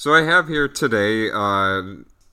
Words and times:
So 0.00 0.14
I 0.14 0.22
have 0.22 0.48
here 0.48 0.66
today. 0.66 1.28
Uh, 1.30 1.82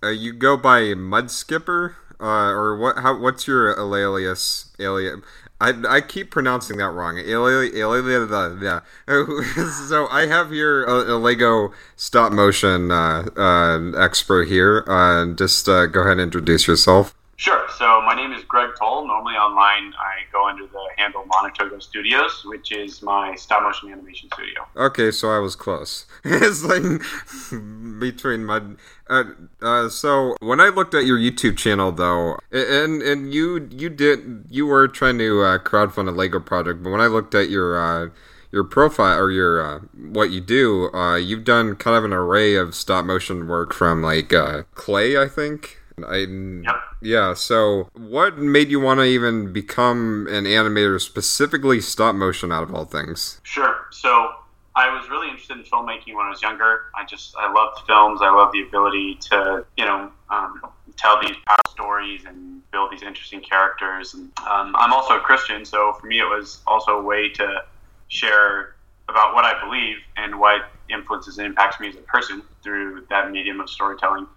uh, 0.02 0.08
you 0.08 0.32
go 0.32 0.56
by 0.56 0.94
Mud 0.94 1.30
Skipper, 1.30 1.98
uh, 2.18 2.24
or 2.24 2.78
what? 2.78 3.00
How? 3.00 3.20
What's 3.20 3.46
your 3.46 3.78
alias? 3.78 4.72
Alias? 4.80 5.20
I, 5.60 5.74
I 5.86 6.00
keep 6.00 6.32
pronouncing 6.32 6.78
that 6.78 6.92
wrong. 6.92 7.18
Alias. 7.18 7.74
Yeah. 7.74 8.80
so 9.90 10.08
I 10.08 10.28
have 10.28 10.52
here 10.52 10.86
a, 10.86 11.16
a 11.16 11.18
Lego 11.18 11.74
stop 11.98 12.32
motion 12.32 12.90
uh, 12.90 13.28
uh, 13.36 13.92
expert 13.98 14.48
here. 14.48 14.86
Uh, 14.88 15.26
just 15.34 15.66
go 15.66 15.74
ahead 15.74 16.12
and 16.14 16.22
introduce 16.22 16.68
yourself. 16.68 17.14
Sure. 17.38 17.68
So 17.78 18.02
my 18.02 18.16
name 18.16 18.34
is 18.34 18.44
Greg 18.46 18.72
Toll. 18.80 19.06
Normally 19.06 19.36
online, 19.36 19.94
I 19.94 20.26
go 20.32 20.48
under 20.48 20.66
the 20.66 20.88
handle 20.98 21.24
Monotogo 21.24 21.80
Studios, 21.80 22.42
which 22.46 22.72
is 22.72 23.04
my 23.04 23.36
stop 23.36 23.62
motion 23.62 23.92
animation 23.92 24.28
studio. 24.34 24.66
Okay, 24.76 25.12
so 25.12 25.30
I 25.30 25.38
was 25.38 25.56
close. 25.56 26.08
it's 26.24 26.64
like 26.64 26.82
between 28.00 28.44
my. 28.44 28.62
Uh, 29.08 29.24
uh, 29.62 29.88
so 29.88 30.36
when 30.40 30.60
I 30.60 30.70
looked 30.70 30.96
at 30.96 31.06
your 31.06 31.20
YouTube 31.20 31.58
channel, 31.58 31.92
though, 31.92 32.40
and 32.52 33.04
and 33.04 33.32
you 33.32 33.70
you 33.72 33.90
did 33.90 34.46
you 34.50 34.66
were 34.66 34.88
trying 34.88 35.20
to 35.20 35.44
uh, 35.44 35.60
crowdfund 35.60 36.08
a 36.08 36.12
Lego 36.12 36.40
project, 36.40 36.82
but 36.82 36.90
when 36.90 37.02
I 37.02 37.08
looked 37.08 37.36
at 37.36 37.52
your 37.52 37.80
uh, 37.80 38.10
your 38.52 38.64
profile 38.64 39.20
or 39.20 39.30
your 39.30 39.62
uh, 39.62 39.80
what 39.94 40.32
you 40.32 40.42
do, 40.42 40.92
uh, 40.92 41.18
you've 41.18 41.44
done 41.44 41.76
kind 41.76 41.96
of 41.96 42.04
an 42.04 42.14
array 42.14 42.56
of 42.56 42.74
stop 42.74 43.06
motion 43.06 43.48
work 43.48 43.76
from 43.76 44.02
like 44.02 44.34
uh, 44.34 44.64
clay, 44.74 45.18
I 45.18 45.28
think. 45.28 45.78
I 46.06 46.18
yep. 46.64 46.76
yeah. 47.02 47.34
So, 47.34 47.90
what 47.94 48.38
made 48.38 48.70
you 48.70 48.80
want 48.80 49.00
to 49.00 49.04
even 49.04 49.52
become 49.52 50.28
an 50.30 50.44
animator, 50.44 51.02
specifically 51.02 51.82
stop 51.82 52.14
motion, 52.14 52.52
out 52.52 52.64
of 52.64 52.74
all 52.74 52.86
things? 52.86 53.42
Sure. 53.44 53.88
So, 53.92 54.30
I 54.76 54.94
was 54.94 55.10
really 55.10 55.28
interested 55.28 55.58
in 55.58 55.64
filmmaking 55.64 56.14
when 56.14 56.28
I 56.28 56.30
was 56.30 56.42
younger. 56.42 56.92
I 56.96 57.04
just 57.04 57.36
I 57.36 57.52
loved 57.52 57.88
films. 57.88 58.22
I 58.22 58.30
loved 58.30 58.54
the 58.54 58.62
ability 58.62 59.16
to 59.32 59.66
you 59.76 59.86
know 59.86 60.12
um, 60.30 60.62
tell 60.98 61.20
these 61.20 61.36
powerful 61.48 61.72
stories 61.72 62.26
and 62.26 62.62
build 62.72 62.92
these 62.92 63.02
interesting 63.02 63.42
characters. 63.42 64.14
And 64.14 64.26
um, 64.48 64.76
I'm 64.78 64.94
also 64.94 65.18
a 65.18 65.20
Christian, 65.20 65.66
so 65.66 65.94
for 66.00 66.06
me 66.06 66.20
it 66.20 66.26
was 66.26 66.62
also 66.68 67.00
a 67.00 67.02
way 67.02 67.30
to 67.30 67.64
share 68.10 68.76
about 69.10 69.34
what 69.34 69.46
I 69.46 69.60
believe 69.64 69.98
and 70.16 70.40
what 70.40 70.70
influences 70.90 71.38
and 71.38 71.48
impacts 71.48 71.80
me 71.80 71.90
as 71.90 71.96
a 71.96 72.02
person 72.02 72.44
through 72.62 73.06
that 73.10 73.32
medium 73.32 73.60
of 73.62 73.70
storytelling. 73.70 74.28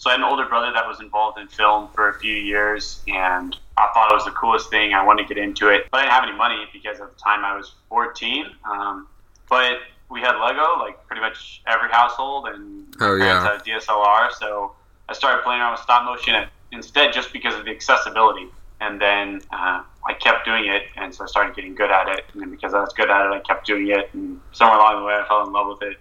So 0.00 0.08
I 0.08 0.14
had 0.14 0.20
an 0.20 0.24
older 0.24 0.46
brother 0.46 0.72
that 0.72 0.88
was 0.88 0.98
involved 1.00 1.38
in 1.38 1.46
film 1.48 1.88
for 1.92 2.08
a 2.08 2.18
few 2.18 2.32
years, 2.32 3.02
and 3.06 3.54
I 3.76 3.90
thought 3.92 4.10
it 4.10 4.14
was 4.14 4.24
the 4.24 4.30
coolest 4.30 4.70
thing. 4.70 4.94
I 4.94 5.04
wanted 5.04 5.28
to 5.28 5.34
get 5.34 5.44
into 5.44 5.68
it, 5.68 5.88
but 5.90 5.98
I 5.98 6.02
didn't 6.04 6.12
have 6.14 6.24
any 6.24 6.36
money 6.38 6.66
because 6.72 7.00
at 7.00 7.14
the 7.14 7.20
time 7.20 7.44
I 7.44 7.54
was 7.54 7.74
14. 7.90 8.46
Um, 8.64 9.08
but 9.50 9.80
we 10.10 10.20
had 10.20 10.40
Lego, 10.40 10.78
like 10.78 11.06
pretty 11.06 11.20
much 11.20 11.60
every 11.66 11.90
household, 11.90 12.48
and 12.48 12.96
oh, 12.98 13.14
yeah. 13.16 13.42
had 13.42 13.60
a 13.60 13.62
DSLR. 13.62 14.32
So 14.32 14.72
I 15.10 15.12
started 15.12 15.42
playing 15.42 15.60
around 15.60 15.72
with 15.72 15.82
stop 15.82 16.06
motion 16.06 16.46
instead, 16.72 17.12
just 17.12 17.30
because 17.30 17.54
of 17.54 17.66
the 17.66 17.70
accessibility. 17.70 18.46
And 18.80 18.98
then 18.98 19.42
uh, 19.52 19.82
I 20.08 20.14
kept 20.18 20.46
doing 20.46 20.64
it, 20.64 20.84
and 20.96 21.14
so 21.14 21.24
I 21.24 21.26
started 21.26 21.54
getting 21.54 21.74
good 21.74 21.90
at 21.90 22.08
it. 22.08 22.24
And 22.32 22.40
then 22.40 22.50
because 22.50 22.72
I 22.72 22.80
was 22.80 22.94
good 22.94 23.10
at 23.10 23.26
it, 23.26 23.34
I 23.34 23.40
kept 23.40 23.66
doing 23.66 23.88
it. 23.88 24.08
And 24.14 24.40
somewhere 24.52 24.78
along 24.78 25.02
the 25.02 25.04
way, 25.06 25.12
I 25.12 25.28
fell 25.28 25.46
in 25.46 25.52
love 25.52 25.66
with 25.78 25.90
it. 25.90 25.98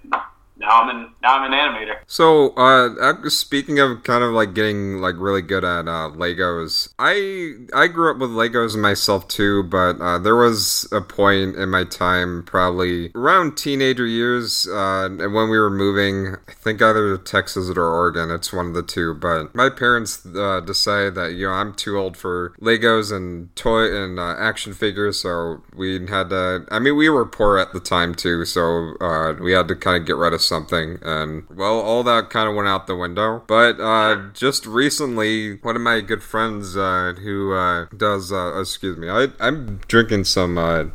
Now 0.59 0.81
I'm 0.81 0.89
in 0.89 1.09
now 1.21 1.37
I'm 1.37 1.51
an 1.51 1.57
animator. 1.57 1.95
So, 2.05 2.49
uh, 2.51 3.29
speaking 3.29 3.79
of 3.79 4.03
kind 4.03 4.23
of 4.23 4.31
like 4.31 4.53
getting 4.53 4.97
like 4.97 5.15
really 5.17 5.41
good 5.41 5.63
at 5.63 5.87
uh, 5.87 6.11
Legos, 6.15 6.89
I 6.99 7.53
I 7.73 7.87
grew 7.87 8.11
up 8.11 8.17
with 8.17 8.31
Legos 8.31 8.77
myself 8.77 9.27
too, 9.27 9.63
but 9.63 10.01
uh, 10.01 10.19
there 10.19 10.35
was 10.35 10.87
a 10.91 10.99
point 11.01 11.55
in 11.55 11.69
my 11.69 11.85
time, 11.85 12.43
probably 12.43 13.11
around 13.15 13.55
teenager 13.57 14.05
years, 14.05 14.67
uh, 14.67 15.05
and 15.05 15.33
when 15.33 15.49
we 15.49 15.57
were 15.57 15.69
moving, 15.69 16.35
I 16.47 16.51
think 16.53 16.81
either 16.81 17.17
to 17.17 17.23
Texas 17.23 17.69
or 17.69 17.83
Oregon. 17.83 18.29
It's 18.29 18.51
one 18.51 18.67
of 18.67 18.73
the 18.73 18.83
two. 18.83 19.13
But 19.13 19.55
my 19.55 19.69
parents 19.69 20.25
uh, 20.25 20.59
decided 20.59 21.15
that 21.15 21.33
you 21.33 21.47
know 21.47 21.53
I'm 21.53 21.73
too 21.73 21.97
old 21.97 22.17
for 22.17 22.53
Legos 22.59 23.15
and 23.15 23.55
toy 23.55 23.95
and 23.95 24.19
uh, 24.19 24.35
action 24.37 24.73
figures, 24.73 25.21
so 25.21 25.63
we 25.73 26.05
had 26.07 26.29
to. 26.31 26.65
I 26.69 26.79
mean, 26.79 26.97
we 26.97 27.07
were 27.07 27.25
poor 27.25 27.57
at 27.57 27.71
the 27.71 27.79
time 27.79 28.13
too, 28.13 28.43
so 28.43 28.95
uh, 28.99 29.33
we 29.39 29.53
had 29.53 29.69
to 29.69 29.75
kind 29.75 30.01
of 30.01 30.05
get 30.05 30.17
rid 30.17 30.33
of 30.33 30.41
something, 30.49 30.99
and 31.01 31.43
well, 31.49 31.79
all 31.79 32.03
that 32.03 32.29
kind 32.29 32.49
of 32.49 32.55
went 32.55 32.67
out 32.67 32.87
the 32.87 32.95
window. 32.95 33.43
But 33.47 33.79
uh, 33.79 34.31
just 34.33 34.65
recently, 34.65 35.57
one 35.57 35.75
of 35.75 35.81
my 35.81 36.01
good 36.01 36.23
friends 36.23 36.75
uh, 36.75 37.13
who 37.23 37.53
uh, 37.53 37.85
does, 37.95 38.33
uh, 38.33 38.59
excuse 38.59 38.97
me, 38.97 39.09
I, 39.09 39.27
I'm 39.39 39.77
drinking 39.87 40.25
some 40.25 40.57
uh, 40.57 40.85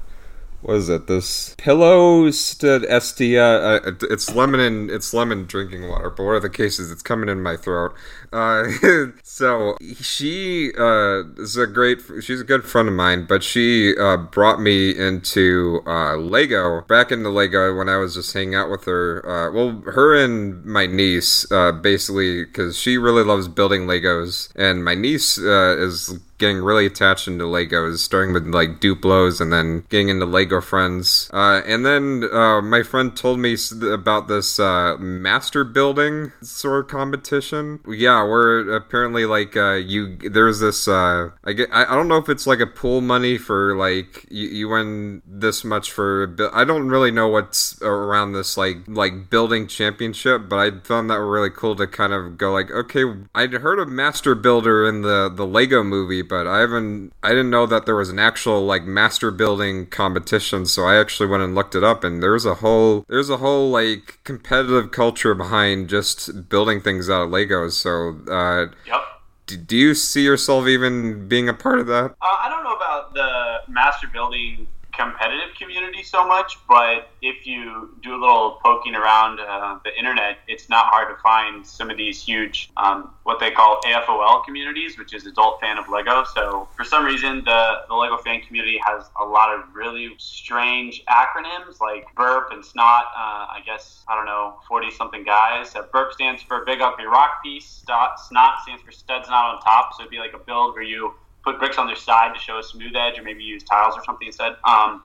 what 0.64 0.76
is 0.76 0.88
it? 0.88 1.06
This 1.06 1.54
pillow 1.58 2.30
stood 2.30 2.84
Estia. 2.84 3.86
Uh, 3.86 3.92
it's 4.10 4.34
lemon 4.34 4.60
and 4.60 4.91
it's 4.91 5.12
lemon 5.12 5.44
drinking 5.44 5.88
water. 5.88 6.08
But 6.08 6.25
whatever 6.25 6.48
the 6.48 6.54
cases, 6.54 6.91
it's 6.91 7.02
coming 7.02 7.28
in 7.28 7.42
my 7.42 7.58
throat. 7.58 7.92
Uh, 8.32 8.64
so 9.22 9.76
she 10.00 10.72
uh, 10.78 11.25
is 11.36 11.58
a 11.58 11.66
great. 11.66 12.00
She's 12.22 12.41
a 12.41 12.44
good 12.44 12.64
friend 12.64 12.88
of 12.88 12.94
mine, 12.94 13.26
but 13.26 13.42
she 13.42 13.94
uh, 13.98 14.16
brought 14.16 14.58
me 14.58 14.97
into 14.97 15.82
uh, 15.86 16.16
Lego. 16.16 16.81
Back 16.88 17.12
into 17.12 17.28
Lego 17.28 17.76
when 17.76 17.91
I 17.91 17.98
was 17.98 18.14
just 18.14 18.32
hanging 18.32 18.54
out 18.54 18.70
with 18.70 18.86
her. 18.86 19.22
Uh, 19.28 19.52
well, 19.52 19.82
her 19.92 20.14
and 20.16 20.64
my 20.64 20.86
niece, 20.86 21.44
basically, 21.82 22.42
because 22.42 22.78
she 22.78 22.96
really 22.96 23.22
loves 23.22 23.48
building 23.48 23.82
Legos, 23.82 24.50
and 24.56 24.82
my 24.82 24.94
niece 24.94 25.36
is 25.36 26.19
getting 26.39 26.59
really 26.59 26.87
attached 26.87 27.28
into 27.28 27.45
Legos, 27.45 27.99
starting 27.99 28.33
with 28.33 28.47
like 28.47 28.81
Duplos 28.81 29.41
and 29.41 29.53
then 29.53 29.84
getting 29.89 30.09
into 30.09 30.27
Lego 30.27 30.61
Friends. 30.61 31.31
Uh, 31.33 31.62
and 31.67 31.87
then 31.87 32.25
uh, 32.33 32.61
my 32.61 32.83
friend 32.83 33.17
told 33.17 33.39
me 33.39 33.56
about 33.91 34.28
this 34.28 34.59
uh, 34.59 34.97
master 34.99 35.65
building 35.65 36.33
sort 36.43 36.84
of 36.84 36.91
competition. 36.91 37.81
Yeah, 37.87 38.23
where 38.25 38.61
apparently 38.71 39.27
like 39.27 39.56
uh, 39.56 39.75
you 39.75 40.17
there's 40.17 40.61
this 40.61 40.89
uh, 40.89 41.31
I 41.44 41.53
get 41.53 41.69
I, 41.73 41.94
don't 41.94 42.09
know 42.09 42.17
if 42.17 42.28
it's 42.28 42.47
like 42.47 42.61
a 42.61 42.67
pool 42.67 43.00
money 43.00 43.39
for 43.39 43.77
like 43.77 44.27
you, 44.31 44.49
you 44.49 44.69
win 44.69 45.23
this 45.27 45.65
much 45.65 45.93
for 45.93 46.34
I 46.53 46.65
don't 46.65 46.89
really 46.89 47.11
know 47.11 47.28
what's 47.28 47.81
around 47.83 48.33
this 48.33 48.56
like 48.56 48.78
like 48.89 49.31
building 49.31 49.67
championship, 49.67 50.49
but 50.49 50.56
I 50.56 50.78
found 50.81 51.11
that 51.11 51.21
really 51.21 51.50
cool 51.50 51.77
to 51.77 51.87
kind 51.87 52.12
of 52.12 52.37
go 52.37 52.53
like 52.53 52.71
okay 52.71 53.05
I'd 53.34 53.53
heard 53.53 53.78
of 53.78 53.89
Master 53.89 54.34
Builder 54.34 54.87
in 54.89 55.03
the 55.03 55.33
the 55.34 55.47
Lego 55.47 55.83
movie 55.83 56.24
but 56.29 56.47
I 56.47 56.61
haven't 56.61 57.12
I 57.23 57.31
didn't 57.31 57.51
know 57.51 57.67
that 57.67 57.87
there 57.87 57.97
was 57.97 58.11
an 58.11 58.19
actual 58.19 58.65
like 58.65 58.85
master 58.85 59.31
building 59.31 59.87
competition, 59.87 60.67
so 60.67 60.85
I 60.85 60.97
actually 60.99 61.29
went 61.29 61.43
and 61.43 61.55
looked 61.55 61.75
it 61.75 61.85
up 61.85 62.05
and 62.05 62.23
there's 62.23 62.45
a 62.45 62.55
whole 62.55 63.05
there's 63.09 63.31
a 63.31 63.39
whole 63.39 63.71
like 63.71 64.19
competitive 64.25 64.91
culture 64.91 65.35
behind 65.35 65.89
just 65.89 66.49
building 66.49 66.81
things 66.81 67.09
out 67.09 67.23
of 67.23 67.31
Legos. 67.31 67.73
So 67.73 68.19
uh 68.33 68.73
Yep. 68.87 69.01
Do, 69.47 69.57
do 69.59 69.77
you 69.77 69.95
see 69.95 70.25
yourself 70.25 70.67
even 70.67 71.29
being 71.29 71.51
a 71.51 71.55
part 71.55 71.79
of 71.79 71.87
that? 71.89 72.12
Uh, 72.23 72.37
I 72.41 72.49
don't 72.49 72.65
know 72.65 72.75
about 72.75 73.12
the 73.12 73.71
master 73.71 74.06
building 74.11 74.67
competitive 74.97 75.55
community 75.56 76.03
so 76.03 76.27
much, 76.27 76.59
but 76.69 77.10
if 77.22 77.47
you 77.47 77.97
do 78.03 78.15
a 78.15 78.21
little 78.21 78.59
poking 78.62 78.94
around 78.94 79.41
uh, 79.41 79.78
the 79.84 79.97
internet, 79.99 80.38
it's 80.49 80.69
not 80.69 80.87
hard 80.87 81.15
to 81.15 81.21
find 81.22 81.66
some 81.66 81.91
of 81.91 81.97
these 81.97 82.22
huge, 82.22 82.71
um, 82.77 83.12
what 83.25 83.41
they 83.41 83.50
call 83.50 83.81
AFOL 83.87 84.44
communities, 84.44 84.99
which 84.99 85.15
is 85.15 85.27
adult 85.27 85.60
fan 85.60 85.78
of 85.78 85.88
Lego. 85.88 86.25
So 86.34 86.69
for 86.77 86.84
some 86.84 87.05
reason, 87.05 87.43
the, 87.44 87.82
the 87.88 87.94
Lego 87.94 88.19
fan 88.19 88.41
community 88.43 88.81
has 88.84 89.05
a 89.21 89.25
lot 89.25 89.55
of 89.55 89.75
really 89.75 90.10
strange 90.19 91.05
acronyms 91.06 91.81
like 91.81 92.06
BURP 92.16 92.53
and 92.53 92.65
SNOT. 92.65 93.05
Uh, 93.05 93.47
I 93.50 93.61
guess, 93.65 94.05
I 94.09 94.15
don't 94.15 94.26
know, 94.26 94.55
40 94.69 94.91
something 94.93 95.25
guys. 95.25 95.75
Uh, 95.75 95.82
BURP 95.93 96.12
stands 96.12 96.43
for 96.43 96.65
Big 96.65 96.81
Ugly 96.81 97.06
Rock 97.06 97.43
Piece. 97.43 97.84
SNOT 97.87 98.61
stands 98.62 98.82
for 98.82 98.93
Studs 98.93 99.28
Not 99.28 99.55
on 99.55 99.61
Top. 99.62 99.93
So 99.97 100.03
it'd 100.03 100.11
be 100.11 100.19
like 100.19 100.34
a 100.34 100.38
build 100.38 100.75
where 100.75 100.82
you 100.82 101.15
put 101.44 101.59
bricks 101.59 101.78
on 101.78 101.87
their 101.87 101.97
side 101.97 102.34
to 102.34 102.41
show 102.41 102.59
a 102.59 102.62
smooth 102.62 102.97
edge, 102.97 103.19
or 103.19 103.22
maybe 103.22 103.43
use 103.43 103.62
tiles 103.62 103.94
or 103.97 104.05
something 104.05 104.27
instead. 104.27 104.56
Um, 104.65 105.05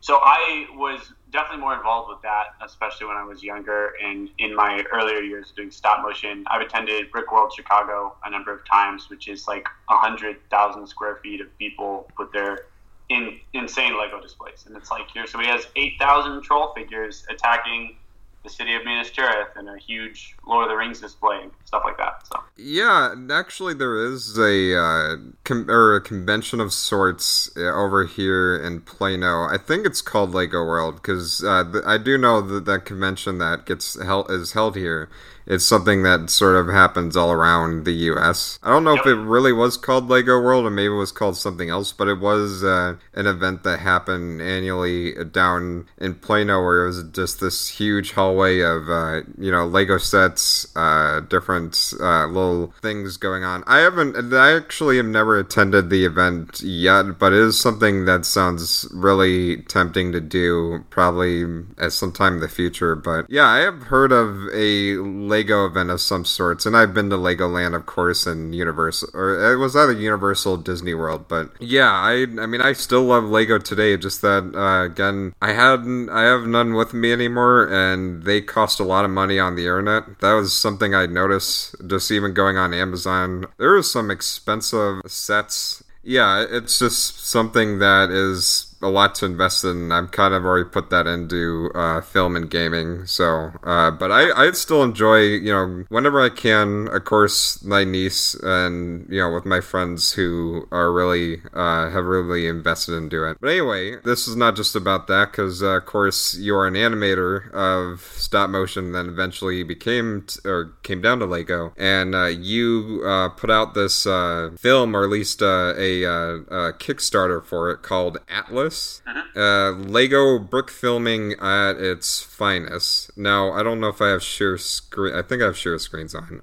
so 0.00 0.18
I 0.22 0.66
was 0.74 1.12
definitely 1.30 1.60
more 1.60 1.74
involved 1.74 2.08
with 2.08 2.22
that, 2.22 2.54
especially 2.64 3.06
when 3.06 3.16
I 3.16 3.24
was 3.24 3.42
younger 3.42 3.92
and 4.02 4.30
in 4.38 4.56
my 4.56 4.82
earlier 4.92 5.20
years 5.20 5.52
doing 5.54 5.70
stop 5.70 6.02
motion. 6.02 6.44
I've 6.50 6.62
attended 6.62 7.10
Brick 7.10 7.30
World 7.30 7.52
Chicago 7.54 8.16
a 8.24 8.30
number 8.30 8.52
of 8.52 8.64
times, 8.66 9.10
which 9.10 9.28
is 9.28 9.46
like 9.46 9.68
hundred 9.88 10.38
thousand 10.50 10.86
square 10.86 11.20
feet 11.22 11.40
of 11.40 11.56
people 11.58 12.10
put 12.16 12.32
their 12.32 12.66
in 13.10 13.40
insane 13.52 13.98
Lego 13.98 14.20
displays, 14.20 14.64
and 14.66 14.76
it's 14.76 14.90
like 14.90 15.10
here. 15.10 15.26
So 15.26 15.38
he 15.38 15.46
has 15.46 15.66
eight 15.76 15.94
thousand 15.98 16.42
troll 16.42 16.72
figures 16.74 17.26
attacking 17.28 17.96
the 18.42 18.50
city 18.50 18.74
of 18.74 18.84
Minas 18.84 19.10
Tirith 19.10 19.56
and 19.56 19.68
a 19.68 19.76
huge 19.78 20.34
Lord 20.46 20.64
of 20.64 20.70
the 20.70 20.76
Rings 20.76 21.00
display 21.00 21.40
and 21.42 21.50
stuff 21.64 21.82
like 21.84 21.98
that. 21.98 22.26
So 22.26 22.40
yeah, 22.56 23.14
actually, 23.30 23.74
there 23.74 24.04
is 24.04 24.38
a 24.38 24.76
uh, 24.76 25.16
com- 25.44 25.70
or 25.70 25.96
a 25.96 26.00
convention 26.00 26.60
of 26.60 26.72
sorts 26.72 27.50
uh, 27.56 27.60
over 27.60 28.04
here 28.06 28.56
in 28.56 28.80
Plano. 28.80 29.44
I 29.44 29.58
think 29.58 29.86
it's 29.86 30.00
called 30.02 30.32
Lego 30.32 30.64
World 30.64 30.96
because 30.96 31.44
uh, 31.44 31.64
th- 31.70 31.84
I 31.86 31.98
do 31.98 32.16
know 32.16 32.40
that 32.40 32.64
that 32.64 32.84
convention 32.84 33.38
that 33.38 33.66
gets 33.66 34.00
held 34.02 34.30
is 34.30 34.52
held 34.52 34.76
here 34.76 35.10
it's 35.46 35.64
something 35.64 36.02
that 36.02 36.30
sort 36.30 36.56
of 36.56 36.68
happens 36.68 37.16
all 37.16 37.32
around 37.32 37.84
the 37.84 37.92
U.S. 37.92 38.58
I 38.62 38.70
don't 38.70 38.84
know 38.84 38.94
yep. 38.94 39.06
if 39.06 39.12
it 39.12 39.16
really 39.16 39.52
was 39.52 39.76
called 39.76 40.08
Lego 40.08 40.40
World 40.40 40.66
or 40.66 40.70
maybe 40.70 40.92
it 40.92 40.96
was 40.96 41.12
called 41.12 41.36
something 41.36 41.70
else, 41.70 41.92
but 41.92 42.08
it 42.08 42.20
was 42.20 42.62
uh, 42.62 42.96
an 43.14 43.26
event 43.26 43.62
that 43.64 43.80
happened 43.80 44.40
annually 44.40 45.12
down 45.24 45.88
in 45.98 46.14
Plano 46.14 46.62
where 46.62 46.84
it 46.84 46.86
was 46.86 47.02
just 47.04 47.40
this 47.40 47.68
huge 47.68 48.12
hallway 48.12 48.60
of 48.60 48.88
uh, 48.88 49.22
you 49.38 49.50
know 49.50 49.66
Lego 49.66 49.98
sets, 49.98 50.66
uh, 50.76 51.20
different 51.20 51.92
uh, 52.00 52.26
little 52.26 52.72
things 52.82 53.16
going 53.16 53.44
on. 53.44 53.64
I 53.66 53.78
haven't. 53.78 54.32
I 54.32 54.56
actually 54.56 54.96
have 54.98 55.06
never 55.06 55.38
attended 55.38 55.90
the 55.90 56.04
event 56.04 56.60
yet, 56.60 57.18
but 57.18 57.32
it 57.32 57.40
is 57.40 57.60
something 57.60 58.04
that 58.04 58.24
sounds 58.24 58.86
really 58.92 59.62
tempting 59.62 60.12
to 60.12 60.20
do, 60.20 60.84
probably 60.90 61.64
at 61.78 61.92
some 61.92 62.12
time 62.12 62.34
in 62.34 62.40
the 62.40 62.48
future. 62.48 62.94
But 62.94 63.26
yeah, 63.28 63.46
I 63.46 63.58
have 63.58 63.84
heard 63.84 64.12
of 64.12 64.48
a 64.52 64.96
Lego 64.96 65.39
event 65.48 65.90
of 65.90 66.00
some 66.00 66.24
sorts, 66.24 66.66
and 66.66 66.76
I've 66.76 66.92
been 66.92 67.10
to 67.10 67.16
Legoland, 67.16 67.74
of 67.74 67.86
course, 67.86 68.26
and 68.26 68.54
Universal, 68.54 69.10
or 69.14 69.52
it 69.52 69.56
was 69.56 69.74
either 69.74 69.92
Universal, 69.92 70.58
Disney 70.58 70.94
World. 70.94 71.26
But 71.28 71.50
yeah, 71.60 71.90
I 71.90 72.22
I 72.22 72.46
mean, 72.46 72.60
I 72.60 72.72
still 72.72 73.02
love 73.02 73.24
Lego 73.24 73.58
today. 73.58 73.96
Just 73.96 74.22
that 74.22 74.52
uh, 74.54 74.84
again, 74.84 75.34
I 75.40 75.52
had 75.52 75.80
I 76.10 76.22
have 76.22 76.46
none 76.46 76.74
with 76.74 76.92
me 76.92 77.12
anymore, 77.12 77.68
and 77.70 78.24
they 78.24 78.40
cost 78.40 78.80
a 78.80 78.84
lot 78.84 79.04
of 79.04 79.10
money 79.10 79.38
on 79.38 79.56
the 79.56 79.62
internet. 79.62 80.20
That 80.20 80.32
was 80.32 80.52
something 80.52 80.94
I 80.94 81.06
noticed 81.06 81.74
just 81.86 82.10
even 82.10 82.34
going 82.34 82.56
on 82.56 82.74
Amazon. 82.74 83.46
There 83.58 83.72
was 83.72 83.90
some 83.90 84.10
expensive 84.10 85.00
sets. 85.06 85.82
Yeah, 86.02 86.44
it's 86.48 86.78
just 86.78 87.26
something 87.26 87.78
that 87.78 88.10
is 88.10 88.69
a 88.82 88.88
lot 88.88 89.14
to 89.16 89.26
invest 89.26 89.64
in. 89.64 89.92
I've 89.92 90.10
kind 90.10 90.32
of 90.32 90.44
already 90.44 90.68
put 90.68 90.90
that 90.90 91.06
into 91.06 91.70
uh, 91.74 92.00
film 92.00 92.36
and 92.36 92.50
gaming. 92.50 93.06
So, 93.06 93.52
uh, 93.62 93.90
but 93.90 94.10
I, 94.10 94.46
I 94.46 94.50
still 94.52 94.82
enjoy, 94.82 95.18
you 95.18 95.52
know, 95.52 95.84
whenever 95.88 96.20
I 96.20 96.30
can, 96.30 96.88
of 96.88 97.04
course, 97.04 97.62
my 97.62 97.84
niece 97.84 98.34
and, 98.42 99.06
you 99.10 99.20
know, 99.20 99.34
with 99.34 99.44
my 99.44 99.60
friends 99.60 100.12
who 100.12 100.66
are 100.72 100.92
really, 100.92 101.42
uh, 101.52 101.90
have 101.90 102.04
really 102.04 102.46
invested 102.46 102.94
into 102.94 103.28
it. 103.28 103.36
But 103.40 103.50
anyway, 103.50 103.96
this 104.04 104.26
is 104.26 104.36
not 104.36 104.56
just 104.56 104.74
about 104.74 105.06
that 105.08 105.32
because, 105.32 105.62
uh, 105.62 105.76
of 105.76 105.86
course, 105.86 106.38
you're 106.38 106.66
an 106.66 106.74
animator 106.74 107.52
of 107.52 108.00
stop 108.00 108.48
motion, 108.50 108.92
then 108.92 109.08
eventually 109.08 109.58
you 109.58 109.64
became, 109.64 110.24
t- 110.26 110.40
or 110.44 110.72
came 110.82 111.02
down 111.02 111.18
to 111.18 111.26
Lego. 111.26 111.74
And 111.76 112.14
uh, 112.14 112.26
you 112.26 113.02
uh, 113.04 113.28
put 113.30 113.50
out 113.50 113.74
this 113.74 114.04
film, 114.04 114.96
or 114.96 115.04
at 115.04 115.10
least 115.10 115.42
a, 115.42 115.74
a 115.76 116.72
Kickstarter 116.78 117.44
for 117.44 117.70
it 117.70 117.82
called 117.82 118.18
Atlas. 118.28 118.69
Mm-hmm. 118.70 119.38
Uh, 119.38 119.70
Lego 119.88 120.38
brick 120.38 120.70
filming 120.70 121.34
at 121.40 121.76
its 121.76 122.22
finest. 122.22 123.16
Now, 123.16 123.52
I 123.52 123.62
don't 123.62 123.80
know 123.80 123.88
if 123.88 124.00
I 124.00 124.08
have 124.08 124.22
share 124.22 124.58
screen. 124.58 125.14
I 125.14 125.22
think 125.22 125.42
I 125.42 125.46
have 125.46 125.56
share 125.56 125.78
screens 125.78 126.14
on. 126.14 126.42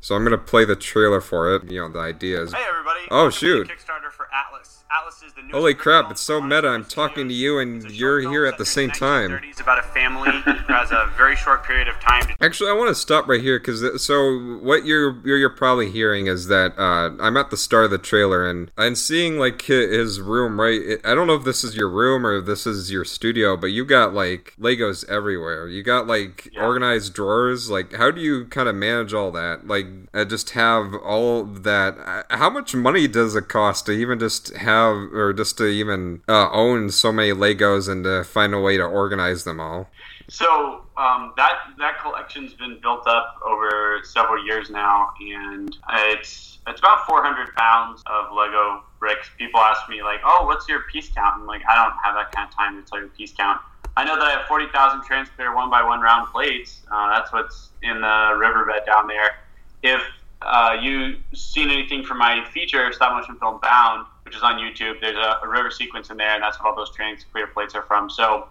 So 0.00 0.14
I'm 0.14 0.22
gonna 0.22 0.36
play 0.36 0.66
the 0.66 0.76
trailer 0.76 1.22
for 1.22 1.54
it. 1.54 1.70
You 1.70 1.80
know, 1.80 1.88
the 1.88 1.98
idea 1.98 2.42
is. 2.42 2.52
Hey 2.52 2.62
everybody! 2.68 3.00
Oh 3.10 3.30
shoot! 3.30 3.66
Kickstarter 3.68 4.12
for 4.12 4.28
Atlas. 4.34 4.83
Atlas 4.96 5.22
is 5.22 5.32
the 5.32 5.40
newest 5.42 5.54
Holy 5.54 5.74
crap! 5.74 6.10
It's 6.10 6.20
so 6.20 6.40
meta. 6.40 6.68
I'm 6.68 6.84
talking 6.84 7.26
to 7.28 7.34
you, 7.34 7.58
and 7.58 7.90
you're 7.90 8.20
here 8.20 8.46
at 8.46 8.58
the 8.58 8.66
same 8.66 8.90
time. 8.90 9.40
about 9.60 9.78
a 9.78 9.82
family 9.82 10.30
has 10.68 10.90
a 10.92 11.10
very 11.16 11.34
short 11.36 11.64
period 11.64 11.88
of 11.88 11.98
time 12.00 12.22
Actually, 12.40 12.70
I 12.70 12.74
want 12.74 12.88
to 12.90 12.94
stop 12.94 13.26
right 13.28 13.40
here 13.40 13.58
because 13.58 14.04
so 14.04 14.58
what 14.62 14.84
you're, 14.84 15.26
you're 15.26 15.48
probably 15.50 15.90
hearing 15.90 16.26
is 16.26 16.46
that 16.48 16.78
uh, 16.78 17.10
I'm 17.20 17.36
at 17.36 17.50
the 17.50 17.56
start 17.56 17.86
of 17.86 17.90
the 17.90 17.98
trailer 17.98 18.48
and 18.48 18.70
I'm 18.76 18.94
seeing 18.94 19.38
like 19.38 19.62
his 19.62 20.20
room. 20.20 20.60
Right, 20.60 20.80
It- 20.80 21.00
I 21.04 21.14
don't 21.14 21.26
know 21.26 21.34
if 21.34 21.44
this 21.44 21.64
is 21.64 21.74
your 21.76 21.88
room 21.88 22.26
or 22.26 22.36
if 22.38 22.46
this 22.46 22.66
is 22.66 22.90
your 22.90 23.04
studio, 23.04 23.56
but 23.56 23.68
you 23.68 23.84
got 23.84 24.14
like 24.14 24.54
Legos 24.60 25.08
everywhere. 25.08 25.66
You 25.68 25.82
got 25.82 26.06
like 26.06 26.50
Yeah. 26.52 26.64
organized 26.64 27.14
drawers. 27.14 27.70
Like, 27.70 27.94
how 27.94 28.10
do 28.10 28.20
you 28.20 28.44
kind 28.46 28.68
of 28.68 28.74
manage 28.74 29.12
all 29.14 29.30
that? 29.32 29.66
Like, 29.66 29.86
uh, 30.12 30.24
just 30.24 30.50
have 30.50 30.94
all 30.94 31.44
that. 31.44 31.96
Uh, 31.98 32.36
How 32.36 32.50
much 32.50 32.74
money 32.74 33.08
does 33.08 33.34
it 33.34 33.48
cost 33.48 33.86
to 33.86 33.92
even 33.92 34.18
just 34.18 34.54
have 34.56 34.83
or 34.90 35.32
just 35.32 35.58
to 35.58 35.66
even 35.66 36.22
uh, 36.28 36.50
own 36.50 36.90
so 36.90 37.12
many 37.12 37.30
Legos 37.32 37.88
and 37.88 38.04
to 38.04 38.24
find 38.24 38.54
a 38.54 38.60
way 38.60 38.76
to 38.76 38.84
organize 38.84 39.44
them 39.44 39.60
all? 39.60 39.88
So 40.28 40.84
um, 40.96 41.32
that 41.36 41.58
that 41.78 42.00
collection's 42.00 42.54
been 42.54 42.78
built 42.80 43.06
up 43.06 43.36
over 43.44 44.00
several 44.04 44.44
years 44.44 44.70
now, 44.70 45.12
and 45.20 45.76
it's 45.92 46.58
it's 46.66 46.80
about 46.80 47.06
400 47.06 47.54
pounds 47.56 48.02
of 48.06 48.32
Lego 48.34 48.82
bricks. 48.98 49.28
People 49.36 49.60
ask 49.60 49.88
me 49.88 50.02
like, 50.02 50.20
"Oh, 50.24 50.46
what's 50.46 50.68
your 50.68 50.82
piece 50.92 51.10
count?" 51.10 51.40
I'm 51.40 51.46
like, 51.46 51.62
I 51.68 51.74
don't 51.74 51.94
have 52.02 52.14
that 52.14 52.32
kind 52.32 52.48
of 52.48 52.56
time 52.56 52.82
to 52.82 52.90
tell 52.90 53.00
you 53.00 53.08
piece 53.08 53.32
count. 53.32 53.60
I 53.96 54.04
know 54.04 54.16
that 54.16 54.24
I 54.24 54.30
have 54.32 54.46
40,000 54.48 55.04
transparent 55.04 55.54
one 55.54 55.70
by 55.70 55.82
one 55.82 56.00
round 56.00 56.28
plates. 56.32 56.80
Uh, 56.90 57.10
that's 57.10 57.32
what's 57.32 57.68
in 57.82 58.00
the 58.00 58.36
riverbed 58.36 58.84
down 58.86 59.06
there. 59.06 59.36
If 59.82 60.02
uh, 60.42 60.76
you 60.80 61.16
seen 61.32 61.70
anything 61.70 62.04
from 62.04 62.18
my 62.18 62.44
feature, 62.52 62.92
stop 62.92 63.12
motion 63.12 63.36
film 63.38 63.60
Bound, 63.62 64.06
which 64.34 64.38
is 64.38 64.42
on 64.42 64.58
YouTube, 64.58 65.00
there's 65.00 65.16
a, 65.16 65.40
a 65.44 65.48
river 65.48 65.70
sequence 65.70 66.10
in 66.10 66.16
there, 66.16 66.34
and 66.34 66.42
that's 66.42 66.58
what 66.58 66.68
all 66.68 66.76
those 66.76 66.94
transclear 66.94 67.46
plates 67.46 67.74
are 67.74 67.82
from. 67.82 68.10
So 68.10 68.48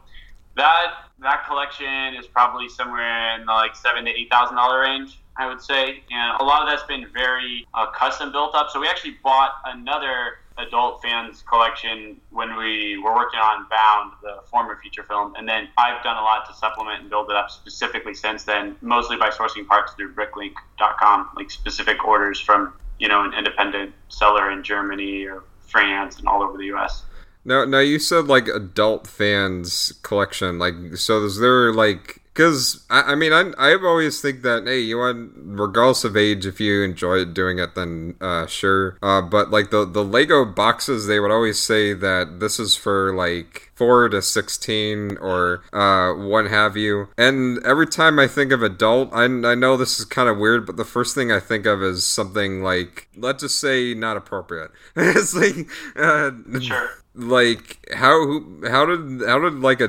that 0.56 0.94
that 1.20 1.46
collection 1.46 2.16
is 2.18 2.28
probably 2.28 2.70
somewhere 2.70 3.36
in 3.36 3.46
the 3.46 3.52
like 3.52 3.76
seven 3.76 4.06
to 4.06 4.12
eight 4.12 4.30
thousand 4.30 4.56
dollar 4.56 4.82
range, 4.82 5.20
I 5.36 5.48
would 5.48 5.62
say, 5.62 6.04
and 6.12 6.40
a 6.40 6.44
lot 6.44 6.62
of 6.62 6.70
that's 6.70 6.88
been 6.88 7.08
very 7.14 7.68
uh, 7.74 7.88
custom 7.92 8.32
built 8.32 8.56
up. 8.56 8.70
So 8.70 8.80
we 8.80 8.88
actually 8.88 9.18
bought 9.24 9.56
another 9.66 10.40
adult 10.60 11.02
fans 11.02 11.44
collection 11.50 12.18
when 12.30 12.56
we 12.56 12.98
were 13.00 13.16
working 13.16 13.40
on 13.40 13.66
Bound, 13.70 14.14
the 14.22 14.44
former 14.50 14.78
feature 14.82 15.04
film, 15.04 15.34
and 15.36 15.50
then 15.50 15.68
I've 15.78 16.04
done 16.04 16.18
a 16.18 16.22
lot 16.22 16.48
to 16.48 16.54
supplement 16.56 17.02
and 17.02 17.10
build 17.10 17.30
it 17.32 17.36
up 17.36 17.50
specifically 17.50 18.14
since 18.14 18.44
then, 18.44 18.76
mostly 18.82 19.18
by 19.18 19.32
sourcing 19.32 19.68
parts 19.68 19.94
through 19.94 20.14
Bricklink.com, 20.14 21.30
like 21.36 21.50
specific 21.52 22.06
orders 22.06 22.40
from 22.40 22.74
you 23.00 23.10
know 23.10 23.26
an 23.26 23.34
independent 23.34 23.94
seller 24.08 24.52
in 24.52 24.64
Germany 24.64 25.26
or 25.26 25.44
France 25.74 26.20
and 26.20 26.28
all 26.28 26.42
over 26.42 26.58
the 26.58 26.68
U.S. 26.68 27.04
Now, 27.44 27.66
now 27.66 27.80
you 27.80 28.00
said 28.00 28.28
like 28.28 28.48
adult 28.48 29.06
fans 29.08 29.92
collection. 30.04 30.58
Like, 30.58 30.76
so 30.96 31.26
is 31.26 31.40
there 31.40 31.74
like? 31.74 32.22
Because 32.34 32.84
I, 32.90 33.14
I 33.14 33.16
mean, 33.16 33.32
I 33.32 33.52
I've 33.58 33.84
always 33.84 34.20
think 34.22 34.42
that 34.42 34.64
hey, 34.66 34.80
you 34.80 34.98
want 34.98 35.32
regardless 35.36 36.04
of 36.04 36.18
age, 36.18 36.46
if 36.46 36.60
you 36.60 36.82
enjoy 36.84 37.26
doing 37.26 37.60
it, 37.60 37.76
then 37.76 38.16
uh, 38.20 38.48
sure. 38.48 38.98
Uh, 39.04 39.22
but 39.22 39.52
like 39.52 39.70
the 39.70 39.86
the 39.86 40.04
Lego 40.04 40.44
boxes, 40.46 41.06
they 41.06 41.20
would 41.20 41.32
always 41.32 41.60
say 41.60 41.94
that 41.94 42.40
this 42.40 42.60
is 42.60 42.76
for 42.76 43.14
like 43.14 43.72
four 43.76 44.10
to 44.10 44.22
sixteen 44.22 45.18
or 45.18 45.64
uh, 45.74 46.14
what 46.14 46.46
have 46.46 46.76
you. 46.76 47.10
And 47.18 47.64
every 47.66 47.88
time 47.88 48.18
I 48.18 48.28
think 48.28 48.52
of 48.52 48.64
adult, 48.64 49.14
I 49.14 49.26
I 49.26 49.54
know 49.56 49.78
this 49.78 50.00
is 50.00 50.06
kind 50.06 50.28
of 50.28 50.38
weird, 50.40 50.66
but 50.66 50.76
the 50.76 50.86
first 50.86 51.14
thing 51.14 51.32
I 51.32 51.40
think 51.40 51.66
of 51.68 51.84
is 51.84 52.06
something 52.06 52.64
like 52.64 53.10
let's 53.16 53.44
just 53.44 53.60
say 53.60 53.94
not 53.94 54.18
appropriate. 54.18 54.72
it's 54.96 55.36
like 55.36 55.68
uh, 55.96 56.32
Sure. 56.60 56.90
like 57.14 57.78
how 57.94 58.42
how 58.68 58.86
did 58.86 59.22
how 59.28 59.38
did 59.40 59.60
like 59.60 59.82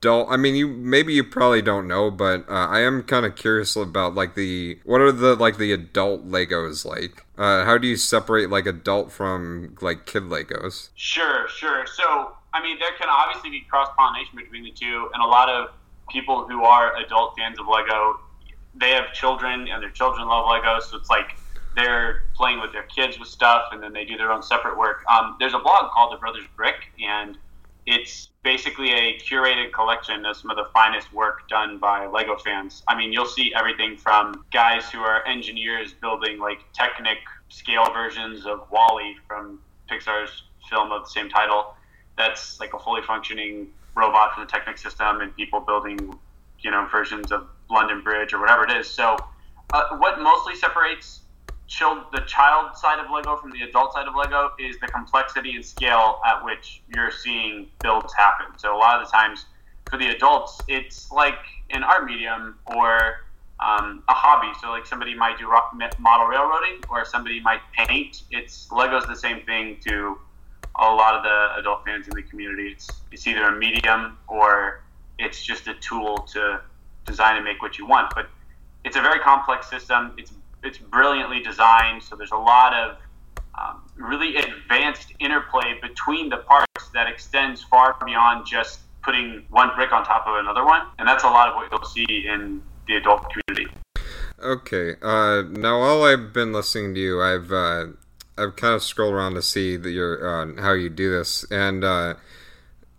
adult 0.00 0.28
i 0.30 0.36
mean 0.36 0.54
you 0.54 0.66
maybe 0.66 1.12
you 1.12 1.22
probably 1.22 1.60
don't 1.60 1.86
know 1.86 2.10
but 2.10 2.48
uh, 2.48 2.66
i 2.68 2.80
am 2.80 3.02
kind 3.02 3.26
of 3.26 3.36
curious 3.36 3.76
about 3.76 4.14
like 4.14 4.34
the 4.34 4.78
what 4.84 5.00
are 5.00 5.12
the 5.12 5.34
like 5.36 5.58
the 5.58 5.72
adult 5.72 6.26
legos 6.26 6.84
like 6.84 7.24
uh, 7.36 7.64
how 7.64 7.76
do 7.78 7.86
you 7.86 7.96
separate 7.96 8.50
like 8.50 8.66
adult 8.66 9.12
from 9.12 9.76
like 9.80 10.06
kid 10.06 10.24
legos 10.24 10.88
Sure, 11.20 11.48
sure. 11.48 11.86
So, 11.86 12.36
I 12.52 12.62
mean, 12.62 12.78
there 12.78 12.92
can 12.98 13.08
obviously 13.10 13.50
be 13.50 13.60
cross 13.68 13.88
pollination 13.98 14.36
between 14.36 14.64
the 14.64 14.70
two, 14.70 15.10
and 15.12 15.22
a 15.22 15.26
lot 15.26 15.48
of 15.48 15.70
people 16.08 16.46
who 16.48 16.64
are 16.64 16.94
adult 16.96 17.36
fans 17.36 17.58
of 17.58 17.66
Lego, 17.66 18.20
they 18.74 18.90
have 18.90 19.12
children, 19.12 19.68
and 19.68 19.82
their 19.82 19.90
children 19.90 20.28
love 20.28 20.46
Lego, 20.48 20.80
so 20.80 20.96
it's 20.96 21.10
like 21.10 21.36
they're 21.74 22.24
playing 22.34 22.60
with 22.60 22.72
their 22.72 22.84
kids 22.84 23.18
with 23.18 23.28
stuff, 23.28 23.68
and 23.72 23.82
then 23.82 23.92
they 23.92 24.04
do 24.04 24.16
their 24.16 24.32
own 24.32 24.42
separate 24.42 24.78
work. 24.78 25.04
Um, 25.10 25.36
there's 25.38 25.54
a 25.54 25.58
blog 25.58 25.90
called 25.90 26.12
The 26.12 26.18
Brothers 26.18 26.44
Brick, 26.56 26.92
and 27.02 27.36
it's 27.86 28.28
basically 28.42 28.92
a 28.92 29.18
curated 29.18 29.72
collection 29.72 30.24
of 30.24 30.36
some 30.36 30.50
of 30.50 30.56
the 30.56 30.66
finest 30.72 31.12
work 31.12 31.48
done 31.48 31.78
by 31.78 32.06
Lego 32.06 32.36
fans. 32.38 32.82
I 32.88 32.96
mean, 32.96 33.12
you'll 33.12 33.26
see 33.26 33.52
everything 33.54 33.96
from 33.96 34.44
guys 34.52 34.90
who 34.90 35.00
are 35.00 35.26
engineers 35.26 35.92
building 35.92 36.38
like 36.38 36.58
Technic 36.72 37.18
scale 37.48 37.92
versions 37.92 38.46
of 38.46 38.66
WALL-E 38.70 39.16
from 39.26 39.60
Pixar's 39.90 40.44
film 40.68 40.92
of 40.92 41.04
the 41.04 41.10
same 41.10 41.28
title. 41.28 41.74
That's 42.16 42.60
like 42.60 42.74
a 42.74 42.78
fully 42.78 43.02
functioning 43.02 43.68
robot 43.94 44.34
from 44.34 44.44
the 44.44 44.50
Technic 44.50 44.78
system, 44.78 45.20
and 45.20 45.34
people 45.36 45.60
building, 45.60 45.98
you 46.60 46.70
know, 46.70 46.86
versions 46.90 47.32
of 47.32 47.48
London 47.70 48.02
Bridge 48.02 48.32
or 48.32 48.40
whatever 48.40 48.64
it 48.64 48.76
is. 48.76 48.88
So, 48.88 49.16
uh, 49.72 49.96
what 49.98 50.20
mostly 50.20 50.54
separates 50.54 51.20
child, 51.70 52.04
the 52.12 52.20
child 52.22 52.76
side 52.76 52.98
of 52.98 53.10
Lego 53.10 53.36
from 53.36 53.52
the 53.52 53.62
adult 53.62 53.94
side 53.94 54.06
of 54.06 54.14
Lego 54.14 54.50
is 54.58 54.78
the 54.80 54.88
complexity 54.88 55.54
and 55.54 55.64
scale 55.64 56.20
at 56.26 56.44
which 56.44 56.82
you're 56.94 57.12
seeing 57.12 57.68
builds 57.80 58.12
happen. 58.12 58.46
So 58.58 58.76
a 58.76 58.78
lot 58.78 59.00
of 59.00 59.06
the 59.06 59.12
times 59.12 59.46
for 59.88 59.96
the 59.96 60.08
adults, 60.08 60.60
it's 60.68 61.10
like 61.10 61.38
an 61.70 61.82
art 61.82 62.04
medium 62.04 62.58
or 62.66 63.24
um, 63.60 64.02
a 64.08 64.12
hobby. 64.12 64.52
So 64.60 64.70
like 64.70 64.84
somebody 64.84 65.14
might 65.14 65.38
do 65.38 65.48
rock, 65.48 65.72
model 65.98 66.26
railroading 66.26 66.82
or 66.90 67.04
somebody 67.04 67.40
might 67.40 67.60
paint. 67.72 68.24
It's 68.30 68.70
Lego's 68.72 69.06
the 69.06 69.16
same 69.16 69.46
thing 69.46 69.78
to 69.88 70.18
a 70.76 70.92
lot 70.92 71.14
of 71.14 71.22
the 71.22 71.60
adult 71.60 71.84
fans 71.84 72.08
in 72.08 72.14
the 72.14 72.22
community. 72.22 72.72
It's 72.72 72.88
it's 73.12 73.26
either 73.26 73.44
a 73.44 73.56
medium 73.56 74.18
or 74.28 74.82
it's 75.18 75.44
just 75.44 75.68
a 75.68 75.74
tool 75.74 76.18
to 76.32 76.60
design 77.06 77.36
and 77.36 77.44
make 77.44 77.62
what 77.62 77.78
you 77.78 77.86
want. 77.86 78.12
But 78.14 78.28
it's 78.84 78.96
a 78.96 79.02
very 79.02 79.20
complex 79.20 79.68
system. 79.68 80.14
It's 80.16 80.32
it's 80.62 80.78
brilliantly 80.78 81.42
designed. 81.42 82.02
So 82.02 82.16
there's 82.16 82.32
a 82.32 82.36
lot 82.36 82.74
of 82.74 82.96
um, 83.60 83.82
really 83.96 84.36
advanced 84.36 85.12
interplay 85.18 85.78
between 85.80 86.28
the 86.28 86.38
parts 86.38 86.88
that 86.94 87.06
extends 87.06 87.62
far 87.62 87.96
beyond 88.04 88.46
just 88.46 88.80
putting 89.02 89.44
one 89.50 89.70
brick 89.74 89.92
on 89.92 90.04
top 90.04 90.26
of 90.26 90.36
another 90.36 90.64
one, 90.64 90.86
and 90.98 91.08
that's 91.08 91.24
a 91.24 91.28
lot 91.28 91.48
of 91.48 91.54
what 91.54 91.70
you'll 91.70 91.88
see 91.88 92.26
in 92.26 92.62
the 92.86 92.96
adult 92.96 93.24
community. 93.30 93.74
Okay. 94.42 94.96
Uh, 95.02 95.42
now, 95.50 95.80
while 95.80 96.02
I've 96.02 96.32
been 96.32 96.52
listening 96.52 96.94
to 96.94 97.00
you, 97.00 97.22
I've 97.22 97.52
uh, 97.52 97.86
I've 98.38 98.56
kind 98.56 98.74
of 98.74 98.82
scrolled 98.82 99.14
around 99.14 99.34
to 99.34 99.42
see 99.42 99.76
that 99.76 99.90
you're 99.90 100.26
uh, 100.26 100.60
how 100.60 100.72
you 100.72 100.88
do 100.88 101.10
this, 101.10 101.44
and 101.50 101.84
uh, 101.84 102.14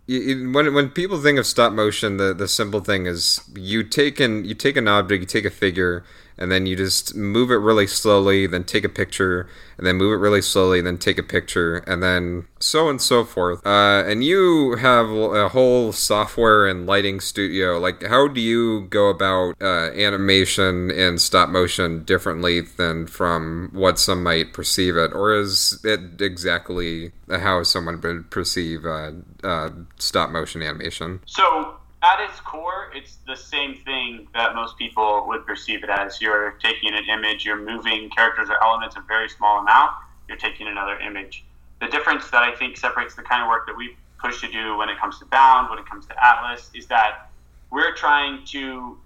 you, 0.06 0.50
when 0.52 0.72
when 0.74 0.90
people 0.90 1.20
think 1.20 1.38
of 1.38 1.46
stop 1.46 1.72
motion, 1.72 2.16
the 2.16 2.32
the 2.34 2.48
simple 2.48 2.80
thing 2.80 3.06
is 3.06 3.40
you 3.54 3.82
take 3.82 4.20
an 4.20 4.44
you 4.44 4.54
take 4.54 4.76
an 4.76 4.86
object, 4.86 5.20
you 5.20 5.26
take 5.26 5.44
a 5.44 5.50
figure, 5.50 6.04
and 6.38 6.50
then 6.50 6.66
you 6.66 6.76
just 6.76 7.14
move 7.14 7.50
it 7.50 7.56
really 7.56 7.86
slowly, 7.86 8.46
then 8.46 8.64
take 8.64 8.84
a 8.84 8.88
picture, 8.88 9.48
and 9.78 9.86
then 9.86 9.96
move 9.96 10.12
it 10.12 10.16
really 10.16 10.42
slowly, 10.42 10.80
then 10.80 10.98
take 10.98 11.18
a 11.18 11.22
picture, 11.22 11.78
and 11.78 12.02
then 12.02 12.46
so 12.58 12.88
and 12.88 13.00
so 13.00 13.24
forth. 13.24 13.64
Uh, 13.66 14.04
and 14.06 14.24
you 14.24 14.76
have 14.76 15.10
a 15.10 15.48
whole 15.48 15.92
software 15.92 16.66
and 16.66 16.86
lighting 16.86 17.20
studio. 17.20 17.78
Like, 17.78 18.02
how 18.02 18.28
do 18.28 18.40
you 18.40 18.82
go 18.82 19.08
about 19.08 19.54
uh, 19.60 19.90
animation 19.92 20.90
and 20.90 21.20
stop 21.20 21.48
motion 21.48 22.04
differently 22.04 22.60
than 22.60 23.06
from 23.06 23.70
what 23.72 23.98
some 23.98 24.22
might 24.22 24.52
perceive 24.52 24.96
it, 24.96 25.12
or 25.12 25.34
is 25.34 25.80
it 25.84 26.20
exactly 26.20 27.12
how 27.28 27.62
someone 27.62 28.00
would 28.00 28.30
perceive 28.30 28.84
uh, 28.84 29.12
uh 29.42 29.70
stop 29.98 30.30
motion 30.30 30.62
animation? 30.62 31.20
So 31.26 31.76
at 32.02 32.20
its 32.20 32.40
core, 32.40 32.90
it's 32.94 33.18
the 33.26 33.36
same 33.36 33.76
thing 33.76 34.26
that 34.34 34.54
most 34.54 34.76
people 34.76 35.24
would 35.28 35.46
perceive 35.46 35.84
it 35.84 35.90
as. 35.90 36.20
You're 36.20 36.52
taking 36.62 36.94
an 36.94 37.04
image, 37.08 37.44
you're 37.44 37.64
moving 37.64 38.10
characters 38.10 38.48
or 38.50 38.62
elements 38.62 38.96
a 38.96 39.00
very 39.00 39.28
small 39.28 39.60
amount, 39.60 39.92
you're 40.28 40.38
taking 40.38 40.66
another 40.66 40.98
image. 40.98 41.44
The 41.80 41.86
difference 41.88 42.28
that 42.30 42.42
I 42.42 42.54
think 42.56 42.76
separates 42.76 43.14
the 43.14 43.22
kind 43.22 43.42
of 43.42 43.48
work 43.48 43.66
that 43.66 43.76
we 43.76 43.96
push 44.20 44.40
to 44.40 44.50
do 44.50 44.76
when 44.76 44.88
it 44.88 44.98
comes 44.98 45.18
to 45.20 45.26
Bound, 45.26 45.70
when 45.70 45.78
it 45.78 45.86
comes 45.86 46.06
to 46.06 46.14
Atlas, 46.24 46.70
is 46.74 46.86
that 46.86 47.30
we're 47.70 47.94
trying 47.94 48.44
to 48.46 48.98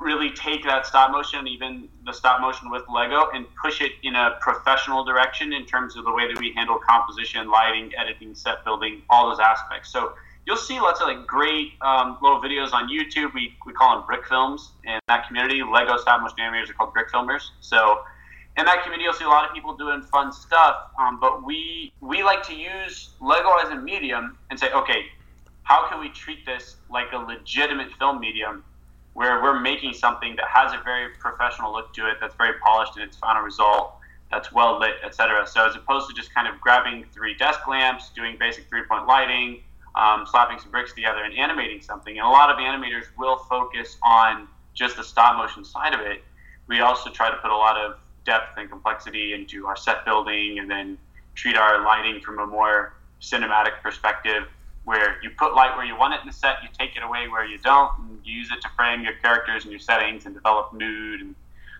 really 0.00 0.30
take 0.30 0.64
that 0.64 0.86
stop 0.86 1.10
motion, 1.10 1.46
even 1.46 1.88
the 2.06 2.12
stop 2.12 2.40
motion 2.40 2.70
with 2.70 2.82
Lego, 2.88 3.28
and 3.34 3.46
push 3.60 3.80
it 3.80 3.92
in 4.02 4.14
a 4.14 4.36
professional 4.40 5.04
direction 5.04 5.52
in 5.52 5.66
terms 5.66 5.96
of 5.96 6.04
the 6.04 6.12
way 6.12 6.26
that 6.26 6.38
we 6.38 6.52
handle 6.52 6.78
composition, 6.78 7.50
lighting, 7.50 7.92
editing, 7.98 8.34
set 8.34 8.64
building, 8.64 9.02
all 9.10 9.28
those 9.28 9.40
aspects. 9.40 9.90
So 9.90 10.14
you'll 10.46 10.56
see 10.56 10.80
lots 10.80 11.00
of 11.00 11.08
like 11.08 11.26
great 11.26 11.72
um, 11.80 12.18
little 12.22 12.40
videos 12.40 12.72
on 12.72 12.88
YouTube. 12.88 13.32
We, 13.34 13.54
we 13.66 13.72
call 13.72 13.96
them 13.96 14.06
brick 14.06 14.26
films 14.26 14.72
in 14.84 14.98
that 15.08 15.26
community. 15.26 15.62
Lego 15.62 15.96
stop 15.96 16.20
motion 16.20 16.38
animators 16.40 16.70
are 16.70 16.74
called 16.74 16.92
brick 16.92 17.10
filmers. 17.10 17.42
So 17.60 18.00
in 18.56 18.64
that 18.66 18.82
community, 18.82 19.04
you'll 19.04 19.14
see 19.14 19.24
a 19.24 19.28
lot 19.28 19.48
of 19.48 19.54
people 19.54 19.76
doing 19.76 20.02
fun 20.02 20.32
stuff. 20.32 20.76
Um, 20.98 21.18
but 21.20 21.44
we 21.44 21.92
we 22.00 22.22
like 22.22 22.42
to 22.44 22.54
use 22.54 23.10
Lego 23.20 23.56
as 23.56 23.70
a 23.70 23.76
medium 23.76 24.38
and 24.50 24.58
say, 24.58 24.70
okay, 24.72 25.06
how 25.62 25.88
can 25.88 26.00
we 26.00 26.10
treat 26.10 26.44
this 26.46 26.76
like 26.90 27.12
a 27.12 27.18
legitimate 27.18 27.90
film 27.98 28.20
medium, 28.20 28.62
where 29.14 29.42
we're 29.42 29.58
making 29.58 29.94
something 29.94 30.36
that 30.36 30.46
has 30.52 30.72
a 30.72 30.82
very 30.84 31.08
professional 31.18 31.72
look 31.72 31.92
to 31.94 32.08
it, 32.08 32.18
that's 32.20 32.34
very 32.36 32.58
polished 32.64 32.96
in 32.96 33.02
its 33.02 33.16
final 33.16 33.42
result, 33.42 33.94
that's 34.30 34.52
well 34.52 34.78
lit, 34.78 34.96
etc. 35.02 35.46
So 35.46 35.66
as 35.66 35.74
opposed 35.74 36.08
to 36.08 36.14
just 36.14 36.34
kind 36.34 36.46
of 36.46 36.60
grabbing 36.60 37.06
three 37.12 37.34
desk 37.34 37.66
lamps, 37.66 38.10
doing 38.10 38.36
basic 38.38 38.68
three 38.68 38.82
point 38.84 39.06
lighting 39.06 39.62
um, 39.96 40.26
slapping 40.28 40.58
some 40.58 40.70
bricks 40.70 40.92
together 40.92 41.22
and 41.22 41.36
animating 41.36 41.80
something. 41.80 42.18
And 42.18 42.26
a 42.26 42.30
lot 42.30 42.50
of 42.50 42.56
animators 42.56 43.04
will 43.16 43.36
focus 43.36 43.96
on 44.02 44.48
just 44.74 44.96
the 44.96 45.04
stop 45.04 45.36
motion 45.36 45.64
side 45.64 45.94
of 45.94 46.00
it. 46.00 46.22
We 46.66 46.80
also 46.80 47.10
try 47.10 47.30
to 47.30 47.36
put 47.36 47.50
a 47.50 47.56
lot 47.56 47.76
of 47.76 47.98
depth 48.24 48.56
and 48.56 48.68
complexity 48.68 49.34
into 49.34 49.66
our 49.66 49.76
set 49.76 50.04
building 50.04 50.58
and 50.58 50.70
then 50.70 50.98
treat 51.34 51.56
our 51.56 51.84
lighting 51.84 52.20
from 52.20 52.38
a 52.38 52.46
more 52.46 52.94
cinematic 53.20 53.80
perspective 53.82 54.44
where 54.84 55.16
you 55.22 55.30
put 55.30 55.54
light 55.54 55.76
where 55.76 55.86
you 55.86 55.96
want 55.96 56.12
it 56.14 56.20
in 56.20 56.26
the 56.26 56.32
set, 56.32 56.56
you 56.62 56.68
take 56.78 56.96
it 56.96 57.02
away 57.02 57.26
where 57.28 57.44
you 57.44 57.58
don't, 57.58 57.90
and 57.98 58.20
you 58.24 58.34
use 58.34 58.50
it 58.50 58.60
to 58.60 58.68
frame 58.76 59.02
your 59.02 59.14
characters 59.14 59.62
and 59.62 59.72
your 59.72 59.80
settings 59.80 60.26
and 60.26 60.34
develop 60.34 60.72
mood. 60.74 61.20
And 61.20 61.34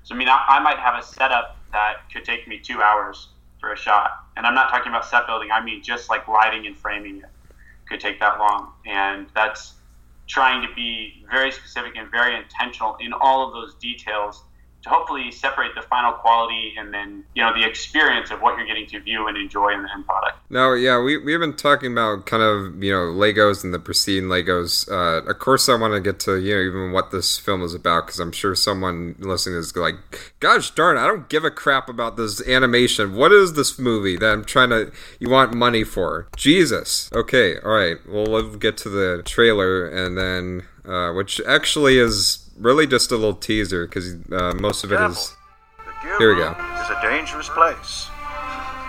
so, 0.05 0.15
I 0.15 0.19
mean, 0.19 0.29
I, 0.29 0.43
I 0.49 0.61
might 0.61 0.79
have 0.79 0.99
a 0.99 1.03
setup 1.03 1.59
that 1.73 2.11
could 2.11 2.25
take 2.25 2.49
me 2.49 2.59
two 2.59 2.81
hours 2.81 3.29
for 3.61 3.73
a 3.73 3.77
shot. 3.77 4.25
And 4.37 4.47
I'm 4.47 4.55
not 4.55 4.71
talking 4.71 4.91
about 4.91 5.05
set 5.05 5.27
building, 5.27 5.51
I 5.51 5.63
mean 5.63 5.83
just 5.83 6.09
like 6.09 6.29
lighting 6.29 6.67
and 6.67 6.77
framing 6.77 7.19
it 7.19 7.25
could 7.89 8.01
take 8.01 8.21
that 8.21 8.39
long. 8.39 8.73
And 8.87 9.27
that's 9.35 9.75
trying 10.27 10.67
to 10.67 10.75
be 10.75 11.25
very 11.31 11.53
specific 11.53 11.97
and 11.97 12.11
very 12.11 12.37
intentional 12.37 12.97
in 13.01 13.13
all 13.13 13.47
of 13.47 13.53
those 13.53 13.75
details 13.77 14.43
to 14.85 14.91
hopefully 14.91 15.31
separate 15.33 15.75
the 15.75 15.83
final 15.83 16.13
quality 16.13 16.75
and 16.79 16.93
then 16.93 17.25
you 17.35 17.43
know 17.43 17.53
the 17.55 17.67
experience 17.67 18.31
of 18.31 18.41
what 18.41 18.57
you're 18.57 18.67
getting 18.67 18.87
to 18.87 19.01
view 19.01 19.27
and 19.27 19.37
enjoy 19.37 19.73
in 19.73 19.83
the 19.83 19.91
end 19.93 20.07
product. 20.07 20.39
Now, 20.51 20.75
yeah, 20.75 21.01
we 21.03 21.17
we've 21.17 21.41
been 21.41 21.57
talking 21.57 21.93
about 21.93 22.27
kind 22.27 22.43
of 22.43 22.83
you 22.83 22.93
know 22.93 23.07
Legos 23.13 23.65
and 23.65 23.73
the 23.73 23.79
pristine 23.79 24.25
Legos. 24.25 24.89
Uh, 24.91 25.29
of 25.29 25.39
course, 25.39 25.69
I 25.69 25.75
want 25.75 25.95
to 25.95 26.01
get 26.01 26.21
to 26.21 26.37
you 26.37 26.55
know 26.55 26.61
even 26.61 26.93
what 26.93 27.11
this 27.11 27.39
film 27.39 27.63
is 27.63 27.75
about 27.75 28.07
because 28.07 28.21
I'm 28.21 28.33
sure 28.33 28.55
someone 28.55 29.17
listening 29.19 29.59
is 29.59 29.75
like, 29.75 29.97
"Gosh 30.41 30.71
darn, 30.71 30.99
I 30.99 31.07
don't 31.07 31.29
give 31.29 31.45
a 31.45 31.51
crap 31.51 31.89
about 31.89 32.17
this 32.17 32.47
animation. 32.47 33.15
What 33.17 33.33
is 33.33 33.55
this 33.55 33.79
movie 33.79 34.17
that 34.19 34.31
I'm 34.31 34.45
trying 34.45 34.71
to 34.71 34.93
you 35.19 35.31
want 35.31 35.55
money 35.55 35.83
for? 35.85 36.29
Jesus." 36.37 37.11
Okay, 37.15 37.59
all 37.61 37.73
right. 37.73 37.97
Well, 38.07 38.27
let's 38.27 38.57
get 38.57 38.77
to 38.79 38.91
the 38.91 39.23
trailer 39.25 39.89
and 39.89 40.19
then 40.19 40.65
uh, 40.87 41.13
which 41.13 41.41
actually 41.47 41.99
is 41.99 42.44
really 42.59 42.87
just 42.87 43.11
a 43.11 43.17
little 43.17 43.35
teaser 43.35 43.87
because 43.87 44.15
uh, 44.33 44.55
most 44.55 44.85
of 44.85 44.93
it 44.93 45.01
is. 45.01 45.35
Here 46.19 46.35
we 46.35 46.41
go. 46.41 46.55
It's 46.81 46.91
a 46.91 47.01
dangerous 47.03 47.49
place. 47.49 48.09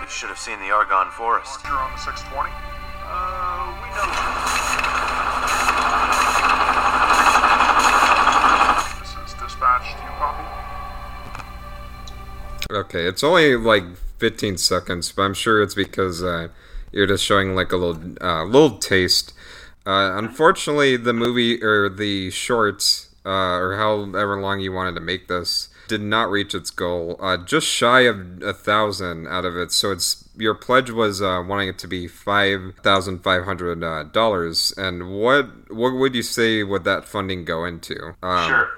You 0.02 0.08
should 0.08 0.28
have 0.28 0.38
seen 0.38 0.60
the 0.60 0.70
Argonne 0.70 1.10
Forest. 1.10 1.60
You're 1.64 1.78
on 1.78 1.90
the 1.92 1.98
620. 1.98 2.50
Uh, 3.08 3.72
we 3.82 3.88
know. 3.90 4.06
This 9.00 9.10
is 9.16 9.34
dispatch. 9.40 9.96
Do 9.96 10.02
you 10.02 10.12
copy? 10.18 10.44
Okay, 12.70 13.06
it's 13.06 13.24
only 13.24 13.56
like 13.56 13.84
15 14.18 14.58
seconds, 14.58 15.12
but 15.12 15.22
I'm 15.22 15.34
sure 15.34 15.62
it's 15.62 15.74
because 15.74 16.22
uh, 16.22 16.48
you're 16.92 17.06
just 17.06 17.24
showing 17.24 17.54
like 17.54 17.72
a 17.72 17.76
little 17.76 18.14
uh, 18.20 18.44
little 18.44 18.78
taste. 18.78 19.32
Uh, 19.86 20.12
unfortunately, 20.16 20.96
the 20.96 21.12
movie 21.12 21.62
or 21.62 21.88
the 21.88 22.30
shorts 22.30 23.05
uh, 23.26 23.58
or 23.58 23.76
however 23.76 24.40
long 24.40 24.60
you 24.60 24.72
wanted 24.72 24.94
to 24.94 25.00
make 25.00 25.26
this, 25.26 25.68
did 25.88 26.00
not 26.00 26.30
reach 26.30 26.54
its 26.54 26.70
goal. 26.70 27.16
Uh, 27.20 27.36
just 27.36 27.66
shy 27.66 28.00
of 28.00 28.42
a 28.42 28.52
thousand 28.52 29.26
out 29.26 29.44
of 29.44 29.56
it. 29.56 29.72
So 29.72 29.92
it's 29.92 30.28
your 30.36 30.54
pledge 30.54 30.90
was 30.90 31.20
uh, 31.20 31.42
wanting 31.46 31.68
it 31.68 31.78
to 31.80 31.88
be 31.88 32.06
five 32.06 32.74
thousand 32.82 33.22
five 33.22 33.44
hundred 33.44 33.82
uh, 33.82 34.04
dollars. 34.04 34.72
And 34.76 35.10
what 35.10 35.72
what 35.72 35.90
would 35.90 36.14
you 36.14 36.22
say 36.22 36.62
would 36.62 36.84
that 36.84 37.04
funding 37.04 37.44
go 37.44 37.64
into? 37.64 38.14
Um, 38.22 38.48
sure. 38.48 38.70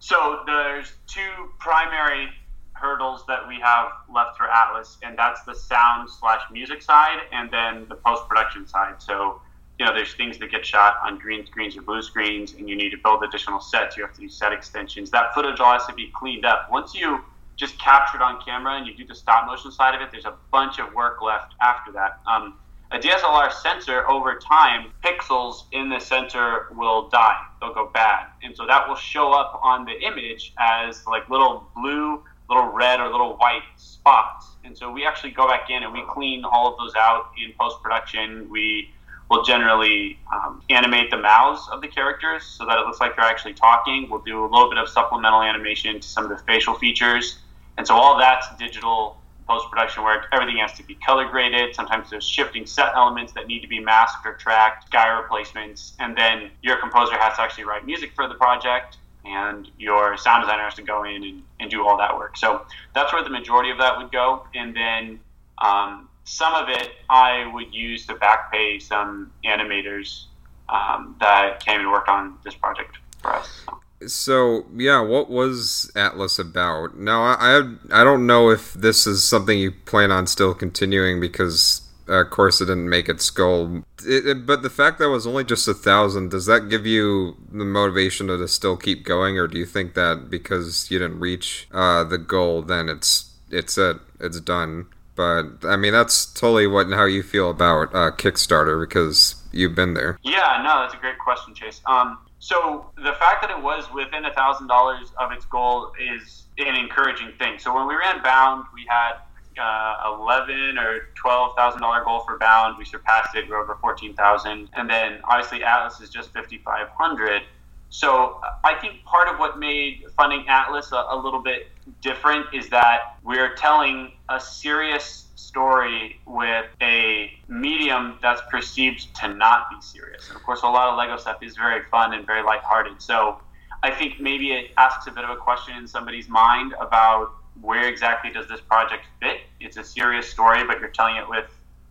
So 0.00 0.40
there's 0.46 0.92
two 1.06 1.52
primary 1.58 2.28
hurdles 2.72 3.24
that 3.26 3.46
we 3.48 3.58
have 3.60 3.88
left 4.14 4.36
for 4.36 4.48
Atlas, 4.48 4.98
and 5.02 5.18
that's 5.18 5.42
the 5.42 5.54
sound 5.54 6.08
slash 6.08 6.42
music 6.52 6.80
side, 6.80 7.18
and 7.32 7.50
then 7.50 7.86
the 7.88 7.96
post 7.96 8.28
production 8.28 8.66
side. 8.66 9.02
So 9.02 9.40
you 9.78 9.86
know, 9.86 9.94
there's 9.94 10.14
things 10.14 10.38
that 10.38 10.50
get 10.50 10.66
shot 10.66 10.96
on 11.04 11.18
green 11.18 11.46
screens 11.46 11.76
or 11.76 11.82
blue 11.82 12.02
screens, 12.02 12.54
and 12.54 12.68
you 12.68 12.74
need 12.74 12.90
to 12.90 12.96
build 12.96 13.22
additional 13.22 13.60
sets. 13.60 13.96
You 13.96 14.04
have 14.04 14.14
to 14.16 14.22
use 14.22 14.34
set 14.34 14.52
extensions. 14.52 15.10
That 15.10 15.32
footage 15.34 15.60
all 15.60 15.72
has 15.72 15.86
to 15.86 15.92
be 15.92 16.10
cleaned 16.14 16.44
up. 16.44 16.68
Once 16.70 16.94
you 16.94 17.20
just 17.56 17.78
capture 17.78 18.16
it 18.16 18.22
on 18.22 18.40
camera 18.42 18.76
and 18.76 18.86
you 18.86 18.94
do 18.94 19.06
the 19.06 19.14
stop 19.14 19.46
motion 19.46 19.70
side 19.70 19.94
of 19.94 20.00
it, 20.00 20.08
there's 20.10 20.24
a 20.24 20.34
bunch 20.50 20.80
of 20.80 20.92
work 20.94 21.22
left 21.22 21.54
after 21.60 21.92
that. 21.92 22.20
Um, 22.26 22.54
a 22.90 22.98
DSLR 22.98 23.52
sensor, 23.52 24.08
over 24.08 24.36
time, 24.38 24.92
pixels 25.04 25.64
in 25.72 25.90
the 25.90 26.00
sensor 26.00 26.68
will 26.74 27.08
die. 27.10 27.36
They'll 27.60 27.74
go 27.74 27.90
bad. 27.92 28.28
And 28.42 28.56
so 28.56 28.66
that 28.66 28.88
will 28.88 28.96
show 28.96 29.32
up 29.32 29.60
on 29.62 29.84
the 29.84 30.00
image 30.00 30.54
as 30.58 31.06
like 31.06 31.28
little 31.28 31.68
blue, 31.76 32.24
little 32.48 32.72
red, 32.72 32.98
or 33.00 33.10
little 33.10 33.36
white 33.36 33.62
spots. 33.76 34.46
And 34.64 34.76
so 34.76 34.90
we 34.90 35.06
actually 35.06 35.32
go 35.32 35.46
back 35.46 35.68
in 35.70 35.82
and 35.82 35.92
we 35.92 36.02
clean 36.08 36.44
all 36.44 36.72
of 36.72 36.78
those 36.78 36.94
out 36.96 37.30
in 37.36 37.52
post 37.60 37.82
production. 37.82 38.48
We 38.50 38.90
We'll 39.30 39.44
generally 39.44 40.18
um, 40.32 40.62
animate 40.70 41.10
the 41.10 41.18
mouths 41.18 41.68
of 41.70 41.82
the 41.82 41.88
characters 41.88 42.44
so 42.44 42.64
that 42.64 42.78
it 42.78 42.86
looks 42.86 43.00
like 43.00 43.16
they're 43.16 43.24
actually 43.24 43.54
talking. 43.54 44.08
We'll 44.10 44.22
do 44.22 44.44
a 44.44 44.48
little 44.48 44.70
bit 44.70 44.78
of 44.78 44.88
supplemental 44.88 45.42
animation 45.42 46.00
to 46.00 46.08
some 46.08 46.24
of 46.24 46.30
the 46.30 46.38
facial 46.44 46.74
features. 46.74 47.38
And 47.76 47.86
so 47.86 47.94
all 47.94 48.18
that's 48.18 48.46
digital 48.56 49.18
post 49.46 49.68
production 49.70 50.02
work. 50.02 50.26
Everything 50.32 50.58
has 50.58 50.72
to 50.74 50.82
be 50.82 50.94
color 50.94 51.26
graded. 51.28 51.74
Sometimes 51.74 52.10
there's 52.10 52.26
shifting 52.26 52.66
set 52.66 52.94
elements 52.94 53.32
that 53.32 53.46
need 53.46 53.60
to 53.60 53.68
be 53.68 53.80
masked 53.80 54.24
or 54.26 54.34
tracked, 54.34 54.86
sky 54.88 55.08
replacements. 55.08 55.94
And 55.98 56.16
then 56.16 56.50
your 56.62 56.76
composer 56.76 57.16
has 57.18 57.36
to 57.36 57.42
actually 57.42 57.64
write 57.64 57.86
music 57.86 58.12
for 58.14 58.28
the 58.28 58.34
project 58.34 58.98
and 59.24 59.68
your 59.78 60.16
sound 60.16 60.42
designer 60.42 60.62
has 60.62 60.74
to 60.74 60.82
go 60.82 61.04
in 61.04 61.22
and, 61.22 61.42
and 61.60 61.70
do 61.70 61.86
all 61.86 61.96
that 61.98 62.16
work. 62.16 62.36
So 62.36 62.62
that's 62.94 63.12
where 63.12 63.22
the 63.22 63.30
majority 63.30 63.70
of 63.70 63.78
that 63.78 63.96
would 63.96 64.12
go. 64.12 64.46
And 64.54 64.74
then 64.74 65.20
um, 65.58 66.07
some 66.28 66.54
of 66.54 66.68
it 66.68 66.90
I 67.08 67.50
would 67.54 67.74
use 67.74 68.06
to 68.06 68.14
back 68.14 68.52
pay 68.52 68.78
some 68.78 69.32
animators 69.44 70.24
um, 70.68 71.16
that 71.20 71.64
came 71.64 71.80
and 71.80 71.90
worked 71.90 72.10
on 72.10 72.36
this 72.44 72.54
project 72.54 72.98
for 73.22 73.34
us. 73.34 73.66
So 74.06 74.66
yeah, 74.76 75.00
what 75.00 75.30
was 75.30 75.90
Atlas 75.96 76.38
about? 76.38 76.98
Now 76.98 77.22
I 77.22 77.34
I, 77.40 78.00
I 78.02 78.04
don't 78.04 78.26
know 78.26 78.50
if 78.50 78.74
this 78.74 79.06
is 79.06 79.24
something 79.24 79.58
you 79.58 79.72
plan 79.72 80.12
on 80.12 80.26
still 80.26 80.54
continuing 80.54 81.18
because 81.18 81.88
of 82.08 82.30
course, 82.30 82.60
it 82.62 82.66
didn't 82.66 82.88
make 82.88 83.08
its 83.08 83.28
goal. 83.28 83.84
It, 84.06 84.26
it, 84.26 84.46
but 84.46 84.62
the 84.62 84.70
fact 84.70 84.98
that 84.98 85.04
it 85.04 85.08
was 85.08 85.26
only 85.26 85.44
just 85.44 85.68
a 85.68 85.74
thousand, 85.74 86.30
does 86.30 86.46
that 86.46 86.70
give 86.70 86.86
you 86.86 87.36
the 87.52 87.66
motivation 87.66 88.28
to 88.28 88.48
still 88.48 88.78
keep 88.78 89.04
going, 89.04 89.38
or 89.38 89.46
do 89.46 89.58
you 89.58 89.66
think 89.66 89.92
that 89.92 90.30
because 90.30 90.90
you 90.90 90.98
didn't 90.98 91.20
reach 91.20 91.68
uh, 91.70 92.04
the 92.04 92.16
goal, 92.16 92.62
then 92.62 92.88
it's 92.88 93.34
it's 93.50 93.76
it, 93.76 93.98
it's 94.20 94.40
done? 94.40 94.86
But 95.18 95.66
I 95.66 95.74
mean, 95.76 95.92
that's 95.92 96.26
totally 96.26 96.68
what 96.68 96.88
how 96.92 97.04
you 97.04 97.24
feel 97.24 97.50
about 97.50 97.92
uh, 97.92 98.12
Kickstarter 98.12 98.80
because 98.80 99.34
you've 99.50 99.74
been 99.74 99.94
there. 99.94 100.16
Yeah, 100.22 100.62
no, 100.64 100.82
that's 100.82 100.94
a 100.94 100.96
great 100.96 101.18
question, 101.18 101.56
Chase. 101.56 101.80
Um, 101.86 102.18
so 102.38 102.92
the 102.94 103.14
fact 103.14 103.42
that 103.42 103.50
it 103.50 103.60
was 103.60 103.92
within 103.92 104.26
a 104.26 104.32
thousand 104.32 104.68
dollars 104.68 105.10
of 105.18 105.32
its 105.32 105.44
goal 105.46 105.90
is 106.00 106.44
an 106.58 106.76
encouraging 106.76 107.32
thing. 107.36 107.58
So 107.58 107.74
when 107.74 107.88
we 107.88 107.96
ran 107.96 108.22
Bound, 108.22 108.66
we 108.72 108.86
had 108.88 109.14
uh, 109.60 110.14
eleven 110.14 110.78
or 110.78 111.08
twelve 111.16 111.56
thousand 111.56 111.80
dollar 111.82 112.04
goal 112.04 112.20
for 112.20 112.38
Bound. 112.38 112.78
We 112.78 112.84
surpassed 112.84 113.34
it. 113.34 113.48
We're 113.48 113.60
over 113.60 113.76
fourteen 113.80 114.14
thousand, 114.14 114.68
and 114.74 114.88
then 114.88 115.18
obviously 115.24 115.64
Atlas 115.64 116.00
is 116.00 116.10
just 116.10 116.32
fifty 116.32 116.58
five 116.58 116.90
hundred. 116.96 117.42
So 117.90 118.40
I 118.64 118.74
think 118.74 119.04
part 119.04 119.28
of 119.28 119.38
what 119.38 119.58
made 119.58 120.04
funding 120.16 120.46
Atlas 120.48 120.92
a, 120.92 121.06
a 121.10 121.16
little 121.16 121.42
bit 121.42 121.68
different 122.02 122.46
is 122.52 122.68
that 122.68 123.16
we're 123.24 123.54
telling 123.54 124.12
a 124.28 124.38
serious 124.38 125.26
story 125.36 126.20
with 126.26 126.66
a 126.82 127.32
medium 127.48 128.18
that's 128.20 128.42
perceived 128.50 129.14
to 129.16 129.34
not 129.34 129.70
be 129.70 129.76
serious. 129.80 130.28
And 130.28 130.36
of 130.36 130.42
course, 130.42 130.62
a 130.62 130.66
lot 130.66 130.88
of 130.90 130.98
Lego 130.98 131.16
stuff 131.16 131.42
is 131.42 131.56
very 131.56 131.82
fun 131.90 132.12
and 132.12 132.26
very 132.26 132.42
lighthearted. 132.42 133.00
So 133.00 133.38
I 133.82 133.90
think 133.90 134.20
maybe 134.20 134.52
it 134.52 134.72
asks 134.76 135.06
a 135.06 135.10
bit 135.10 135.24
of 135.24 135.30
a 135.30 135.36
question 135.36 135.76
in 135.76 135.86
somebody's 135.88 136.28
mind 136.28 136.74
about 136.80 137.32
where 137.60 137.88
exactly 137.88 138.30
does 138.30 138.46
this 138.48 138.60
project 138.60 139.04
fit. 139.20 139.40
It's 139.60 139.76
a 139.76 139.84
serious 139.84 140.28
story, 140.28 140.64
but 140.64 140.80
you're 140.80 140.90
telling 140.90 141.16
it 141.16 141.28
with 141.28 141.46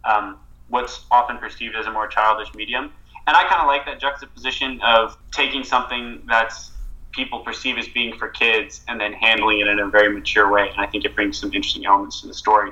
um, 0.06 0.38
what's 0.70 1.06
often 1.12 1.38
perceived 1.38 1.76
as 1.76 1.88
a 1.88 1.92
more 1.92 2.08
childish 2.08 2.54
medium. 2.54 2.92
And 3.28 3.36
I 3.36 3.44
kind 3.44 3.62
of 3.62 3.68
like 3.68 3.86
that 3.86 4.00
juxtaposition 4.00 4.80
of 4.82 5.18
taking 5.32 5.66
something 5.66 6.24
that's 6.28 6.72
people 7.12 7.40
perceive 7.40 7.78
as 7.78 7.88
being 7.90 8.18
for 8.18 8.30
kids 8.30 8.82
and 8.88 9.02
then 9.02 9.12
handling 9.12 9.60
it 9.60 9.68
in 9.68 9.80
a 9.80 9.88
very 9.88 10.14
mature 10.14 10.50
way. 10.50 10.70
And 10.70 10.80
I 10.80 10.86
think 10.86 11.04
it 11.04 11.14
brings 11.14 11.38
some 11.38 11.54
interesting 11.54 11.86
elements 11.86 12.22
to 12.22 12.28
the 12.28 12.34
story. 12.34 12.72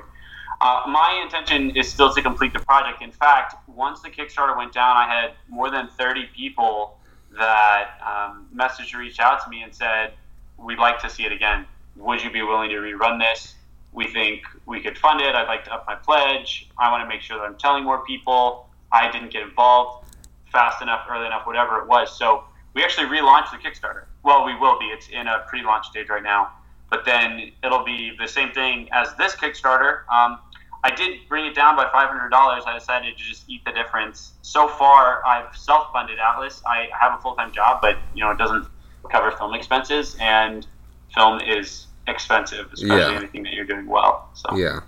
Uh, 0.62 0.84
my 0.88 1.20
intention 1.22 1.76
is 1.76 1.92
still 1.92 2.14
to 2.14 2.22
complete 2.22 2.54
the 2.54 2.60
project. 2.60 3.02
In 3.02 3.12
fact, 3.12 3.54
once 3.68 4.00
the 4.00 4.08
Kickstarter 4.08 4.56
went 4.56 4.72
down, 4.72 4.96
I 4.96 5.06
had 5.06 5.32
more 5.48 5.70
than 5.70 5.88
30 5.88 6.30
people 6.34 6.98
that 7.36 8.00
um, 8.00 8.46
messaged 8.56 8.94
or 8.94 8.98
reached 8.98 9.20
out 9.20 9.44
to 9.44 9.50
me 9.50 9.62
and 9.62 9.74
said, 9.74 10.14
We'd 10.58 10.78
like 10.78 10.98
to 11.00 11.10
see 11.10 11.26
it 11.26 11.32
again. 11.32 11.66
Would 11.96 12.24
you 12.24 12.30
be 12.30 12.40
willing 12.40 12.70
to 12.70 12.76
rerun 12.76 13.20
this? 13.20 13.56
We 13.92 14.06
think 14.06 14.40
we 14.64 14.80
could 14.80 14.96
fund 14.96 15.20
it. 15.20 15.34
I'd 15.34 15.48
like 15.48 15.64
to 15.64 15.74
up 15.74 15.86
my 15.86 15.96
pledge. 15.96 16.70
I 16.78 16.90
want 16.90 17.02
to 17.02 17.08
make 17.08 17.20
sure 17.20 17.36
that 17.36 17.44
I'm 17.44 17.56
telling 17.56 17.84
more 17.84 18.02
people. 18.06 18.70
I 18.90 19.10
didn't 19.10 19.32
get 19.32 19.42
involved 19.42 20.05
fast 20.52 20.82
enough, 20.82 21.06
early 21.10 21.26
enough, 21.26 21.46
whatever 21.46 21.78
it 21.78 21.86
was. 21.86 22.16
So 22.16 22.44
we 22.74 22.82
actually 22.84 23.06
relaunched 23.06 23.50
the 23.50 23.58
Kickstarter. 23.58 24.04
Well, 24.22 24.44
we 24.44 24.54
will 24.56 24.78
be. 24.78 24.86
It's 24.86 25.08
in 25.08 25.26
a 25.26 25.44
pre 25.48 25.62
launch 25.62 25.86
stage 25.86 26.08
right 26.08 26.22
now. 26.22 26.50
But 26.90 27.04
then 27.04 27.52
it'll 27.64 27.84
be 27.84 28.12
the 28.18 28.28
same 28.28 28.52
thing 28.52 28.88
as 28.92 29.14
this 29.16 29.34
Kickstarter. 29.34 30.08
Um, 30.08 30.38
I 30.84 30.94
did 30.94 31.18
bring 31.28 31.46
it 31.46 31.54
down 31.54 31.74
by 31.74 31.86
$500. 31.86 32.30
I 32.32 32.78
decided 32.78 33.18
to 33.18 33.24
just 33.24 33.44
eat 33.48 33.64
the 33.64 33.72
difference. 33.72 34.34
So 34.42 34.68
far, 34.68 35.26
I've 35.26 35.56
self-funded 35.56 36.18
Atlas. 36.18 36.62
I 36.64 36.88
have 36.98 37.18
a 37.18 37.22
full-time 37.22 37.50
job, 37.52 37.80
but 37.80 37.96
you 38.14 38.22
know 38.22 38.30
it 38.30 38.38
doesn't 38.38 38.68
cover 39.10 39.32
film 39.32 39.54
expenses, 39.54 40.16
and 40.20 40.66
film 41.12 41.40
is 41.40 41.86
expensive, 42.06 42.72
especially 42.72 43.12
Yeah. 43.12 43.18
anything 43.18 43.42
that 43.44 43.54
you're 43.54 43.64
doing 43.64 43.86
well. 43.86 44.28
So 44.34 44.56
Yeah. 44.56 44.80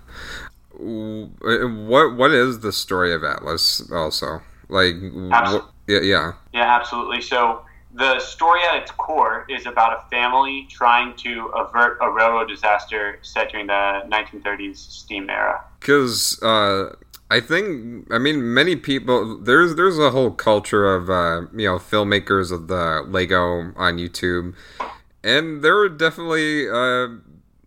What 0.77 2.15
what 2.15 2.31
is 2.31 2.59
the 2.59 2.71
story 2.71 3.13
of 3.13 3.23
Atlas? 3.25 3.91
Also, 3.91 4.41
like, 4.69 4.95
Abs- 5.31 5.55
wh- 5.55 5.67
yeah, 5.87 6.01
yeah. 6.01 6.33
Yeah, 6.53 6.75
absolutely. 6.75 7.21
So 7.21 7.63
the 7.93 8.19
story 8.19 8.61
at 8.63 8.81
its 8.83 8.91
core 8.91 9.45
is 9.49 9.65
about 9.65 9.97
a 9.97 10.09
family 10.09 10.67
trying 10.69 11.15
to 11.17 11.47
avert 11.47 11.97
a 12.01 12.09
railroad 12.09 12.47
disaster 12.47 13.19
set 13.23 13.51
during 13.51 13.67
the 13.67 14.03
1930s 14.07 14.77
steam 14.77 15.29
era. 15.29 15.63
Because 15.79 16.41
uh, 16.43 16.95
I 17.31 17.39
think 17.39 18.07
I 18.11 18.17
mean 18.17 18.53
many 18.53 18.75
people 18.75 19.37
there's 19.39 19.75
there's 19.75 19.97
a 19.97 20.11
whole 20.11 20.31
culture 20.31 20.93
of 20.93 21.09
uh, 21.09 21.47
you 21.55 21.67
know 21.67 21.77
filmmakers 21.77 22.51
of 22.51 22.67
the 22.67 23.03
Lego 23.07 23.73
on 23.75 23.97
YouTube, 23.97 24.53
and 25.23 25.63
there 25.63 25.77
are 25.77 25.89
definitely 25.89 26.69
uh, 26.69 27.07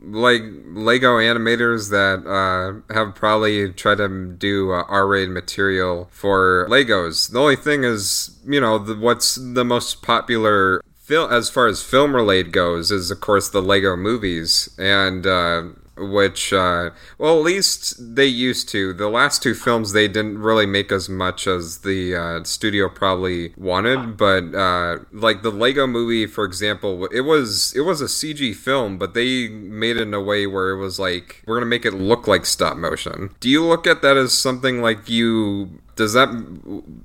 like 0.05 0.43
Lego 0.67 1.19
animators 1.19 1.91
that 1.91 2.29
uh, 2.29 2.95
have 2.95 3.15
probably 3.15 3.73
tried 3.73 3.99
to 3.99 4.33
do 4.33 4.73
uh, 4.73 4.85
R-rated 4.89 5.31
material 5.31 6.09
for 6.11 6.67
Legos. 6.69 7.31
The 7.31 7.41
only 7.41 7.57
thing 7.57 7.85
is, 7.85 8.39
you 8.47 8.61
know, 8.61 8.79
the, 8.79 8.97
what's 8.97 9.37
the 9.37 9.65
most 9.65 10.03
popular 10.03 10.83
fil- 10.99 11.31
as 11.31 11.49
far 11.51 11.67
as 11.67 11.83
film 11.83 12.15
related 12.15 12.53
goes 12.53 12.91
is 12.91 13.11
of 13.11 13.21
course 13.21 13.49
the 13.49 13.63
Lego 13.63 13.97
movies 13.97 14.69
and. 14.79 15.27
Uh, 15.27 15.63
which 15.97 16.53
uh, 16.53 16.91
well 17.19 17.39
at 17.39 17.45
least 17.45 18.15
they 18.15 18.27
used 18.27 18.69
to. 18.71 18.93
The 18.93 19.09
last 19.09 19.43
two 19.43 19.55
films 19.55 19.93
they 19.93 20.09
didn't 20.09 20.39
really 20.39 20.67
make 20.67 20.91
as 20.93 21.09
much 21.09 21.47
as 21.47 21.79
the 21.79 22.17
uh, 22.17 22.45
studio 22.45 22.89
probably 22.89 23.53
wanted 23.57 24.17
but 24.17 24.55
uh, 24.55 24.99
like 25.13 25.43
the 25.43 25.51
lego 25.51 25.87
movie 25.87 26.27
for 26.27 26.45
example 26.45 27.07
it 27.07 27.21
was 27.21 27.75
it 27.75 27.81
was 27.81 28.01
a 28.01 28.07
cg 28.07 28.55
film 28.55 28.99
but 28.99 29.15
they 29.15 29.49
made 29.49 29.97
it 29.97 30.03
in 30.03 30.15
a 30.15 30.21
way 30.21 30.47
where 30.47 30.71
it 30.71 30.79
was 30.79 30.99
like 30.99 31.43
we're 31.47 31.57
gonna 31.57 31.67
make 31.67 31.85
it 31.85 31.95
look 31.95 32.27
like 32.27 32.47
stop 32.47 32.77
motion. 32.77 33.35
Do 33.41 33.49
you 33.49 33.65
look 33.65 33.87
at 33.87 34.03
that 34.03 34.17
as 34.17 34.33
something 34.33 34.83
like 34.83 35.09
you 35.09 35.81
does 35.97 36.15
that 36.15 36.29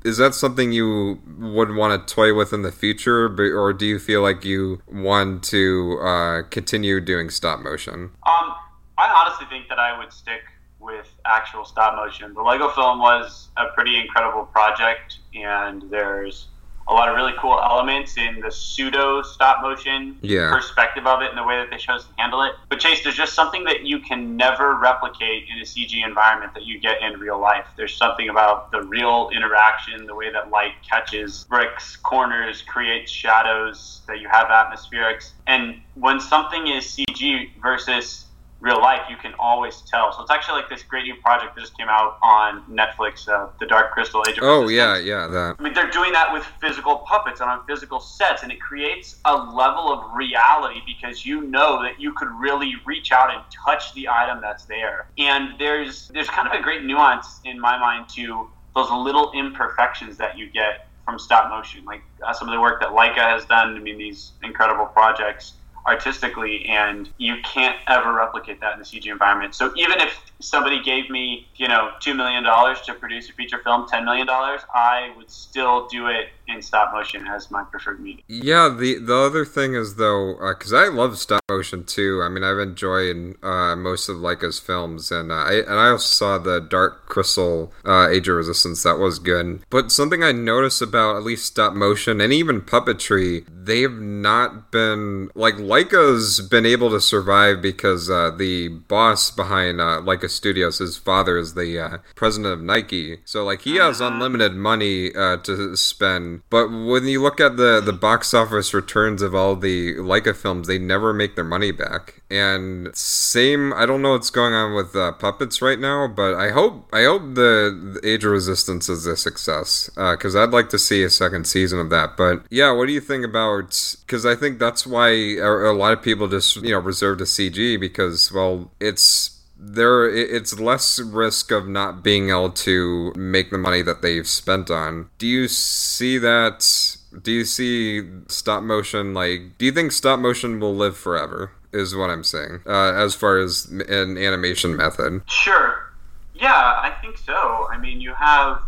is 0.05 0.17
that 0.17 0.33
something 0.33 0.71
you 0.71 1.19
would 1.37 1.75
want 1.75 2.07
to 2.07 2.13
toy 2.13 2.33
with 2.33 2.53
in 2.53 2.61
the 2.61 2.71
future 2.71 3.25
or 3.57 3.73
do 3.73 3.85
you 3.85 3.99
feel 3.99 4.21
like 4.21 4.45
you 4.45 4.81
want 4.87 5.43
to 5.43 5.99
uh, 6.01 6.43
continue 6.49 6.99
doing 7.01 7.29
stop 7.29 7.59
motion? 7.59 8.11
Um, 8.25 8.55
I 8.97 9.09
honestly 9.09 9.45
think 9.49 9.69
that 9.69 9.79
I 9.79 9.97
would 9.97 10.11
stick 10.11 10.41
with 10.79 11.07
actual 11.25 11.65
stop 11.65 11.95
motion. 11.95 12.33
The 12.33 12.41
Lego 12.41 12.69
film 12.69 12.99
was 12.99 13.49
a 13.57 13.65
pretty 13.73 13.99
incredible 13.99 14.45
project, 14.45 15.19
and 15.35 15.83
there's 15.89 16.47
a 16.89 16.93
lot 16.93 17.09
of 17.09 17.15
really 17.17 17.33
cool 17.37 17.59
elements 17.61 18.17
in 18.17 18.39
the 18.39 18.49
pseudo 18.49 19.21
stop 19.21 19.61
motion 19.61 20.17
Yeah. 20.21 20.49
perspective 20.53 21.05
of 21.05 21.21
it 21.21 21.29
and 21.29 21.37
the 21.37 21.43
way 21.43 21.57
that 21.57 21.69
they 21.69 21.75
chose 21.75 22.05
to 22.05 22.13
handle 22.17 22.43
it. 22.43 22.53
But 22.69 22.79
Chase, 22.79 23.03
there's 23.03 23.17
just 23.17 23.33
something 23.33 23.65
that 23.65 23.81
you 23.81 23.99
can 23.99 24.37
never 24.37 24.75
replicate 24.75 25.47
in 25.49 25.59
a 25.59 25.65
CG 25.65 26.01
environment 26.01 26.53
that 26.53 26.63
you 26.63 26.79
get 26.79 27.01
in 27.01 27.19
real 27.19 27.39
life. 27.39 27.65
There's 27.75 27.93
something 27.97 28.29
about 28.29 28.71
the 28.71 28.83
real 28.83 29.29
interaction, 29.35 30.05
the 30.05 30.15
way 30.15 30.31
that 30.31 30.49
light 30.49 30.75
catches 30.89 31.43
bricks, 31.49 31.97
corners, 31.97 32.61
creates 32.61 33.11
shadows, 33.11 34.03
that 34.07 34.21
you 34.21 34.29
have 34.29 34.47
atmospherics. 34.47 35.31
And 35.45 35.81
when 35.95 36.21
something 36.21 36.67
is 36.67 36.85
CG 36.85 37.51
versus 37.61 38.26
real 38.59 38.79
life, 38.79 39.01
you 39.09 39.15
can 39.17 39.33
always 39.39 39.81
tell. 39.81 40.11
So 40.11 40.21
it's 40.21 40.31
actually 40.31 40.61
like 40.61 40.69
this 40.69 40.83
great 40.83 41.03
new 41.03 41.15
project 41.21 41.55
that 41.55 41.61
just 41.61 41.77
came 41.77 41.87
out 41.89 42.17
on 42.23 42.63
Netflix, 42.63 43.27
uh, 43.27 43.49
The 43.59 43.65
Dark 43.67 43.91
Crystal 43.91 44.23
Age 44.27 44.37
of 44.37 44.43
oh 44.43 44.61
Resistance. 44.63 45.05
yeah 45.05 45.21
yeah 45.21 45.27
that 45.27 45.55
I 45.59 45.63
mean, 45.63 45.73
they're 45.73 45.91
doing 45.91 46.11
that 46.13 46.33
with 46.33 46.43
physical 46.59 46.97
puppets 46.99 47.39
and 47.39 47.49
on 47.49 47.65
physical 47.67 47.99
sets, 47.99 48.43
and 48.43 48.51
it 48.51 48.59
creates 48.59 49.19
a 49.25 49.35
level 49.35 49.91
of 49.91 50.15
reality 50.15 50.81
because 50.85 51.25
you 51.25 51.41
know 51.41 51.81
that 51.83 51.99
you 51.99 52.13
could 52.13 52.29
really 52.29 52.73
reach 52.85 53.11
out 53.11 53.33
and 53.33 53.43
touch 53.65 53.93
the 53.93 54.09
item 54.09 54.41
that's 54.41 54.65
there. 54.65 55.07
And 55.17 55.59
there's 55.59 56.07
there's 56.09 56.29
kind 56.29 56.47
of 56.47 56.53
a 56.59 56.61
great 56.61 56.83
nuance 56.83 57.39
in 57.45 57.59
my 57.59 57.77
mind 57.77 58.09
to 58.15 58.49
those 58.75 58.89
little 58.91 59.31
imperfections 59.33 60.17
that 60.17 60.37
you 60.37 60.49
get 60.49 60.87
from 61.05 61.17
stop 61.17 61.49
motion, 61.49 61.85
like 61.85 62.01
uh, 62.25 62.33
some 62.33 62.49
of 62.49 62.53
the 62.53 62.59
work 62.59 62.81
that 62.81 62.89
Laika 62.89 63.19
has 63.19 63.45
done. 63.45 63.75
I 63.75 63.79
mean, 63.79 63.97
these 63.97 64.33
incredible 64.43 64.85
projects 64.87 65.53
artistically, 65.87 66.65
and 66.65 67.09
you 67.17 67.37
can't 67.43 67.77
ever 67.87 68.13
replicate 68.13 68.59
that 68.59 68.73
in 68.73 68.79
the 68.79 68.85
CG 68.85 69.07
environment. 69.07 69.55
So 69.55 69.71
even 69.75 69.99
if 70.01 70.19
somebody 70.39 70.81
gave 70.83 71.09
me, 71.09 71.47
you 71.55 71.67
know, 71.67 71.91
two 71.99 72.13
million 72.13 72.43
dollars 72.43 72.81
to 72.81 72.93
produce 72.93 73.29
a 73.29 73.33
feature 73.33 73.59
film, 73.63 73.87
ten 73.87 74.05
million 74.05 74.27
dollars, 74.27 74.61
I 74.73 75.11
would 75.17 75.29
still 75.29 75.87
do 75.87 76.07
it 76.07 76.29
in 76.47 76.61
stop 76.61 76.93
motion 76.93 77.27
as 77.27 77.51
my 77.51 77.63
preferred 77.63 77.99
medium. 77.99 78.23
Yeah, 78.27 78.69
the 78.69 78.99
the 78.99 79.15
other 79.15 79.45
thing 79.45 79.73
is 79.73 79.95
though, 79.95 80.37
because 80.47 80.73
I 80.73 80.87
love 80.87 81.17
stop 81.17 81.41
motion 81.49 81.83
too. 81.83 82.21
I 82.23 82.29
mean, 82.29 82.43
I've 82.43 82.59
enjoyed 82.59 83.35
uh, 83.43 83.75
most 83.75 84.09
of 84.09 84.17
Laika's 84.17 84.59
films, 84.59 85.11
and 85.11 85.31
uh, 85.31 85.35
I 85.35 85.53
and 85.55 85.79
I 85.79 85.89
also 85.89 86.07
saw 86.07 86.37
the 86.37 86.59
Dark 86.59 87.07
Crystal 87.07 87.73
uh, 87.85 88.07
Age 88.09 88.27
of 88.27 88.35
Resistance. 88.37 88.83
That 88.83 88.97
was 88.97 89.19
good. 89.19 89.61
But 89.69 89.91
something 89.91 90.23
I 90.23 90.31
notice 90.31 90.81
about 90.81 91.17
at 91.17 91.23
least 91.23 91.45
stop 91.45 91.73
motion 91.73 92.21
and 92.21 92.31
even 92.31 92.61
puppetry, 92.61 93.45
they've 93.49 93.91
not 93.91 94.71
been 94.71 95.29
like 95.35 95.55
Laika's 95.55 96.39
been 96.41 96.65
able 96.65 96.89
to 96.91 97.01
survive 97.01 97.61
because 97.61 98.09
uh, 98.09 98.31
the 98.31 98.69
boss 98.69 99.31
behind 99.31 99.81
uh, 99.81 100.01
Laika 100.01 100.26
Studios. 100.27 100.79
His 100.79 100.97
father 100.97 101.37
is 101.37 101.53
the 101.53 101.79
uh, 101.79 101.97
president 102.15 102.53
of 102.53 102.61
Nike, 102.61 103.19
so 103.25 103.43
like 103.43 103.61
he 103.61 103.75
has 103.77 104.01
unlimited 104.01 104.55
money 104.55 105.13
uh, 105.15 105.37
to 105.37 105.75
spend. 105.75 106.41
But 106.49 106.69
when 106.69 107.05
you 107.05 107.21
look 107.21 107.39
at 107.39 107.57
the 107.57 107.81
the 107.81 107.93
box 107.93 108.33
office 108.33 108.73
returns 108.73 109.21
of 109.21 109.33
all 109.33 109.55
the 109.55 109.95
Laika 109.95 110.35
films, 110.35 110.67
they 110.67 110.77
never 110.77 111.13
make 111.13 111.35
their 111.35 111.43
money 111.43 111.71
back. 111.71 112.21
And 112.29 112.95
same, 112.95 113.73
I 113.73 113.85
don't 113.85 114.01
know 114.01 114.11
what's 114.11 114.29
going 114.29 114.53
on 114.53 114.73
with 114.73 114.95
uh, 114.95 115.13
puppets 115.13 115.61
right 115.61 115.79
now, 115.79 116.07
but 116.07 116.35
I 116.35 116.51
hope 116.51 116.89
I 116.91 117.03
hope 117.03 117.35
the, 117.35 117.99
the 118.01 118.07
Age 118.07 118.25
of 118.25 118.31
Resistance 118.31 118.89
is 118.89 119.05
a 119.05 119.15
success 119.15 119.89
because 119.95 120.35
I'd 120.35 120.51
like 120.51 120.69
to 120.69 120.79
see 120.79 121.03
a 121.03 121.09
second 121.09 121.47
season 121.47 121.79
of 121.79 121.89
that. 121.89 122.17
But 122.17 122.45
yeah, 122.49 122.71
what 122.71 122.87
do 122.87 122.93
you 122.93 123.01
think 123.01 123.23
about? 123.23 123.95
Because 124.05 124.25
I 124.25 124.35
think 124.35 124.59
that's 124.59 124.85
why 124.85 125.09
a, 125.09 125.71
a 125.71 125.73
lot 125.73 125.93
of 125.93 126.01
people 126.01 126.27
just 126.27 126.57
you 126.57 126.71
know 126.71 126.79
reserve 126.79 127.19
the 127.19 127.25
CG 127.25 127.79
because 127.79 128.31
well, 128.31 128.71
it's 128.79 129.36
there 129.59 130.07
it's 130.07 130.59
less 130.59 130.99
risk 130.99 131.51
of 131.51 131.67
not 131.67 132.03
being 132.03 132.29
able 132.29 132.51
to 132.51 133.11
make 133.15 133.49
the 133.49 133.57
money 133.57 133.81
that 133.81 134.01
they've 134.01 134.27
spent 134.27 134.69
on. 134.69 135.09
Do 135.17 135.27
you 135.27 135.47
see 135.47 136.17
that? 136.19 136.97
Do 137.21 137.31
you 137.31 137.45
see 137.45 138.07
stop 138.27 138.63
motion 138.63 139.13
like? 139.13 139.57
Do 139.57 139.65
you 139.65 139.71
think 139.71 139.91
stop 139.91 140.19
motion 140.19 140.59
will 140.59 140.75
live 140.75 140.97
forever? 140.97 141.51
Is 141.73 141.95
what 141.95 142.09
I'm 142.09 142.23
saying. 142.23 142.61
Uh, 142.65 142.93
as 142.93 143.13
far 143.13 143.39
as 143.39 143.65
an 143.65 144.17
animation 144.17 144.75
method. 144.75 145.21
Sure. 145.27 145.91
Yeah, 146.33 146.53
I 146.53 146.95
think 147.01 147.17
so. 147.17 147.67
I 147.69 147.77
mean, 147.77 147.99
you 147.99 148.13
have 148.13 148.61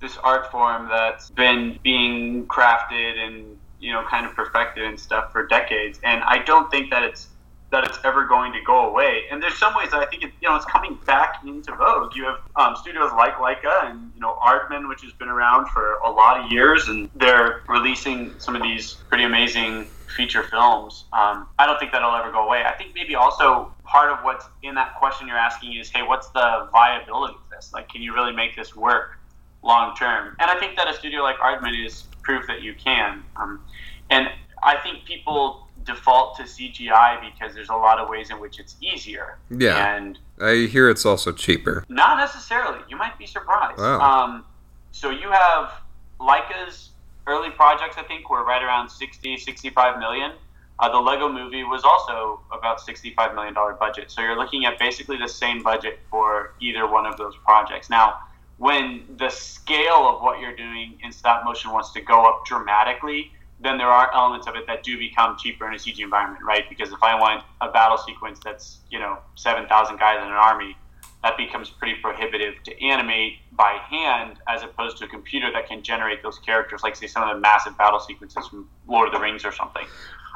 this 0.00 0.16
art 0.18 0.50
form 0.50 0.88
that's 0.88 1.30
been 1.30 1.78
being 1.82 2.46
crafted 2.46 3.18
and 3.18 3.56
you 3.80 3.92
know 3.92 4.04
kind 4.08 4.24
of 4.24 4.34
perfected 4.34 4.84
and 4.84 4.98
stuff 4.98 5.32
for 5.32 5.46
decades, 5.46 6.00
and 6.04 6.22
I 6.22 6.38
don't 6.38 6.70
think 6.70 6.90
that 6.90 7.02
it's 7.02 7.28
that 7.72 7.84
it's 7.84 7.98
ever 8.04 8.26
going 8.26 8.52
to 8.52 8.60
go 8.64 8.88
away. 8.88 9.22
And 9.30 9.42
there's 9.42 9.56
some 9.58 9.74
ways 9.74 9.90
that 9.90 10.00
I 10.00 10.06
think 10.06 10.22
it, 10.22 10.30
you 10.40 10.48
know 10.48 10.54
it's 10.54 10.66
coming 10.66 10.98
back 11.06 11.42
into 11.44 11.74
vogue. 11.74 12.14
You 12.14 12.24
have 12.24 12.38
um, 12.54 12.76
studios 12.76 13.10
like 13.12 13.34
Laika 13.36 13.90
and 13.90 14.12
you 14.14 14.20
know 14.20 14.38
Aardman, 14.46 14.88
which 14.88 15.02
has 15.02 15.12
been 15.14 15.28
around 15.28 15.68
for 15.68 15.94
a 16.04 16.10
lot 16.10 16.44
of 16.44 16.52
years, 16.52 16.88
and 16.88 17.10
they're 17.16 17.62
releasing 17.68 18.38
some 18.38 18.54
of 18.54 18.62
these 18.62 18.94
pretty 19.08 19.24
amazing 19.24 19.86
feature 20.14 20.42
films. 20.42 21.04
Um, 21.14 21.48
I 21.58 21.66
don't 21.66 21.78
think 21.80 21.92
that'll 21.92 22.14
ever 22.14 22.30
go 22.30 22.46
away. 22.46 22.62
I 22.64 22.72
think 22.72 22.94
maybe 22.94 23.14
also 23.14 23.72
part 23.84 24.10
of 24.10 24.18
what's 24.22 24.44
in 24.62 24.74
that 24.74 24.94
question 24.96 25.26
you're 25.26 25.38
asking 25.38 25.74
is, 25.76 25.88
hey, 25.88 26.02
what's 26.02 26.28
the 26.28 26.68
viability 26.70 27.34
of 27.34 27.50
this? 27.50 27.72
Like, 27.72 27.88
can 27.88 28.02
you 28.02 28.14
really 28.14 28.32
make 28.32 28.54
this 28.54 28.76
work 28.76 29.18
long 29.62 29.96
term? 29.96 30.36
And 30.38 30.50
I 30.50 30.60
think 30.60 30.76
that 30.76 30.88
a 30.88 30.94
studio 30.94 31.22
like 31.22 31.38
Aardman 31.38 31.86
is 31.86 32.04
proof 32.22 32.46
that 32.46 32.60
you 32.60 32.74
can. 32.74 33.24
Um, 33.36 33.64
and 34.10 34.28
I 34.62 34.76
think 34.76 35.06
people 35.06 35.66
default 35.84 36.36
to 36.36 36.44
CGI 36.44 37.20
because 37.20 37.54
there's 37.54 37.68
a 37.68 37.74
lot 37.74 37.98
of 37.98 38.08
ways 38.08 38.30
in 38.30 38.40
which 38.40 38.58
it's 38.58 38.76
easier. 38.80 39.38
Yeah. 39.50 39.94
And 39.94 40.18
I 40.40 40.66
hear 40.66 40.88
it's 40.88 41.06
also 41.06 41.32
cheaper. 41.32 41.84
not 41.88 42.18
necessarily. 42.18 42.80
You 42.88 42.96
might 42.96 43.18
be 43.18 43.26
surprised. 43.26 43.78
Wow. 43.78 44.00
Um, 44.00 44.44
so 44.92 45.10
you 45.10 45.30
have 45.30 45.72
Laika's 46.20 46.90
early 47.26 47.50
projects, 47.50 47.96
I 47.98 48.02
think, 48.02 48.30
were 48.30 48.44
right 48.44 48.62
around 48.62 48.88
60, 48.88 49.36
65 49.36 49.98
million. 49.98 50.32
Uh, 50.78 50.90
the 50.90 50.98
Lego 50.98 51.30
movie 51.30 51.62
was 51.62 51.84
also 51.84 52.40
about 52.50 52.80
$65 52.80 53.34
million 53.34 53.54
budget. 53.78 54.10
So 54.10 54.20
you're 54.20 54.36
looking 54.36 54.64
at 54.64 54.78
basically 54.78 55.16
the 55.16 55.28
same 55.28 55.62
budget 55.62 56.00
for 56.10 56.54
either 56.60 56.88
one 56.88 57.06
of 57.06 57.16
those 57.16 57.34
projects. 57.44 57.88
Now, 57.88 58.18
when 58.58 59.04
the 59.16 59.28
scale 59.28 60.08
of 60.08 60.22
what 60.22 60.40
you're 60.40 60.56
doing 60.56 60.98
in 61.02 61.12
stop 61.12 61.44
motion 61.44 61.70
wants 61.70 61.92
to 61.92 62.00
go 62.00 62.24
up 62.24 62.44
dramatically, 62.46 63.32
then 63.62 63.78
there 63.78 63.88
are 63.88 64.12
elements 64.12 64.46
of 64.46 64.56
it 64.56 64.66
that 64.66 64.82
do 64.82 64.98
become 64.98 65.36
cheaper 65.38 65.66
in 65.68 65.74
a 65.74 65.76
CG 65.76 66.00
environment, 66.00 66.44
right? 66.44 66.68
Because 66.68 66.90
if 66.90 67.02
I 67.02 67.18
want 67.18 67.44
a 67.60 67.70
battle 67.70 67.96
sequence 67.96 68.40
that's, 68.44 68.78
you 68.90 68.98
know, 68.98 69.18
7,000 69.36 69.98
guys 69.98 70.18
in 70.18 70.24
an 70.24 70.32
army, 70.32 70.76
that 71.22 71.36
becomes 71.36 71.70
pretty 71.70 72.00
prohibitive 72.02 72.54
to 72.64 72.84
animate 72.84 73.34
by 73.52 73.78
hand 73.88 74.38
as 74.48 74.64
opposed 74.64 74.98
to 74.98 75.04
a 75.04 75.08
computer 75.08 75.52
that 75.52 75.68
can 75.68 75.82
generate 75.82 76.22
those 76.22 76.38
characters, 76.40 76.82
like, 76.82 76.96
say, 76.96 77.06
some 77.06 77.22
of 77.22 77.34
the 77.34 77.40
massive 77.40 77.78
battle 77.78 78.00
sequences 78.00 78.48
from 78.48 78.68
Lord 78.88 79.06
of 79.08 79.14
the 79.14 79.20
Rings 79.20 79.44
or 79.44 79.52
something. 79.52 79.86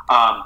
Um, 0.08 0.44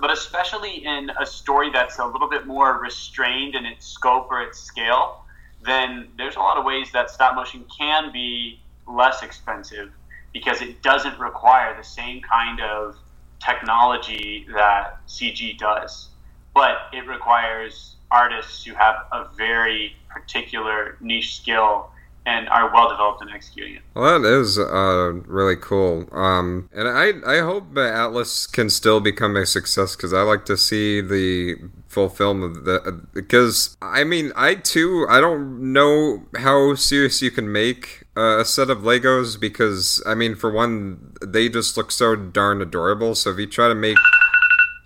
but 0.00 0.10
especially 0.10 0.84
in 0.84 1.10
a 1.20 1.26
story 1.26 1.70
that's 1.70 1.98
a 1.98 2.06
little 2.06 2.28
bit 2.28 2.46
more 2.46 2.80
restrained 2.80 3.54
in 3.54 3.66
its 3.66 3.86
scope 3.86 4.28
or 4.30 4.40
its 4.40 4.58
scale, 4.58 5.24
then 5.64 6.08
there's 6.16 6.36
a 6.36 6.40
lot 6.40 6.56
of 6.56 6.64
ways 6.64 6.90
that 6.92 7.10
stop 7.10 7.34
motion 7.34 7.64
can 7.78 8.12
be 8.12 8.60
less 8.86 9.22
expensive 9.22 9.90
because 10.32 10.60
it 10.60 10.82
doesn't 10.82 11.18
require 11.18 11.76
the 11.76 11.84
same 11.84 12.20
kind 12.22 12.60
of 12.60 12.96
technology 13.44 14.46
that 14.54 14.98
CG 15.06 15.58
does. 15.58 16.08
But 16.54 16.76
it 16.92 17.06
requires 17.06 17.96
artists 18.10 18.64
who 18.64 18.74
have 18.74 18.96
a 19.12 19.28
very 19.36 19.94
particular 20.08 20.96
niche 21.00 21.36
skill 21.36 21.90
and 22.26 22.48
are 22.48 22.72
well 22.74 22.88
developed 22.88 23.22
in 23.22 23.28
executing 23.30 23.76
it. 23.76 23.82
Well, 23.94 24.20
that 24.20 24.40
is 24.40 24.58
uh, 24.58 25.12
really 25.26 25.54
cool. 25.54 26.08
Um, 26.10 26.68
and 26.74 26.88
I 26.88 27.12
I 27.24 27.40
hope 27.40 27.74
that 27.74 27.94
Atlas 27.94 28.46
can 28.46 28.68
still 28.68 29.00
become 29.00 29.36
a 29.36 29.46
success 29.46 29.94
because 29.94 30.12
I 30.12 30.22
like 30.22 30.44
to 30.46 30.56
see 30.56 31.00
the 31.00 31.56
full 31.86 32.08
film 32.08 32.42
of 32.42 32.64
the 32.64 33.00
because 33.14 33.76
I 33.80 34.02
mean 34.02 34.32
I 34.34 34.56
too 34.56 35.06
I 35.08 35.20
don't 35.20 35.72
know 35.72 36.24
how 36.36 36.74
serious 36.74 37.22
you 37.22 37.30
can 37.30 37.50
make 37.50 38.05
uh, 38.16 38.38
a 38.40 38.44
set 38.44 38.70
of 38.70 38.78
Legos 38.78 39.38
because 39.38 40.02
I 40.06 40.14
mean 40.14 40.34
for 40.34 40.50
one 40.50 41.14
they 41.24 41.48
just 41.48 41.76
look 41.76 41.90
so 41.92 42.16
darn 42.16 42.62
adorable. 42.62 43.14
So 43.14 43.30
if 43.30 43.38
you 43.38 43.46
try 43.46 43.68
to 43.68 43.74
make 43.74 43.96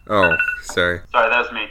oh 0.09 0.37
sorry 0.63 1.01
Sorry, 1.13 1.31
that 1.31 1.39
was 1.43 1.53
me. 1.53 1.67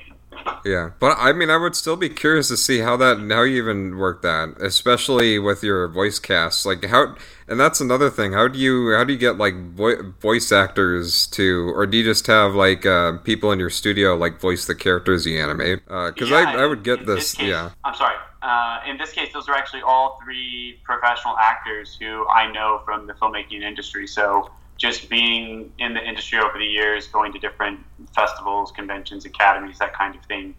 yeah, 0.65 0.91
but 0.99 1.17
I 1.19 1.33
mean, 1.33 1.49
I 1.49 1.57
would 1.57 1.75
still 1.75 1.95
be 1.97 2.09
curious 2.09 2.47
to 2.47 2.57
see 2.57 2.79
how 2.79 2.95
that 2.97 3.17
how 3.31 3.43
you 3.43 3.57
even 3.61 3.97
work 3.97 4.21
that, 4.21 4.55
especially 4.61 5.37
with 5.37 5.63
your 5.63 5.87
voice 5.89 6.17
cast. 6.19 6.65
Like 6.65 6.85
how, 6.85 7.15
and 7.47 7.59
that's 7.59 7.81
another 7.81 8.09
thing. 8.09 8.33
How 8.33 8.47
do 8.47 8.57
you 8.57 8.93
how 8.95 9.03
do 9.03 9.11
you 9.13 9.19
get 9.19 9.37
like 9.37 9.55
vo- 9.73 10.13
voice 10.21 10.51
actors 10.51 11.27
to, 11.27 11.71
or 11.75 11.85
do 11.85 11.97
you 11.97 12.03
just 12.03 12.25
have 12.27 12.55
like 12.55 12.85
uh, 12.85 13.17
people 13.19 13.51
in 13.51 13.59
your 13.59 13.69
studio 13.69 14.15
like 14.15 14.39
voice 14.39 14.65
the 14.65 14.75
characters 14.75 15.25
you 15.25 15.37
animate? 15.39 15.83
Because 15.85 16.29
Yeah, 16.29 16.37
I 16.55 16.63
I 16.63 16.65
would 16.65 16.83
get 16.83 17.01
in 17.01 17.05
this. 17.05 17.35
case- 17.35 17.47
yeah. 17.47 17.71
I'm 17.83 17.93
sorry. 17.95 18.15
Uh, 18.41 18.79
in 18.87 18.97
this 18.97 19.11
case, 19.11 19.33
those 19.33 19.49
are 19.49 19.55
actually 19.55 19.81
all 19.81 20.17
three 20.23 20.79
professional 20.83 21.35
actors 21.37 21.97
who 21.99 22.27
I 22.27 22.51
know 22.51 22.81
from 22.85 23.05
the 23.05 23.13
filmmaking 23.13 23.61
industry. 23.61 24.07
So 24.07 24.49
just 24.77 25.09
being 25.09 25.71
in 25.77 25.93
the 25.93 26.01
industry 26.01 26.39
over 26.39 26.57
the 26.57 26.65
years, 26.65 27.07
going 27.07 27.33
to 27.33 27.39
different 27.39 27.79
festivals, 28.15 28.71
conventions, 28.71 29.25
academies, 29.25 29.77
that 29.79 29.93
kind 29.93 30.15
of 30.15 30.23
thing, 30.25 30.55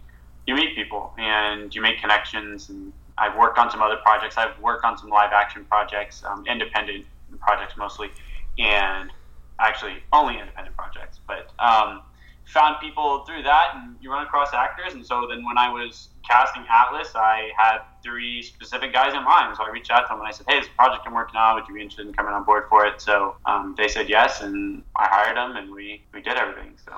you 0.46 0.54
meet 0.54 0.74
people 0.76 1.12
and 1.18 1.74
you 1.74 1.80
make 1.80 2.00
connections. 2.00 2.68
And 2.68 2.92
I've 3.16 3.36
worked 3.36 3.58
on 3.58 3.70
some 3.70 3.80
other 3.80 3.96
projects. 3.96 4.36
I've 4.36 4.58
worked 4.60 4.84
on 4.84 4.98
some 4.98 5.08
live 5.08 5.32
action 5.32 5.64
projects, 5.64 6.22
um, 6.24 6.44
independent 6.46 7.06
projects 7.40 7.74
mostly, 7.78 8.10
and 8.58 9.10
actually 9.58 9.96
only 10.12 10.38
independent 10.38 10.76
projects. 10.76 11.20
But 11.26 11.50
um, 11.58 12.02
found 12.50 12.76
people 12.80 13.24
through 13.26 13.42
that, 13.42 13.72
and 13.74 13.96
you 14.00 14.10
run 14.10 14.24
across 14.24 14.52
actors. 14.52 14.94
And 14.94 15.06
so 15.06 15.26
then 15.28 15.44
when 15.44 15.56
I 15.56 15.68
was 15.68 16.08
casting 16.28 16.64
Atlas, 16.68 17.12
I 17.14 17.50
had 17.56 17.78
three 18.02 18.42
specific 18.42 18.92
guys 18.92 19.14
in 19.14 19.24
mind. 19.24 19.56
So 19.56 19.64
I 19.64 19.70
reached 19.70 19.90
out 19.90 20.02
to 20.02 20.08
them 20.08 20.18
and 20.18 20.28
I 20.28 20.32
said, 20.32 20.46
"Hey, 20.48 20.60
this 20.60 20.68
project 20.76 21.04
I'm 21.06 21.14
working 21.14 21.36
on. 21.36 21.54
Would 21.54 21.68
you 21.68 21.74
be 21.74 21.80
interested 21.80 22.06
in 22.06 22.12
coming 22.12 22.32
on 22.32 22.44
board 22.44 22.64
for 22.68 22.84
it?" 22.86 23.00
So 23.00 23.36
um, 23.46 23.74
they 23.76 23.88
said 23.88 24.08
yes, 24.08 24.42
and 24.42 24.82
I 24.96 25.08
hired 25.08 25.36
them, 25.36 25.56
and 25.56 25.72
we 25.72 26.02
we 26.12 26.22
did 26.22 26.36
everything. 26.36 26.74
So. 26.84 26.92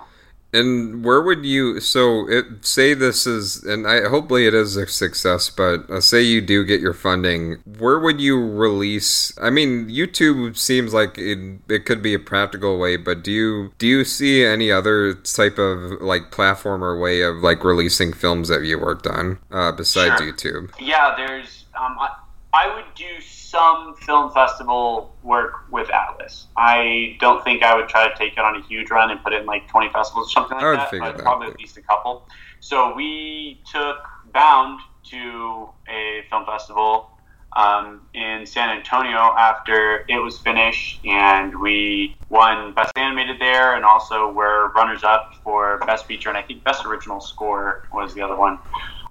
And 0.53 1.05
where 1.05 1.23
would 1.23 1.45
you? 1.45 1.81
So 1.81 2.29
it 2.29 2.65
say 2.65 2.95
this 2.95 3.27
is, 3.27 3.62
and 3.65 3.87
I 3.87 4.09
hopefully 4.09 4.47
it 4.47 4.55
is 4.55 4.77
a 4.77 4.87
success. 4.87 5.49
But 5.49 5.88
uh, 5.91 6.01
say 6.01 6.23
you 6.23 6.41
do 6.41 6.65
get 6.65 6.81
your 6.81 6.93
funding, 6.93 7.57
where 7.79 7.99
would 7.99 8.21
you 8.21 8.38
release? 8.38 9.33
I 9.41 9.51
mean, 9.51 9.88
YouTube 9.88 10.57
seems 10.59 10.93
like 10.93 11.17
it, 11.17 11.38
it 11.69 11.87
could 11.87 12.03
be 12.03 12.12
a 12.15 12.19
practical 12.19 12.79
way, 12.79 12.97
but 12.97 13.23
do 13.25 13.33
you 13.33 13.73
do 13.79 13.87
you 13.87 14.05
see 14.05 14.45
any 14.45 14.71
other 14.71 15.15
type 15.15 15.59
of 15.59 16.03
like 16.03 16.31
platform 16.31 16.85
or 16.85 16.99
way 16.99 17.23
of 17.23 17.37
like 17.37 17.65
releasing 17.65 18.12
films 18.12 18.49
that 18.49 18.62
you 18.65 18.79
worked 18.79 19.07
on 19.07 19.38
uh, 19.51 19.73
besides 19.73 20.21
Sure. 20.21 20.33
YouTube? 20.33 20.71
Yeah, 20.81 21.15
there's. 21.17 21.65
Um, 21.81 21.97
I, 21.99 22.11
I 22.53 22.75
would 22.75 22.85
do 22.95 23.21
some 23.53 23.95
film 23.97 24.33
festival 24.33 25.15
work 25.23 25.71
with 25.71 25.91
Atlas. 25.91 26.47
I 26.57 27.19
don't 27.21 27.45
think 27.45 27.62
I 27.62 27.77
would 27.77 27.87
try 27.87 28.09
to 28.09 28.15
take 28.17 28.33
it 28.33 28.38
on 28.38 28.57
a 28.57 28.62
huge 28.62 28.91
run 28.91 29.11
and 29.11 29.23
put 29.23 29.35
it 29.35 29.43
in 29.43 29.47
like 29.47 29.69
20 29.69 29.91
festivals 29.93 30.29
or 30.29 30.31
something 30.31 30.57
like 30.57 30.65
that. 30.79 30.91
but 31.01 31.19
probably 31.23 31.49
at 31.49 31.59
least 31.59 31.77
a 31.77 31.83
couple. 31.83 32.27
So 32.61 32.95
we 32.95 33.61
took 33.71 33.99
Bound 34.33 34.81
to 35.11 35.69
a 35.87 36.23
film 36.31 36.47
festival 36.47 37.11
um, 37.55 38.01
in 38.15 38.47
San 38.47 38.71
Antonio 38.71 39.19
after 39.19 40.07
it 40.09 40.17
was 40.19 40.38
finished, 40.38 41.05
and 41.05 41.61
we 41.61 42.17
won 42.31 42.73
Best 42.73 42.97
Animated 42.97 43.38
there, 43.38 43.77
and 43.77 43.85
also 43.85 44.33
were 44.33 44.73
runners 44.73 45.05
up 45.05 45.35
for 45.45 45.79
Best 45.87 46.07
Feature, 46.07 46.31
and 46.31 46.38
I 46.38 46.43
think 46.43 46.65
Best 46.65 46.87
Original 46.87 47.21
Score 47.21 47.83
was 47.93 48.15
the 48.15 48.23
other 48.23 48.37
one. 48.37 48.59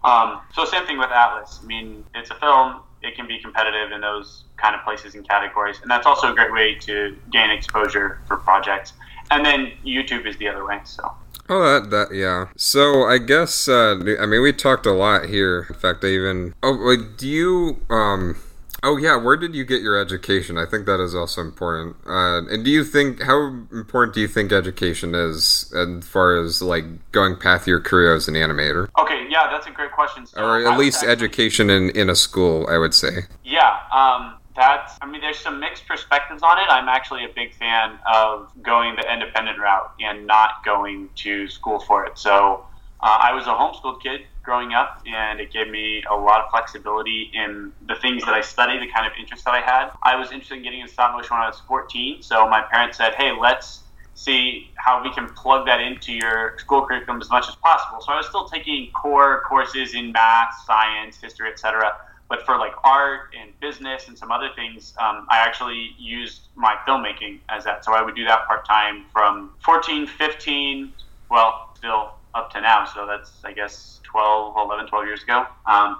Um, 0.04 0.42
so 0.52 0.66
same 0.66 0.88
thing 0.88 0.98
with 0.98 1.12
Atlas. 1.12 1.60
I 1.62 1.68
mean, 1.68 2.04
it's 2.16 2.32
a 2.32 2.36
film. 2.36 2.82
It 3.02 3.16
can 3.16 3.28
be 3.28 3.40
competitive 3.40 3.92
in 3.92 4.02
those 4.02 4.44
kind 4.58 4.76
of 4.76 4.84
places 4.84 5.16
and 5.16 5.28
categories, 5.28 5.80
and 5.82 5.90
that's 5.90 6.06
also 6.06 6.32
a 6.32 6.36
great 6.36 6.54
way 6.54 6.76
to 6.76 7.18
gain 7.32 7.50
exposure 7.50 8.22
for 8.28 8.38
projects. 8.38 8.94
And 9.32 9.46
then 9.46 9.72
YouTube 9.86 10.26
is 10.28 10.38
the 10.38 10.48
other 10.48 10.66
way. 10.66 10.82
So 10.84 11.12
Oh, 11.50 11.64
that 11.64 11.90
that 11.90 12.16
yeah. 12.16 12.48
So 12.56 13.04
I 13.04 13.18
guess 13.18 13.68
uh, 13.68 14.00
I 14.20 14.26
mean 14.26 14.42
we 14.42 14.54
talked 14.54 14.86
a 14.86 14.94
lot 14.94 15.26
here. 15.26 15.66
In 15.70 15.76
fact, 15.76 16.04
I 16.04 16.08
even 16.08 16.54
oh 16.64 16.96
do 17.18 17.28
you 17.28 17.82
um. 17.90 18.38
Oh 18.84 18.98
yeah, 18.98 19.15
where 19.15 19.38
did 19.38 19.54
you 19.54 19.63
get 19.63 19.82
your 19.82 20.00
education? 20.00 20.58
I 20.58 20.65
think 20.65 20.88
that 20.88 21.00
is 21.00 21.13
also 21.13 21.41
important. 21.41 21.98
Uh, 22.06 22.41
and 22.50 22.65
do 22.65 22.72
you 22.72 22.84
think 22.84 23.22
how 23.22 23.48
important 23.72 24.15
do 24.15 24.22
you 24.22 24.28
think 24.28 24.52
education 24.52 25.13
is 25.13 25.72
as 25.76 26.08
far 26.08 26.36
as 26.41 26.62
like 26.63 26.86
going 27.12 27.36
past 27.36 27.67
your 27.67 27.80
career 27.80 28.15
as 28.15 28.28
an 28.28 28.34
animator, 28.34 28.89
Okay, 28.98 29.28
yeah, 29.30 29.50
that's 29.52 29.67
a 29.67 29.72
great 29.72 29.91
question. 29.91 30.26
So 30.26 30.44
or 30.44 30.65
at 30.67 30.80
least 30.80 30.98
actually- 30.98 31.12
education 31.12 31.70
in 31.70 31.89
in 31.91 32.10
a 32.10 32.15
school? 32.15 32.67
I 32.70 32.78
would 32.80 32.94
say. 32.96 33.26
Yeah, 33.44 33.78
um, 33.94 34.36
that's. 34.56 34.98
I 35.02 35.06
mean, 35.06 35.22
there's 35.22 35.38
some 35.38 35.60
mixed 35.60 35.88
perspectives 35.88 36.41
on 36.41 36.58
it. 36.58 36.65
I'm 36.67 36.89
actually 36.89 37.24
a 37.24 37.30
big 37.36 37.54
fan 37.54 38.00
of 38.12 38.52
going 38.63 38.96
the 38.96 39.13
independent 39.13 39.60
route 39.60 39.91
and 40.00 40.26
not 40.26 40.65
going 40.65 41.10
to 41.17 41.48
school 41.48 41.80
for 41.80 42.04
it. 42.06 42.17
So 42.17 42.65
uh, 43.02 43.17
I 43.22 43.32
was 43.34 43.46
a 43.46 43.50
homeschooled 43.50 44.02
kid 44.02 44.22
growing 44.44 44.74
up, 44.74 45.02
and 45.06 45.40
it 45.40 45.52
gave 45.52 45.70
me 45.70 46.04
a 46.10 46.16
lot 46.16 46.44
of 46.44 46.50
flexibility 46.52 47.32
in 47.34 47.72
the 47.88 47.96
things 47.96 48.24
that 48.26 48.34
I 48.34 48.42
studied, 48.42 48.82
the 48.82 48.92
kind 48.92 49.06
of 49.06 49.14
interests 49.20 49.46
that 49.46 49.54
I 49.54 49.62
had. 49.62 49.92
I 50.04 50.16
was 50.16 50.32
interested 50.32 50.58
in 50.58 50.64
getting 50.64 50.82
into 50.82 50.94
stop 50.94 51.14
motion 51.14 51.36
when 51.36 51.42
I 51.42 51.48
was 51.48 51.62
14, 51.68 52.22
so 52.22 52.48
my 52.48 52.62
parents 52.72 52.98
said, 52.98 53.16
"Hey, 53.16 53.32
let's." 53.32 53.84
See 54.14 54.70
how 54.76 55.02
we 55.02 55.12
can 55.14 55.30
plug 55.30 55.66
that 55.66 55.80
into 55.80 56.12
your 56.12 56.56
school 56.60 56.86
curriculum 56.86 57.22
as 57.22 57.30
much 57.30 57.48
as 57.48 57.56
possible. 57.56 58.02
So 58.02 58.12
I 58.12 58.18
was 58.18 58.28
still 58.28 58.46
taking 58.46 58.92
core 58.92 59.42
courses 59.48 59.96
in 59.96 60.12
math, 60.12 60.54
science, 60.66 61.18
history, 61.20 61.50
etc 61.50 61.92
but 62.32 62.46
for 62.46 62.58
like 62.58 62.72
art 62.86 63.36
and 63.38 63.52
business 63.60 64.08
and 64.08 64.18
some 64.18 64.32
other 64.32 64.48
things, 64.56 64.94
um, 65.02 65.28
I 65.30 65.40
actually 65.40 65.90
used 66.00 66.48
my 66.56 66.78
filmmaking 66.88 67.42
as 67.50 67.66
that. 67.66 67.84
So 67.84 67.94
I 67.94 68.02
would 68.02 68.16
do 68.16 68.24
that 68.24 68.48
part 68.48 68.66
time 68.66 69.04
from 69.12 69.52
14, 69.66 70.08
15, 70.08 70.94
well, 71.30 71.72
still 71.76 72.14
up 72.34 72.52
to 72.52 72.62
now. 72.62 72.86
So 72.86 73.06
that's, 73.06 73.32
I 73.44 73.54
guess, 73.54 74.00
12, 74.04 74.56
11, 74.58 74.88
12 74.88 75.06
years 75.06 75.24
ago. 75.24 75.46
Um, 75.65 76.00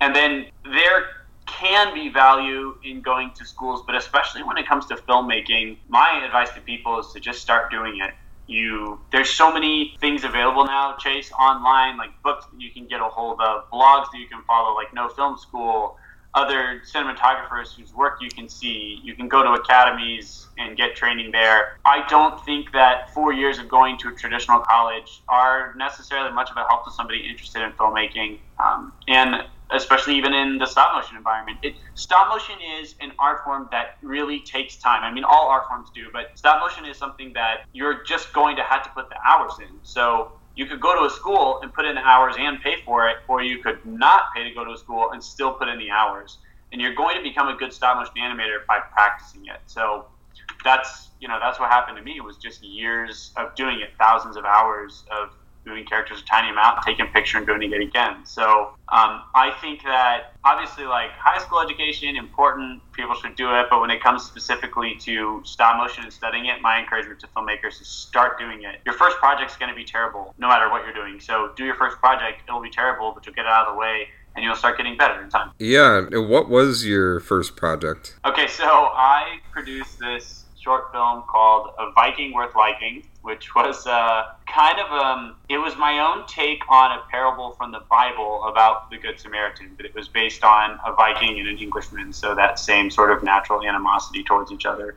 and 0.00 0.14
then 0.14 0.46
there 0.64 1.06
can 1.46 1.92
be 1.92 2.08
value 2.08 2.76
in 2.84 3.00
going 3.02 3.32
to 3.32 3.44
schools, 3.44 3.82
but 3.86 3.94
especially 3.94 4.42
when 4.42 4.56
it 4.56 4.66
comes 4.66 4.86
to 4.86 4.94
filmmaking, 4.94 5.78
my 5.88 6.22
advice 6.24 6.50
to 6.54 6.60
people 6.60 7.00
is 7.00 7.12
to 7.12 7.20
just 7.20 7.40
start 7.40 7.70
doing 7.70 8.00
it 8.00 8.14
you 8.50 8.98
there's 9.12 9.30
so 9.30 9.52
many 9.52 9.94
things 10.00 10.24
available 10.24 10.64
now 10.64 10.96
chase 10.98 11.30
online 11.32 11.96
like 11.96 12.10
books 12.24 12.46
that 12.52 12.60
you 12.60 12.70
can 12.70 12.84
get 12.86 13.00
a 13.00 13.04
hold 13.04 13.40
of 13.40 13.70
blogs 13.70 14.06
that 14.12 14.18
you 14.18 14.26
can 14.26 14.42
follow 14.42 14.74
like 14.74 14.92
no 14.92 15.08
film 15.08 15.38
school 15.38 15.96
other 16.34 16.80
cinematographers 16.92 17.74
whose 17.76 17.92
work 17.94 18.18
you 18.20 18.28
can 18.30 18.48
see 18.48 19.00
you 19.02 19.14
can 19.14 19.28
go 19.28 19.42
to 19.42 19.60
academies 19.60 20.46
and 20.58 20.76
get 20.76 20.94
training 20.94 21.30
there 21.32 21.68
i 21.84 22.06
don't 22.08 22.44
think 22.44 22.72
that 22.72 23.12
four 23.12 23.32
years 23.32 23.58
of 23.58 23.68
going 23.68 23.98
to 23.98 24.08
a 24.08 24.12
traditional 24.12 24.60
college 24.60 25.22
are 25.28 25.74
necessarily 25.76 26.32
much 26.32 26.50
of 26.50 26.56
a 26.56 26.64
help 26.68 26.84
to 26.84 26.90
somebody 26.90 27.26
interested 27.28 27.62
in 27.62 27.72
filmmaking 27.72 28.38
um, 28.62 28.92
and 29.08 29.44
especially 29.72 30.16
even 30.16 30.32
in 30.32 30.58
the 30.58 30.66
stop 30.66 30.94
motion 30.94 31.16
environment. 31.16 31.58
It, 31.62 31.74
stop 31.94 32.28
motion 32.28 32.56
is 32.80 32.94
an 33.00 33.12
art 33.18 33.44
form 33.44 33.68
that 33.70 33.96
really 34.02 34.40
takes 34.40 34.76
time. 34.76 35.02
I 35.04 35.12
mean, 35.12 35.24
all 35.24 35.48
art 35.48 35.64
forms 35.68 35.88
do, 35.94 36.06
but 36.12 36.26
stop 36.34 36.60
motion 36.60 36.84
is 36.84 36.96
something 36.96 37.32
that 37.34 37.58
you're 37.72 38.02
just 38.04 38.32
going 38.32 38.56
to 38.56 38.62
have 38.62 38.82
to 38.84 38.90
put 38.90 39.08
the 39.08 39.16
hours 39.26 39.52
in. 39.60 39.78
So 39.82 40.32
you 40.54 40.66
could 40.66 40.80
go 40.80 40.98
to 40.98 41.06
a 41.06 41.10
school 41.10 41.60
and 41.62 41.72
put 41.72 41.84
in 41.84 41.96
hours 41.98 42.34
and 42.38 42.60
pay 42.62 42.76
for 42.84 43.08
it, 43.08 43.16
or 43.28 43.42
you 43.42 43.62
could 43.62 43.78
not 43.84 44.24
pay 44.34 44.44
to 44.44 44.54
go 44.54 44.64
to 44.64 44.72
a 44.72 44.76
school 44.76 45.10
and 45.12 45.22
still 45.22 45.54
put 45.54 45.68
in 45.68 45.78
the 45.78 45.90
hours. 45.90 46.38
And 46.72 46.80
you're 46.80 46.94
going 46.94 47.16
to 47.16 47.22
become 47.22 47.48
a 47.48 47.56
good 47.56 47.72
stop 47.72 47.96
motion 47.96 48.14
animator 48.18 48.58
by 48.68 48.78
practicing 48.92 49.46
it. 49.46 49.60
So 49.66 50.06
that's 50.64 51.10
you 51.20 51.28
know 51.28 51.38
that's 51.40 51.58
what 51.58 51.70
happened 51.70 51.96
to 51.96 52.02
me. 52.02 52.14
It 52.16 52.24
was 52.24 52.36
just 52.36 52.62
years 52.62 53.32
of 53.36 53.54
doing 53.54 53.80
it, 53.80 53.90
thousands 53.98 54.36
of 54.36 54.44
hours 54.44 55.04
of 55.10 55.30
moving 55.66 55.84
characters 55.84 56.20
a 56.20 56.24
tiny 56.24 56.50
amount, 56.50 56.82
taking 56.84 57.06
a 57.06 57.08
picture 57.08 57.38
and 57.38 57.46
doing 57.46 57.62
it 57.62 57.80
again. 57.80 58.24
So 58.24 58.42
um, 58.88 59.22
I 59.34 59.56
think 59.60 59.82
that 59.84 60.32
obviously 60.44 60.84
like 60.84 61.10
high 61.12 61.38
school 61.38 61.60
education 61.60 62.16
important, 62.16 62.80
people 62.92 63.14
should 63.14 63.36
do 63.36 63.54
it. 63.54 63.66
But 63.70 63.80
when 63.80 63.90
it 63.90 64.02
comes 64.02 64.24
specifically 64.24 64.96
to 65.00 65.42
stop 65.44 65.76
motion 65.76 66.04
and 66.04 66.12
studying 66.12 66.46
it, 66.46 66.60
my 66.60 66.80
encouragement 66.80 67.20
to 67.20 67.26
filmmakers 67.28 67.80
is 67.80 67.86
start 67.86 68.38
doing 68.38 68.62
it. 68.62 68.80
Your 68.84 68.94
first 68.94 69.18
project's 69.18 69.56
going 69.56 69.70
to 69.70 69.76
be 69.76 69.84
terrible, 69.84 70.34
no 70.38 70.48
matter 70.48 70.70
what 70.70 70.84
you're 70.84 70.94
doing. 70.94 71.20
So 71.20 71.52
do 71.56 71.64
your 71.64 71.76
first 71.76 71.98
project; 71.98 72.42
it'll 72.48 72.62
be 72.62 72.70
terrible, 72.70 73.12
but 73.12 73.26
you'll 73.26 73.34
get 73.34 73.44
it 73.44 73.50
out 73.50 73.66
of 73.66 73.74
the 73.74 73.78
way. 73.78 74.08
And 74.36 74.44
you'll 74.44 74.54
start 74.54 74.76
getting 74.76 74.96
better 74.96 75.20
in 75.20 75.28
time. 75.28 75.50
Yeah. 75.58 76.06
What 76.12 76.48
was 76.48 76.86
your 76.86 77.18
first 77.18 77.56
project? 77.56 78.16
Okay, 78.24 78.46
so 78.46 78.64
I 78.64 79.40
produced 79.50 79.98
this 79.98 80.44
short 80.56 80.92
film 80.92 81.24
called 81.28 81.70
A 81.78 81.90
Viking 81.92 82.32
Worth 82.32 82.54
Liking, 82.54 83.02
which 83.22 83.54
was 83.54 83.86
uh, 83.86 84.24
kind 84.46 84.78
of 84.78 84.90
um, 84.90 85.36
it 85.48 85.58
was 85.58 85.76
my 85.76 85.98
own 85.98 86.26
take 86.26 86.62
on 86.70 86.98
a 86.98 87.02
parable 87.10 87.52
from 87.52 87.70
the 87.70 87.80
Bible 87.90 88.44
about 88.44 88.90
the 88.90 88.96
Good 88.96 89.20
Samaritan, 89.20 89.72
but 89.76 89.84
it 89.84 89.94
was 89.94 90.08
based 90.08 90.42
on 90.42 90.78
a 90.86 90.92
Viking 90.94 91.38
and 91.38 91.48
an 91.48 91.58
Englishman, 91.58 92.12
so 92.12 92.34
that 92.34 92.58
same 92.58 92.90
sort 92.90 93.10
of 93.10 93.22
natural 93.22 93.62
animosity 93.62 94.22
towards 94.22 94.50
each 94.50 94.64
other. 94.64 94.96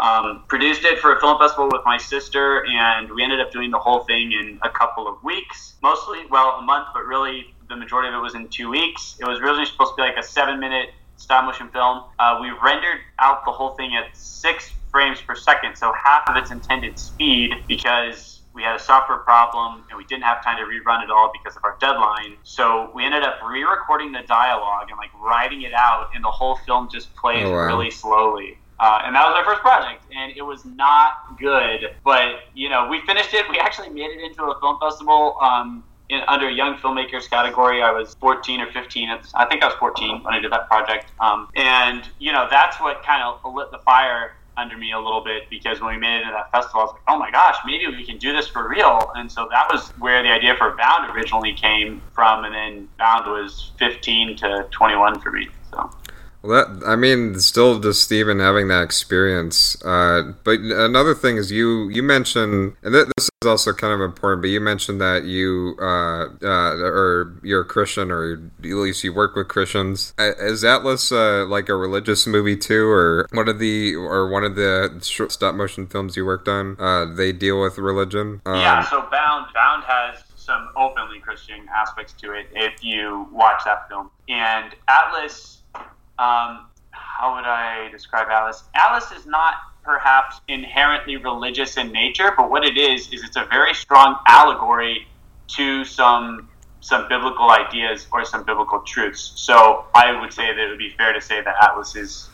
Um, 0.00 0.44
produced 0.48 0.84
it 0.84 0.98
for 0.98 1.14
a 1.14 1.20
film 1.20 1.38
festival 1.38 1.68
with 1.70 1.82
my 1.84 1.98
sister, 1.98 2.64
and 2.64 3.10
we 3.10 3.22
ended 3.22 3.40
up 3.40 3.52
doing 3.52 3.70
the 3.70 3.78
whole 3.78 4.00
thing 4.04 4.32
in 4.32 4.58
a 4.62 4.70
couple 4.70 5.06
of 5.06 5.22
weeks, 5.22 5.74
mostly 5.82 6.20
well 6.30 6.58
a 6.58 6.62
month, 6.62 6.88
but 6.94 7.04
really 7.04 7.54
the 7.68 7.76
majority 7.76 8.08
of 8.08 8.14
it 8.14 8.22
was 8.22 8.34
in 8.34 8.48
two 8.48 8.70
weeks. 8.70 9.16
It 9.20 9.26
was 9.26 9.40
originally 9.40 9.66
supposed 9.66 9.92
to 9.92 9.96
be 9.96 10.02
like 10.02 10.16
a 10.16 10.22
seven-minute 10.22 10.90
stop 11.16 11.44
motion 11.44 11.68
film. 11.68 12.04
Uh, 12.18 12.38
we 12.40 12.50
rendered 12.64 13.00
out 13.18 13.44
the 13.44 13.50
whole 13.50 13.70
thing 13.70 13.94
at 13.94 14.16
six 14.16 14.72
frames 14.90 15.20
per 15.20 15.34
second, 15.34 15.76
so 15.76 15.92
half 16.02 16.22
of 16.28 16.36
its 16.36 16.50
intended 16.50 16.98
speed 16.98 17.52
because 17.68 18.42
we 18.54 18.62
had 18.62 18.74
a 18.74 18.78
software 18.78 19.18
problem 19.18 19.84
and 19.90 19.96
we 19.98 20.04
didn't 20.04 20.24
have 20.24 20.42
time 20.42 20.56
to 20.56 20.64
rerun 20.64 21.02
it 21.04 21.10
all 21.10 21.30
because 21.32 21.56
of 21.56 21.64
our 21.64 21.76
deadline. 21.80 22.36
So 22.42 22.90
we 22.94 23.04
ended 23.04 23.22
up 23.22 23.36
re-recording 23.46 24.10
the 24.12 24.22
dialogue 24.26 24.86
and 24.90 24.98
like 24.98 25.10
writing 25.22 25.62
it 25.62 25.72
out, 25.74 26.08
and 26.14 26.24
the 26.24 26.30
whole 26.30 26.56
film 26.66 26.88
just 26.92 27.14
plays 27.14 27.44
Oh, 27.44 27.52
wow. 27.52 27.66
really 27.66 27.90
slowly. 27.90 28.58
Uh, 28.80 29.02
and 29.04 29.14
that 29.14 29.24
was 29.28 29.34
our 29.36 29.44
first 29.44 29.60
project, 29.60 30.04
and 30.16 30.32
it 30.36 30.42
was 30.42 30.64
not 30.64 31.12
good. 31.38 31.80
But 32.04 32.36
you 32.54 32.68
know, 32.68 32.86
we 32.88 33.00
finished 33.06 33.34
it. 33.34 33.44
We 33.50 33.58
actually 33.58 33.90
made 33.90 34.10
it 34.10 34.20
into 34.22 34.44
a 34.44 34.58
film 34.60 34.78
festival. 34.80 35.36
Um, 35.40 35.84
in, 36.10 36.22
under 36.26 36.48
young 36.48 36.76
filmmakers 36.78 37.28
category, 37.28 37.82
I 37.82 37.90
was 37.90 38.14
14 38.20 38.60
or 38.62 38.72
15. 38.72 39.10
I 39.34 39.44
think 39.46 39.62
I 39.62 39.66
was 39.66 39.74
14 39.78 40.22
when 40.22 40.32
I 40.32 40.38
did 40.40 40.50
that 40.52 40.66
project. 40.68 41.12
Um, 41.20 41.48
and 41.54 42.08
you 42.18 42.32
know, 42.32 42.46
that's 42.50 42.80
what 42.80 43.02
kind 43.04 43.22
of 43.22 43.40
lit 43.52 43.70
the 43.72 43.78
fire 43.78 44.30
under 44.58 44.76
me 44.76 44.92
a 44.92 44.98
little 44.98 45.22
bit 45.22 45.48
because 45.48 45.80
when 45.80 45.94
we 45.94 46.00
made 46.00 46.16
it 46.16 46.22
into 46.22 46.32
that 46.32 46.50
festival, 46.50 46.80
I 46.80 46.84
was 46.84 46.92
like, 46.92 47.02
oh 47.08 47.18
my 47.18 47.30
gosh, 47.30 47.56
maybe 47.64 47.86
we 47.86 48.04
can 48.04 48.18
do 48.18 48.32
this 48.32 48.48
for 48.48 48.68
real. 48.68 49.10
And 49.14 49.30
so 49.30 49.48
that 49.50 49.68
was 49.72 49.90
where 49.98 50.22
the 50.22 50.30
idea 50.30 50.54
for 50.56 50.76
Bound 50.76 51.14
originally 51.14 51.54
came 51.54 52.02
from. 52.12 52.44
And 52.44 52.54
then 52.54 52.88
Bound 52.98 53.30
was 53.30 53.72
15 53.78 54.36
to 54.38 54.66
21 54.70 55.20
for 55.20 55.30
me. 55.32 55.48
So. 55.70 55.90
Well, 56.42 56.64
that 56.64 56.86
I 56.86 56.96
mean, 56.96 57.38
still 57.40 57.80
just 57.80 58.02
Stephen 58.02 58.38
having 58.38 58.68
that 58.68 58.82
experience. 58.82 59.76
Uh, 59.84 60.32
but 60.44 60.60
another 60.60 61.14
thing 61.14 61.36
is 61.36 61.50
you 61.50 61.88
you 61.88 62.02
mentioned, 62.02 62.76
and 62.82 62.94
th- 62.94 63.06
this 63.16 63.28
is 63.42 63.46
also 63.48 63.72
kind 63.72 63.92
of 63.92 64.00
important. 64.00 64.42
But 64.42 64.50
you 64.50 64.60
mentioned 64.60 65.00
that 65.00 65.24
you 65.24 65.76
uh, 65.80 66.26
uh, 66.42 66.76
or 66.76 67.38
you're 67.42 67.62
a 67.62 67.64
Christian, 67.64 68.10
or 68.10 68.34
at 68.34 68.64
least 68.64 69.02
you 69.04 69.12
work 69.12 69.34
with 69.34 69.48
Christians. 69.48 70.14
Uh, 70.18 70.32
is 70.38 70.64
Atlas 70.64 71.10
uh, 71.10 71.44
like 71.46 71.68
a 71.68 71.74
religious 71.74 72.26
movie 72.26 72.56
too, 72.56 72.88
or 72.88 73.26
one 73.32 73.48
of 73.48 73.58
the 73.58 73.94
or 73.96 74.28
one 74.28 74.44
of 74.44 74.54
the 74.54 75.00
short 75.02 75.32
stop 75.32 75.54
motion 75.54 75.86
films 75.86 76.16
you 76.16 76.24
worked 76.24 76.48
on? 76.48 76.76
Uh, 76.78 77.04
they 77.04 77.32
deal 77.32 77.60
with 77.60 77.78
religion. 77.78 78.40
Um, 78.46 78.60
Yeah, 78.60 78.84
so 78.88 79.08
Bound 79.10 79.46
Bound 79.54 79.84
has 79.86 80.22
some 80.36 80.70
openly 80.76 81.18
Christian 81.18 81.66
aspects 81.76 82.14
to 82.14 82.32
it 82.32 82.46
if 82.54 82.82
you 82.82 83.28
watch 83.32 83.62
that 83.66 83.88
film. 83.88 84.10
And 84.28 84.74
Atlas, 84.88 85.58
um, 86.18 86.66
how 86.90 87.34
would 87.34 87.44
I 87.44 87.88
describe 87.90 88.28
Atlas? 88.28 88.64
Atlas 88.74 89.10
is 89.12 89.26
not 89.26 89.54
perhaps 89.82 90.40
inherently 90.48 91.16
religious 91.16 91.76
in 91.76 91.90
nature, 91.90 92.32
but 92.36 92.50
what 92.50 92.64
it 92.64 92.76
is 92.76 93.12
is 93.12 93.22
it's 93.24 93.36
a 93.36 93.44
very 93.46 93.74
strong 93.74 94.18
allegory 94.26 95.06
to 95.48 95.84
some 95.84 96.48
some 96.80 97.08
biblical 97.08 97.50
ideas 97.50 98.06
or 98.12 98.24
some 98.24 98.44
biblical 98.44 98.80
truths. 98.80 99.32
So 99.34 99.86
I 99.94 100.18
would 100.20 100.32
say 100.32 100.46
that 100.46 100.58
it 100.58 100.68
would 100.68 100.78
be 100.78 100.90
fair 100.90 101.12
to 101.12 101.20
say 101.20 101.40
that 101.42 101.56
Atlas 101.60 101.96
is 101.96 102.28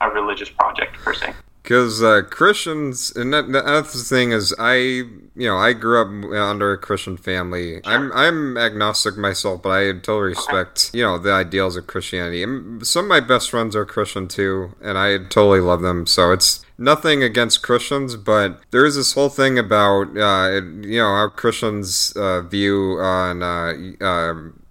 a 0.00 0.10
religious 0.10 0.50
project 0.50 0.96
per 0.96 1.14
se. 1.14 1.32
Because 1.66 2.00
uh, 2.00 2.22
Christians, 2.30 3.10
and 3.16 3.34
that, 3.34 3.50
that's 3.50 3.92
the 3.92 4.04
thing 4.04 4.30
is, 4.30 4.54
I 4.56 4.74
you 4.74 5.48
know 5.48 5.56
I 5.56 5.72
grew 5.72 6.00
up 6.00 6.32
under 6.32 6.70
a 6.70 6.78
Christian 6.78 7.16
family. 7.16 7.80
I'm 7.84 8.12
I'm 8.12 8.56
agnostic 8.56 9.16
myself, 9.16 9.62
but 9.62 9.70
I 9.70 9.92
totally 9.94 10.28
respect 10.28 10.92
you 10.94 11.02
know 11.02 11.18
the 11.18 11.32
ideals 11.32 11.76
of 11.76 11.88
Christianity. 11.88 12.44
And 12.44 12.86
some 12.86 13.06
of 13.06 13.08
my 13.08 13.18
best 13.18 13.50
friends 13.50 13.74
are 13.74 13.84
Christian 13.84 14.28
too, 14.28 14.76
and 14.80 14.96
I 14.96 15.18
totally 15.18 15.58
love 15.58 15.82
them. 15.82 16.06
So 16.06 16.30
it's 16.30 16.64
nothing 16.78 17.24
against 17.24 17.64
Christians, 17.64 18.14
but 18.14 18.60
there 18.70 18.84
is 18.84 18.94
this 18.94 19.14
whole 19.14 19.28
thing 19.28 19.58
about 19.58 20.16
uh, 20.16 20.60
you 20.82 21.00
know 21.00 21.16
how 21.16 21.30
Christians 21.34 22.12
uh, 22.14 22.42
view 22.42 23.00
on 23.00 23.42
uh, 23.42 23.74
um, 24.04 24.62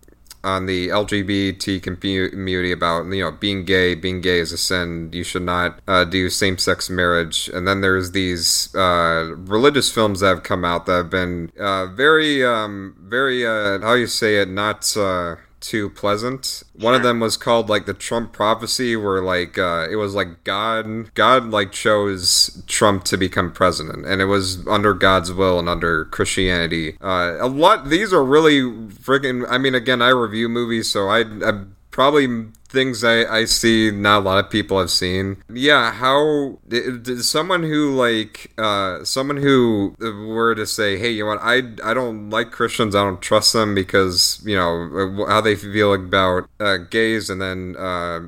on 0.46 0.68
the 0.68 0.90
LGBT 0.90 1.82
community 1.82 2.72
about 2.72 3.06
you 3.08 3.24
know 3.24 3.32
being 3.32 3.66
gay, 3.66 3.96
being 3.96 4.22
gay 4.22 4.40
is 4.40 4.52
a 4.52 4.58
sin. 4.58 5.10
You 5.12 5.24
should 5.24 5.42
not 5.42 5.80
uh, 5.88 6.06
do 6.06 6.30
same-sex 6.30 6.90
marriage. 6.90 7.50
And 7.50 7.68
then 7.68 7.82
there's 7.82 8.12
these 8.12 8.74
uh, 8.76 9.34
religious 9.36 9.92
films 9.92 10.20
that 10.20 10.28
have 10.28 10.44
come 10.44 10.64
out 10.64 10.86
that 10.86 10.94
have 10.94 11.10
been 11.10 11.52
uh, 11.60 11.88
very, 11.88 12.46
um, 12.46 12.96
very 13.00 13.46
uh, 13.46 13.80
how 13.80 13.94
you 13.94 14.08
say 14.08 14.38
it, 14.38 14.50
not 14.50 14.96
uh, 14.96 15.36
too 15.68 15.90
pleasant. 15.90 16.64
One 16.74 16.94
of 16.94 17.04
them 17.04 17.20
was 17.20 17.38
called 17.38 17.70
like 17.70 17.86
the 17.86 17.94
Trump 17.94 18.34
prophecy, 18.34 18.96
where 18.96 19.22
like 19.22 19.58
uh, 19.58 19.88
it 19.90 19.96
was 19.96 20.16
like 20.16 20.44
God, 20.44 21.14
God 21.14 21.46
like 21.50 21.72
chose 21.72 22.64
Trump 22.68 23.04
to 23.06 23.18
become 23.18 23.52
president, 23.52 24.06
and 24.06 24.22
it 24.22 24.26
was 24.26 24.66
under 24.68 24.94
God's 24.94 25.34
will 25.34 25.60
and 25.60 25.70
under 25.70 26.06
Christianity. 26.06 26.98
Uh, 27.02 27.38
a 27.40 27.48
lot. 27.48 27.90
These 27.90 28.14
are 28.14 28.24
really 28.24 28.62
freaking. 28.62 29.46
I 29.50 29.58
mean, 29.58 29.76
again, 29.76 30.02
I 30.02 30.10
review 30.10 30.50
movies, 30.50 30.90
so 30.90 31.08
I, 31.08 31.22
I 31.22 31.64
probably 31.96 32.28
things 32.68 33.06
I, 33.06 33.24
I 33.24 33.46
see 33.46 33.90
not 33.90 34.18
a 34.20 34.26
lot 34.26 34.44
of 34.44 34.50
people 34.50 34.78
have 34.80 34.92
seen. 34.92 35.38
Yeah, 35.50 35.94
how 35.94 36.60
did 36.68 37.24
someone 37.24 37.64
who 37.64 37.96
like 37.96 38.52
uh, 38.58 39.06
someone 39.06 39.38
who 39.38 39.96
were 40.02 40.54
to 40.56 40.68
say, 40.68 40.98
hey, 40.98 41.12
you 41.12 41.24
know 41.24 41.30
what, 41.30 41.40
I 41.42 41.62
I 41.90 41.94
don't 41.94 42.30
like 42.30 42.52
Christians, 42.52 42.96
I 42.96 43.04
don't 43.06 43.22
trust 43.22 43.54
them 43.54 43.74
because 43.74 44.44
you 44.44 44.58
know 44.58 45.26
how 45.26 45.40
they 45.40 45.56
feel 45.56 45.94
about 45.94 46.50
uh, 46.60 46.78
gays, 46.78 47.30
and 47.30 47.42
then. 47.42 47.76
Uh, 47.78 48.20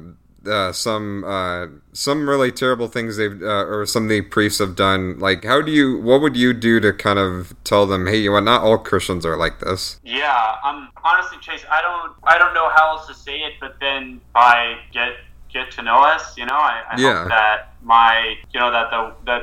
uh, 0.48 0.72
some 0.72 1.24
uh, 1.24 1.68
some 1.94 2.28
really 2.30 2.52
terrible 2.52 2.88
things 2.88 3.18
they've 3.18 3.42
uh, 3.42 3.66
or 3.66 3.86
some 3.86 4.04
of 4.04 4.10
the 4.10 4.22
priests 4.22 4.60
have 4.60 4.76
done. 4.76 5.20
Like, 5.20 5.44
how 5.44 5.62
do 5.62 5.72
you? 5.72 6.00
What 6.02 6.22
would 6.22 6.36
you 6.36 6.54
do 6.54 6.80
to 6.80 6.94
kind 6.94 7.20
of 7.20 7.56
tell 7.64 7.86
them, 7.86 8.08
hey, 8.08 8.18
you 8.18 8.32
know, 8.32 8.40
not 8.40 8.62
all 8.62 8.78
Christians 8.78 9.26
are 9.26 9.38
like 9.38 9.60
this? 9.60 10.00
Yeah, 10.04 10.56
um, 10.64 10.90
honestly, 11.04 11.38
Chase, 11.42 11.66
I 11.70 11.82
don't 11.82 12.14
I 12.24 12.38
don't 12.38 12.54
know 12.54 12.70
how 12.76 12.98
else 12.98 13.08
to 13.08 13.14
say 13.14 13.40
it, 13.40 13.54
but 13.60 13.78
then 13.80 14.22
by 14.34 14.76
get 14.92 15.14
get 15.52 15.72
to 15.72 15.82
know 15.82 16.02
us, 16.04 16.38
you 16.38 16.46
know, 16.46 16.56
I, 16.56 16.84
I 16.92 17.00
Yeah. 17.00 17.20
hope 17.20 17.30
that 17.30 17.74
my 17.82 18.36
you 18.54 18.60
know 18.60 18.72
that 18.72 18.90
the 18.92 19.14
that 19.26 19.42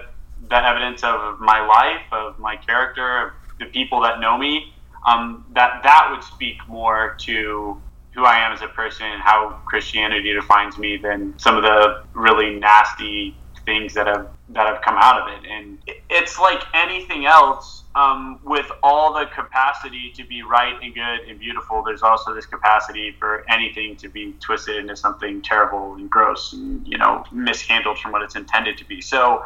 the 0.48 0.56
evidence 0.66 1.02
of 1.02 1.40
my 1.40 1.64
life, 1.66 2.02
of 2.12 2.38
my 2.38 2.56
character, 2.56 3.26
of 3.26 3.32
the 3.58 3.66
people 3.66 4.00
that 4.02 4.20
know 4.20 4.36
me, 4.36 4.72
um, 5.06 5.44
that 5.54 5.82
that 5.82 6.08
would 6.10 6.22
speak 6.22 6.56
more 6.68 7.14
to 7.20 7.80
who 8.14 8.24
I 8.24 8.38
am 8.38 8.52
as 8.52 8.62
a 8.62 8.68
person 8.68 9.06
and 9.06 9.20
how 9.20 9.60
Christianity 9.66 10.32
defines 10.32 10.78
me 10.78 10.96
than 10.96 11.34
some 11.38 11.56
of 11.56 11.62
the 11.62 12.04
really 12.14 12.58
nasty 12.58 13.36
things 13.66 13.94
that 13.94 14.06
have 14.06 14.28
that 14.50 14.66
have 14.66 14.82
come 14.82 14.96
out 14.98 15.22
of 15.22 15.28
it. 15.28 15.48
And 15.50 15.78
it's 16.10 16.38
like 16.38 16.62
anything 16.74 17.26
else. 17.26 17.82
Um, 17.96 18.40
with 18.42 18.66
all 18.82 19.14
the 19.14 19.26
capacity 19.26 20.10
to 20.16 20.26
be 20.26 20.42
right 20.42 20.74
and 20.82 20.92
good 20.92 21.28
and 21.28 21.38
beautiful, 21.38 21.80
there's 21.84 22.02
also 22.02 22.34
this 22.34 22.44
capacity 22.44 23.14
for 23.20 23.44
anything 23.48 23.94
to 23.98 24.08
be 24.08 24.34
twisted 24.40 24.76
into 24.76 24.96
something 24.96 25.40
terrible 25.42 25.94
and 25.94 26.10
gross 26.10 26.54
and 26.54 26.84
you 26.86 26.98
know 26.98 27.24
mishandled 27.30 27.98
from 27.98 28.10
what 28.10 28.22
it's 28.22 28.34
intended 28.34 28.76
to 28.78 28.84
be. 28.84 29.00
So 29.00 29.44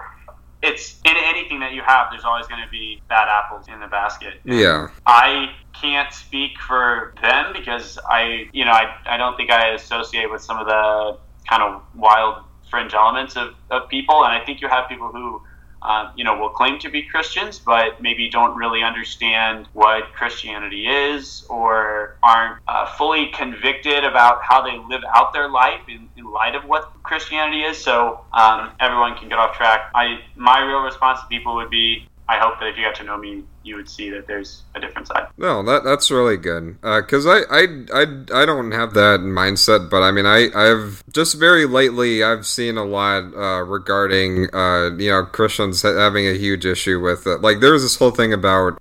it's 0.62 1.00
in 1.04 1.14
anything 1.16 1.60
that 1.60 1.72
you 1.72 1.82
have, 1.82 2.08
there's 2.10 2.24
always 2.24 2.46
going 2.46 2.62
to 2.62 2.70
be 2.70 3.00
bad 3.08 3.28
apples 3.28 3.66
in 3.68 3.78
the 3.80 3.86
basket. 3.86 4.40
Yeah. 4.44 4.88
I 5.06 5.52
can't 5.80 6.12
speak 6.12 6.58
for 6.58 7.14
them 7.22 7.52
because 7.52 7.98
I, 8.08 8.48
you 8.52 8.64
know, 8.64 8.72
I, 8.72 8.96
I 9.06 9.16
don't 9.16 9.36
think 9.36 9.50
I 9.50 9.74
associate 9.74 10.30
with 10.30 10.42
some 10.42 10.58
of 10.58 10.66
the 10.66 11.18
kind 11.48 11.62
of 11.62 11.82
wild 11.94 12.44
fringe 12.70 12.92
elements 12.92 13.36
of, 13.36 13.54
of 13.70 13.88
people. 13.88 14.24
And 14.24 14.32
I 14.32 14.44
think 14.44 14.60
you 14.60 14.68
have 14.68 14.88
people 14.88 15.08
who, 15.08 15.40
uh, 15.82 16.10
you 16.16 16.24
know, 16.24 16.38
will 16.38 16.50
claim 16.50 16.78
to 16.80 16.90
be 16.90 17.02
Christians, 17.02 17.58
but 17.58 18.00
maybe 18.02 18.28
don't 18.28 18.56
really 18.56 18.82
understand 18.82 19.68
what 19.72 20.12
Christianity 20.12 20.86
is 20.86 21.44
or 21.48 22.16
aren't 22.22 22.60
uh, 22.66 22.86
fully 22.96 23.28
convicted 23.28 24.04
about 24.04 24.40
how 24.42 24.62
they 24.62 24.76
live 24.88 25.02
out 25.14 25.32
their 25.32 25.48
life 25.48 25.80
in, 25.88 26.08
in 26.16 26.30
light 26.30 26.54
of 26.54 26.64
what 26.64 26.92
Christianity 27.02 27.62
is. 27.62 27.78
So 27.78 28.20
um, 28.32 28.72
everyone 28.80 29.16
can 29.16 29.28
get 29.28 29.38
off 29.38 29.56
track. 29.56 29.90
I, 29.94 30.20
my 30.34 30.60
real 30.60 30.80
response 30.80 31.20
to 31.20 31.26
people 31.28 31.54
would 31.56 31.70
be, 31.70 32.08
I 32.28 32.38
hope 32.38 32.60
that 32.60 32.68
if 32.68 32.76
you 32.76 32.84
got 32.84 32.94
to 32.96 33.04
know 33.04 33.16
me, 33.16 33.44
you 33.62 33.76
would 33.76 33.88
see 33.88 34.10
that 34.10 34.26
there's 34.26 34.62
a 34.74 34.80
different 34.80 35.08
side. 35.08 35.28
No, 35.38 35.62
that 35.62 35.82
that's 35.84 36.10
really 36.10 36.36
good. 36.36 36.80
Because 36.82 37.26
I, 37.26 37.40
I 37.50 37.66
I 37.92 38.42
I 38.42 38.46
don't 38.46 38.72
have 38.72 38.94
that 38.94 39.20
mindset, 39.20 39.88
but 39.88 40.02
I 40.02 40.10
mean 40.10 40.26
I 40.26 40.48
I've 40.54 41.02
just 41.10 41.38
very 41.38 41.64
lately 41.66 42.22
I've 42.22 42.46
seen 42.46 42.76
a 42.76 42.84
lot 42.84 43.34
uh, 43.34 43.62
regarding 43.64 44.54
uh, 44.54 44.90
you 44.96 45.10
know 45.10 45.24
Christians 45.24 45.82
having 45.82 46.26
a 46.26 46.34
huge 46.34 46.66
issue 46.66 47.00
with 47.00 47.26
it. 47.26 47.40
Like 47.40 47.60
there 47.60 47.72
was 47.72 47.82
this 47.82 47.96
whole 47.96 48.10
thing 48.10 48.32
about 48.32 48.78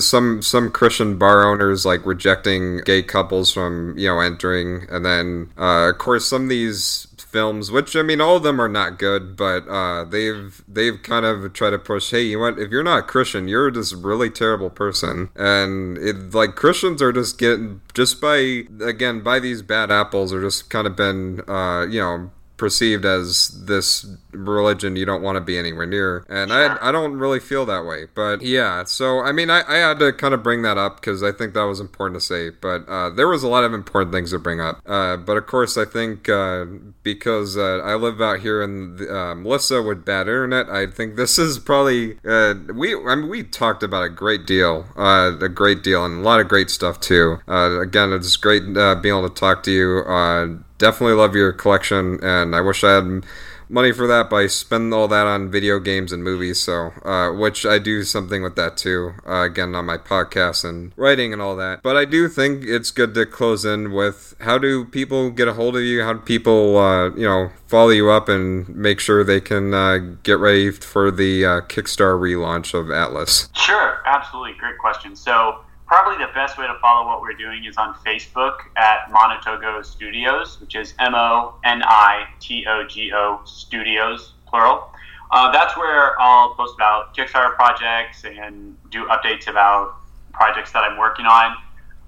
some 0.00 0.40
some 0.42 0.70
Christian 0.70 1.18
bar 1.18 1.46
owners 1.50 1.84
like 1.84 2.04
rejecting 2.06 2.78
gay 2.78 3.02
couples 3.02 3.52
from 3.52 3.96
you 3.98 4.08
know 4.08 4.20
entering, 4.20 4.86
and 4.90 5.04
then 5.04 5.50
uh, 5.58 5.90
of 5.90 5.98
course 5.98 6.26
some 6.26 6.44
of 6.44 6.48
these 6.48 7.08
films, 7.36 7.70
which 7.70 7.94
I 7.94 8.00
mean, 8.00 8.18
all 8.18 8.36
of 8.36 8.44
them 8.44 8.58
are 8.58 8.68
not 8.68 8.98
good, 8.98 9.36
but 9.36 9.68
uh, 9.68 10.04
they've 10.04 10.64
they've 10.66 11.02
kind 11.02 11.26
of 11.26 11.52
tried 11.52 11.70
to 11.70 11.78
push. 11.78 12.10
Hey, 12.10 12.22
you 12.22 12.38
want? 12.38 12.58
If 12.58 12.70
you're 12.70 12.82
not 12.82 13.08
Christian, 13.08 13.46
you're 13.46 13.70
just 13.70 13.92
a 13.92 13.96
really 13.98 14.30
terrible 14.30 14.70
person, 14.70 15.28
and 15.36 15.98
it 15.98 16.32
like 16.32 16.54
Christians 16.54 17.02
are 17.02 17.12
just 17.12 17.36
getting 17.36 17.82
just 17.92 18.22
by 18.22 18.62
again 18.80 19.20
by 19.20 19.38
these 19.38 19.60
bad 19.60 19.90
apples 19.90 20.32
are 20.32 20.40
just 20.40 20.70
kind 20.70 20.86
of 20.86 20.96
been 20.96 21.42
uh, 21.46 21.86
you 21.90 22.00
know 22.00 22.30
perceived 22.56 23.04
as 23.04 23.48
this 23.66 24.06
religion 24.32 24.96
you 24.96 25.04
don't 25.04 25.22
want 25.22 25.36
to 25.36 25.40
be 25.40 25.58
anywhere 25.58 25.86
near 25.86 26.24
and 26.28 26.52
I, 26.52 26.76
I 26.80 26.92
don't 26.92 27.14
really 27.14 27.40
feel 27.40 27.66
that 27.66 27.84
way 27.84 28.06
but 28.14 28.42
yeah 28.42 28.84
so 28.84 29.20
i 29.20 29.32
mean 29.32 29.50
i, 29.50 29.62
I 29.66 29.76
had 29.76 29.98
to 30.00 30.12
kind 30.12 30.34
of 30.34 30.42
bring 30.42 30.62
that 30.62 30.78
up 30.78 30.96
because 30.96 31.22
i 31.22 31.32
think 31.32 31.54
that 31.54 31.64
was 31.64 31.80
important 31.80 32.20
to 32.20 32.26
say 32.26 32.50
but 32.50 32.86
uh, 32.88 33.10
there 33.10 33.28
was 33.28 33.42
a 33.42 33.48
lot 33.48 33.64
of 33.64 33.72
important 33.72 34.12
things 34.12 34.30
to 34.30 34.38
bring 34.38 34.60
up 34.60 34.80
uh, 34.86 35.16
but 35.16 35.36
of 35.36 35.46
course 35.46 35.76
i 35.76 35.84
think 35.84 36.28
uh, 36.28 36.64
because 37.02 37.56
uh, 37.56 37.80
i 37.84 37.94
live 37.94 38.20
out 38.20 38.40
here 38.40 38.62
in 38.62 38.96
the, 38.96 39.14
uh, 39.14 39.34
melissa 39.34 39.82
with 39.82 40.04
bad 40.04 40.22
internet 40.22 40.68
i 40.68 40.86
think 40.86 41.16
this 41.16 41.38
is 41.38 41.58
probably 41.58 42.18
uh, 42.26 42.54
we 42.74 42.94
i 43.06 43.14
mean 43.14 43.28
we 43.28 43.42
talked 43.42 43.82
about 43.82 44.02
a 44.02 44.08
great 44.08 44.46
deal 44.46 44.86
uh, 44.96 45.32
a 45.40 45.48
great 45.48 45.82
deal 45.82 46.04
and 46.04 46.18
a 46.18 46.22
lot 46.22 46.40
of 46.40 46.48
great 46.48 46.70
stuff 46.70 47.00
too 47.00 47.38
uh, 47.48 47.80
again 47.80 48.12
it's 48.12 48.36
great 48.36 48.62
uh, 48.76 48.94
being 48.94 49.16
able 49.16 49.28
to 49.28 49.34
talk 49.34 49.62
to 49.62 49.70
you 49.70 49.98
uh, 50.06 50.46
definitely 50.78 51.14
love 51.14 51.34
your 51.34 51.52
collection 51.52 52.18
and 52.22 52.54
i 52.54 52.60
wish 52.60 52.84
i 52.84 52.94
had 52.94 53.24
money 53.68 53.90
for 53.90 54.06
that 54.06 54.30
but 54.30 54.36
i 54.36 54.46
spend 54.46 54.94
all 54.94 55.08
that 55.08 55.26
on 55.26 55.50
video 55.50 55.80
games 55.80 56.12
and 56.12 56.22
movies 56.22 56.62
so 56.62 56.92
uh, 57.04 57.32
which 57.32 57.66
i 57.66 57.78
do 57.78 58.04
something 58.04 58.42
with 58.42 58.54
that 58.54 58.76
too 58.76 59.12
uh, 59.26 59.42
again 59.42 59.74
on 59.74 59.84
my 59.84 59.98
podcast 59.98 60.64
and 60.64 60.92
writing 60.96 61.32
and 61.32 61.42
all 61.42 61.56
that 61.56 61.82
but 61.82 61.96
i 61.96 62.04
do 62.04 62.28
think 62.28 62.64
it's 62.64 62.92
good 62.92 63.12
to 63.14 63.26
close 63.26 63.64
in 63.64 63.92
with 63.92 64.36
how 64.40 64.56
do 64.56 64.84
people 64.84 65.30
get 65.30 65.48
a 65.48 65.54
hold 65.54 65.76
of 65.76 65.82
you 65.82 66.02
how 66.02 66.12
do 66.12 66.20
people 66.20 66.78
uh, 66.78 67.10
you 67.10 67.26
know 67.26 67.50
follow 67.66 67.90
you 67.90 68.08
up 68.08 68.28
and 68.28 68.68
make 68.68 69.00
sure 69.00 69.24
they 69.24 69.40
can 69.40 69.74
uh, 69.74 69.98
get 70.22 70.38
ready 70.38 70.70
for 70.70 71.10
the 71.10 71.44
uh, 71.44 71.60
kickstarter 71.62 72.20
relaunch 72.20 72.72
of 72.72 72.90
atlas 72.90 73.48
Sure, 73.66 74.00
absolutely. 74.06 74.52
Great 74.60 74.78
question. 74.78 75.16
So, 75.16 75.58
probably 75.86 76.24
the 76.24 76.32
best 76.32 76.58
way 76.58 76.66
to 76.66 76.76
follow 76.80 77.06
what 77.06 77.20
we're 77.20 77.32
doing 77.32 77.64
is 77.64 77.76
on 77.76 77.94
Facebook 78.04 78.58
at 78.76 79.08
Monitogo 79.10 79.84
Studios, 79.84 80.60
which 80.60 80.74
is 80.74 80.94
M 80.98 81.14
O 81.14 81.54
N 81.64 81.82
I 81.84 82.26
T 82.40 82.64
O 82.68 82.86
G 82.86 83.12
O 83.14 83.40
Studios, 83.44 84.32
plural. 84.46 84.90
Uh, 85.30 85.50
that's 85.52 85.76
where 85.76 86.20
I'll 86.20 86.54
post 86.54 86.74
about 86.74 87.16
Kickstarter 87.16 87.54
projects 87.54 88.24
and 88.24 88.76
do 88.90 89.06
updates 89.06 89.48
about 89.48 89.96
projects 90.32 90.72
that 90.72 90.84
I'm 90.84 90.98
working 90.98 91.26
on. 91.26 91.56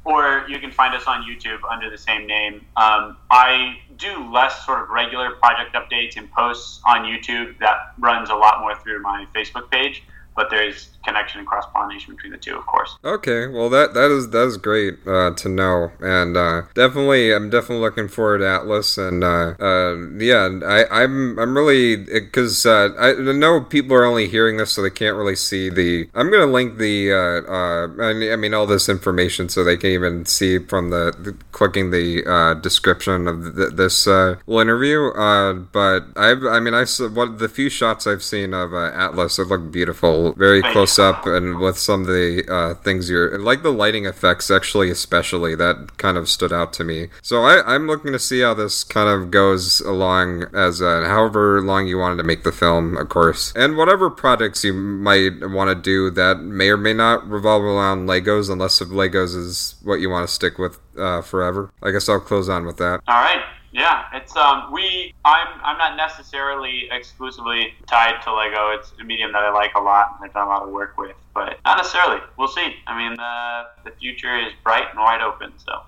Or 0.05 0.47
you 0.49 0.59
can 0.59 0.71
find 0.71 0.95
us 0.95 1.07
on 1.07 1.25
YouTube 1.25 1.59
under 1.69 1.91
the 1.91 1.99
same 1.99 2.27
name. 2.27 2.64
Um, 2.77 3.19
I 3.31 3.79
do 3.97 4.31
less 4.33 4.64
sort 4.64 4.83
of 4.83 4.88
regular 4.88 5.33
project 5.33 5.75
updates 5.75 6.17
and 6.17 6.31
posts 6.33 6.81
on 6.87 7.03
YouTube. 7.03 7.59
That 7.59 7.95
runs 7.99 8.31
a 8.31 8.35
lot 8.35 8.61
more 8.61 8.77
through 8.77 9.03
my 9.03 9.27
Facebook 9.35 9.71
page 9.71 10.03
but 10.38 10.51
there's 10.51 10.91
connection 11.05 11.39
and 11.41 11.49
cross 11.49 11.65
pollination 11.73 12.15
between 12.15 12.33
the 12.33 12.39
two, 12.39 12.57
of 12.57 12.67
course. 12.67 12.97
Okay, 13.05 13.47
well 13.47 13.71
that 13.71 13.95
that 13.95 14.11
is 14.11 14.31
that 14.31 14.47
is 14.47 14.57
great 14.57 14.99
uh, 15.07 15.31
to 15.35 15.49
know, 15.49 15.91
and 16.01 16.37
uh, 16.37 16.63
definitely 16.75 17.33
I'm 17.33 17.51
definitely 17.51 17.85
looking 17.85 18.09
forward 18.09 18.39
to 18.39 18.49
Atlas, 18.49 18.99
and 18.99 19.23
uh, 19.25 19.55
uh, 19.61 19.97
yeah, 20.19 20.49
I, 20.65 21.03
I'm 21.03 21.39
I'm 21.39 21.57
really 21.57 21.97
because 21.97 22.67
uh, 22.67 22.91
I 22.99 23.15
know 23.15 23.61
people 23.61 23.97
are 23.97 24.05
only 24.05 24.29
hearing 24.29 24.57
this, 24.57 24.73
so 24.73 24.83
they 24.83 24.91
can't 24.91 25.17
really 25.17 25.37
see 25.37 25.69
the. 25.71 26.09
I'm 26.15 26.31
gonna 26.31 26.47
link 26.47 26.79
the 26.79 27.13
uh, 27.13 27.53
uh, 27.53 28.03
I 28.03 28.13
mean- 28.37 28.49
all 28.49 28.67
this 28.67 28.89
information 28.89 29.51
so 29.51 29.63
they 29.63 29.77
can 29.77 29.91
even 29.91 30.25
see 30.25 30.59
from 30.59 30.89
the, 30.89 31.15
the 31.19 31.37
clicking 31.53 31.91
the 31.91 32.25
uh, 32.27 32.55
description 32.55 33.29
of 33.29 33.55
th- 33.57 33.73
this 33.73 34.07
uh, 34.07 34.37
little 34.47 34.61
interview. 34.61 35.09
Uh, 35.09 35.53
but 35.53 36.07
I've 36.17 36.43
I 36.45 36.59
mean 36.61 36.73
I 36.73 36.85
saw 36.85 37.11
what 37.11 37.39
the 37.39 37.49
few 37.49 37.69
shots 37.69 38.07
I've 38.07 38.23
seen 38.23 38.55
of 38.55 38.73
uh, 38.73 38.91
Atlas, 38.95 39.39
it 39.39 39.49
looked 39.49 39.71
beautiful. 39.71 40.33
very 40.33 40.63
Thank 40.63 40.73
close 40.73 40.88
you. 40.96 41.05
up, 41.05 41.27
and 41.27 41.59
with 41.59 41.77
some 41.77 42.03
of 42.03 42.07
the 42.07 42.44
uh, 42.51 42.74
things 42.74 43.11
you're 43.11 43.38
like 43.38 43.62
the 43.62 43.72
lighting 43.72 44.07
effects, 44.07 44.51
actually, 44.51 44.90
especially 44.90 45.55
that 45.57 45.98
kind 45.98 46.16
of 46.16 46.29
stood 46.29 46.53
out 46.53 46.72
to 46.74 46.85
me. 46.85 47.09
So 47.22 47.42
I, 47.42 47.74
I'm 47.74 47.87
looking 47.87 48.12
to 48.12 48.18
see 48.18 48.40
how 48.40 48.55
this 48.55 48.85
kind 48.85 49.09
of 49.09 49.31
goes 49.31 49.81
along 49.81 50.44
as 50.55 50.81
however 50.81 51.61
long 51.61 51.87
you 51.87 51.98
wanted 51.98 52.16
to 52.16 52.24
make 52.24 52.44
the 52.44 52.53
film, 52.53 52.97
of 52.97 53.09
course, 53.09 53.53
and 53.57 53.76
whatever 53.76 54.09
projects 54.09 54.64
you 54.64 54.72
might 54.72 55.49
want 55.51 55.68
to 55.68 55.74
do 55.74 56.11
that 56.11 56.41
may 56.41 56.70
or 56.70 56.76
may 56.76 56.93
not 56.93 57.28
revolve 57.28 57.62
around 57.62 58.07
Legos, 58.07 58.51
unless 58.51 58.80
Legos 58.80 59.36
is 59.36 59.76
what 59.82 60.01
you 60.01 60.09
want 60.09 60.26
to 60.26 60.32
stick 60.32 60.59
with 60.59 60.78
uh, 60.99 61.20
forever. 61.22 61.70
I 61.82 61.91
guess 61.91 62.09
I'll 62.09 62.20
close 62.20 62.49
on 62.49 62.64
with 62.64 62.76
that. 62.78 63.01
All 63.07 63.20
right. 63.20 63.43
Yeah, 63.73 64.05
it's 64.14 64.35
um 64.37 64.73
we 64.73 65.14
I'm 65.25 65.49
I'm 65.62 65.79
not 65.79 65.97
necessarily 65.97 66.89
exclusively 66.91 67.75
tied 67.87 68.23
to 68.23 68.35
Lego. 68.35 68.71
It's 68.71 68.93
a 69.01 69.05
medium 69.05 69.33
that 69.33 69.43
I 69.43 69.51
like 69.51 69.75
a 69.75 69.81
lot 69.81 70.16
and 70.16 70.29
I've 70.29 70.35
done 70.35 70.47
a 70.47 70.51
lot 70.51 70.62
of 70.62 70.71
work 70.71 70.97
with, 70.97 71.16
but 71.35 71.59
not 71.64 71.77
necessarily. 71.77 72.21
We'll 72.39 72.49
see. 72.49 72.77
I 72.87 72.97
mean, 72.97 73.19
uh, 73.19 73.64
the 73.85 73.91
future 73.91 74.39
is 74.39 74.53
bright 74.64 74.87
and 74.91 74.99
wide 74.99 75.21
open. 75.21 75.53
So 75.59 75.83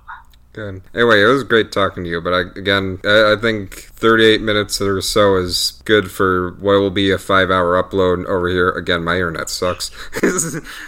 Good. 0.53 0.83
Anyway, 0.95 1.22
it 1.22 1.26
was 1.26 1.45
great 1.45 1.70
talking 1.70 2.03
to 2.03 2.11
you, 2.11 2.20
but 2.20 2.35
I, 2.35 2.41
again, 2.59 2.99
I, 3.05 3.35
I 3.35 3.37
think 3.41 3.91
38 3.95 4.41
minutes 4.41 4.81
or 4.81 5.01
so 5.01 5.37
is 5.37 5.81
good 5.85 6.11
for 6.11 6.55
what 6.55 6.81
will 6.81 6.91
be 6.91 7.12
a 7.12 7.18
five 7.18 7.51
hour 7.53 7.81
upload 7.81 8.26
over 8.26 8.49
here. 8.49 8.70
Again, 8.70 9.05
my 9.05 9.14
internet 9.14 9.49
sucks. 9.49 9.93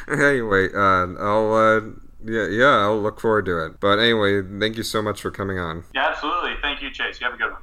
anyway, 0.09 0.69
uh, 0.75 1.07
I'll, 1.17 1.55
uh, 1.55 1.81
yeah, 2.25 2.47
yeah, 2.49 2.77
I'll 2.83 3.01
look 3.01 3.21
forward 3.21 3.47
to 3.47 3.65
it. 3.67 3.81
But 3.81 3.99
anyway, 3.99 4.43
thank 4.43 4.77
you 4.77 4.83
so 4.83 5.03
much 5.03 5.21
for 5.21 5.31
coming 5.31 5.59
on. 5.59 5.85
yeah, 5.95 6.09
absolutely. 6.09 6.55
Thank 6.63 6.83
you, 6.83 6.91
Chase. 6.91 7.21
You 7.21 7.27
have 7.27 7.35
a 7.35 7.39
good 7.39 7.51
one. 7.53 7.61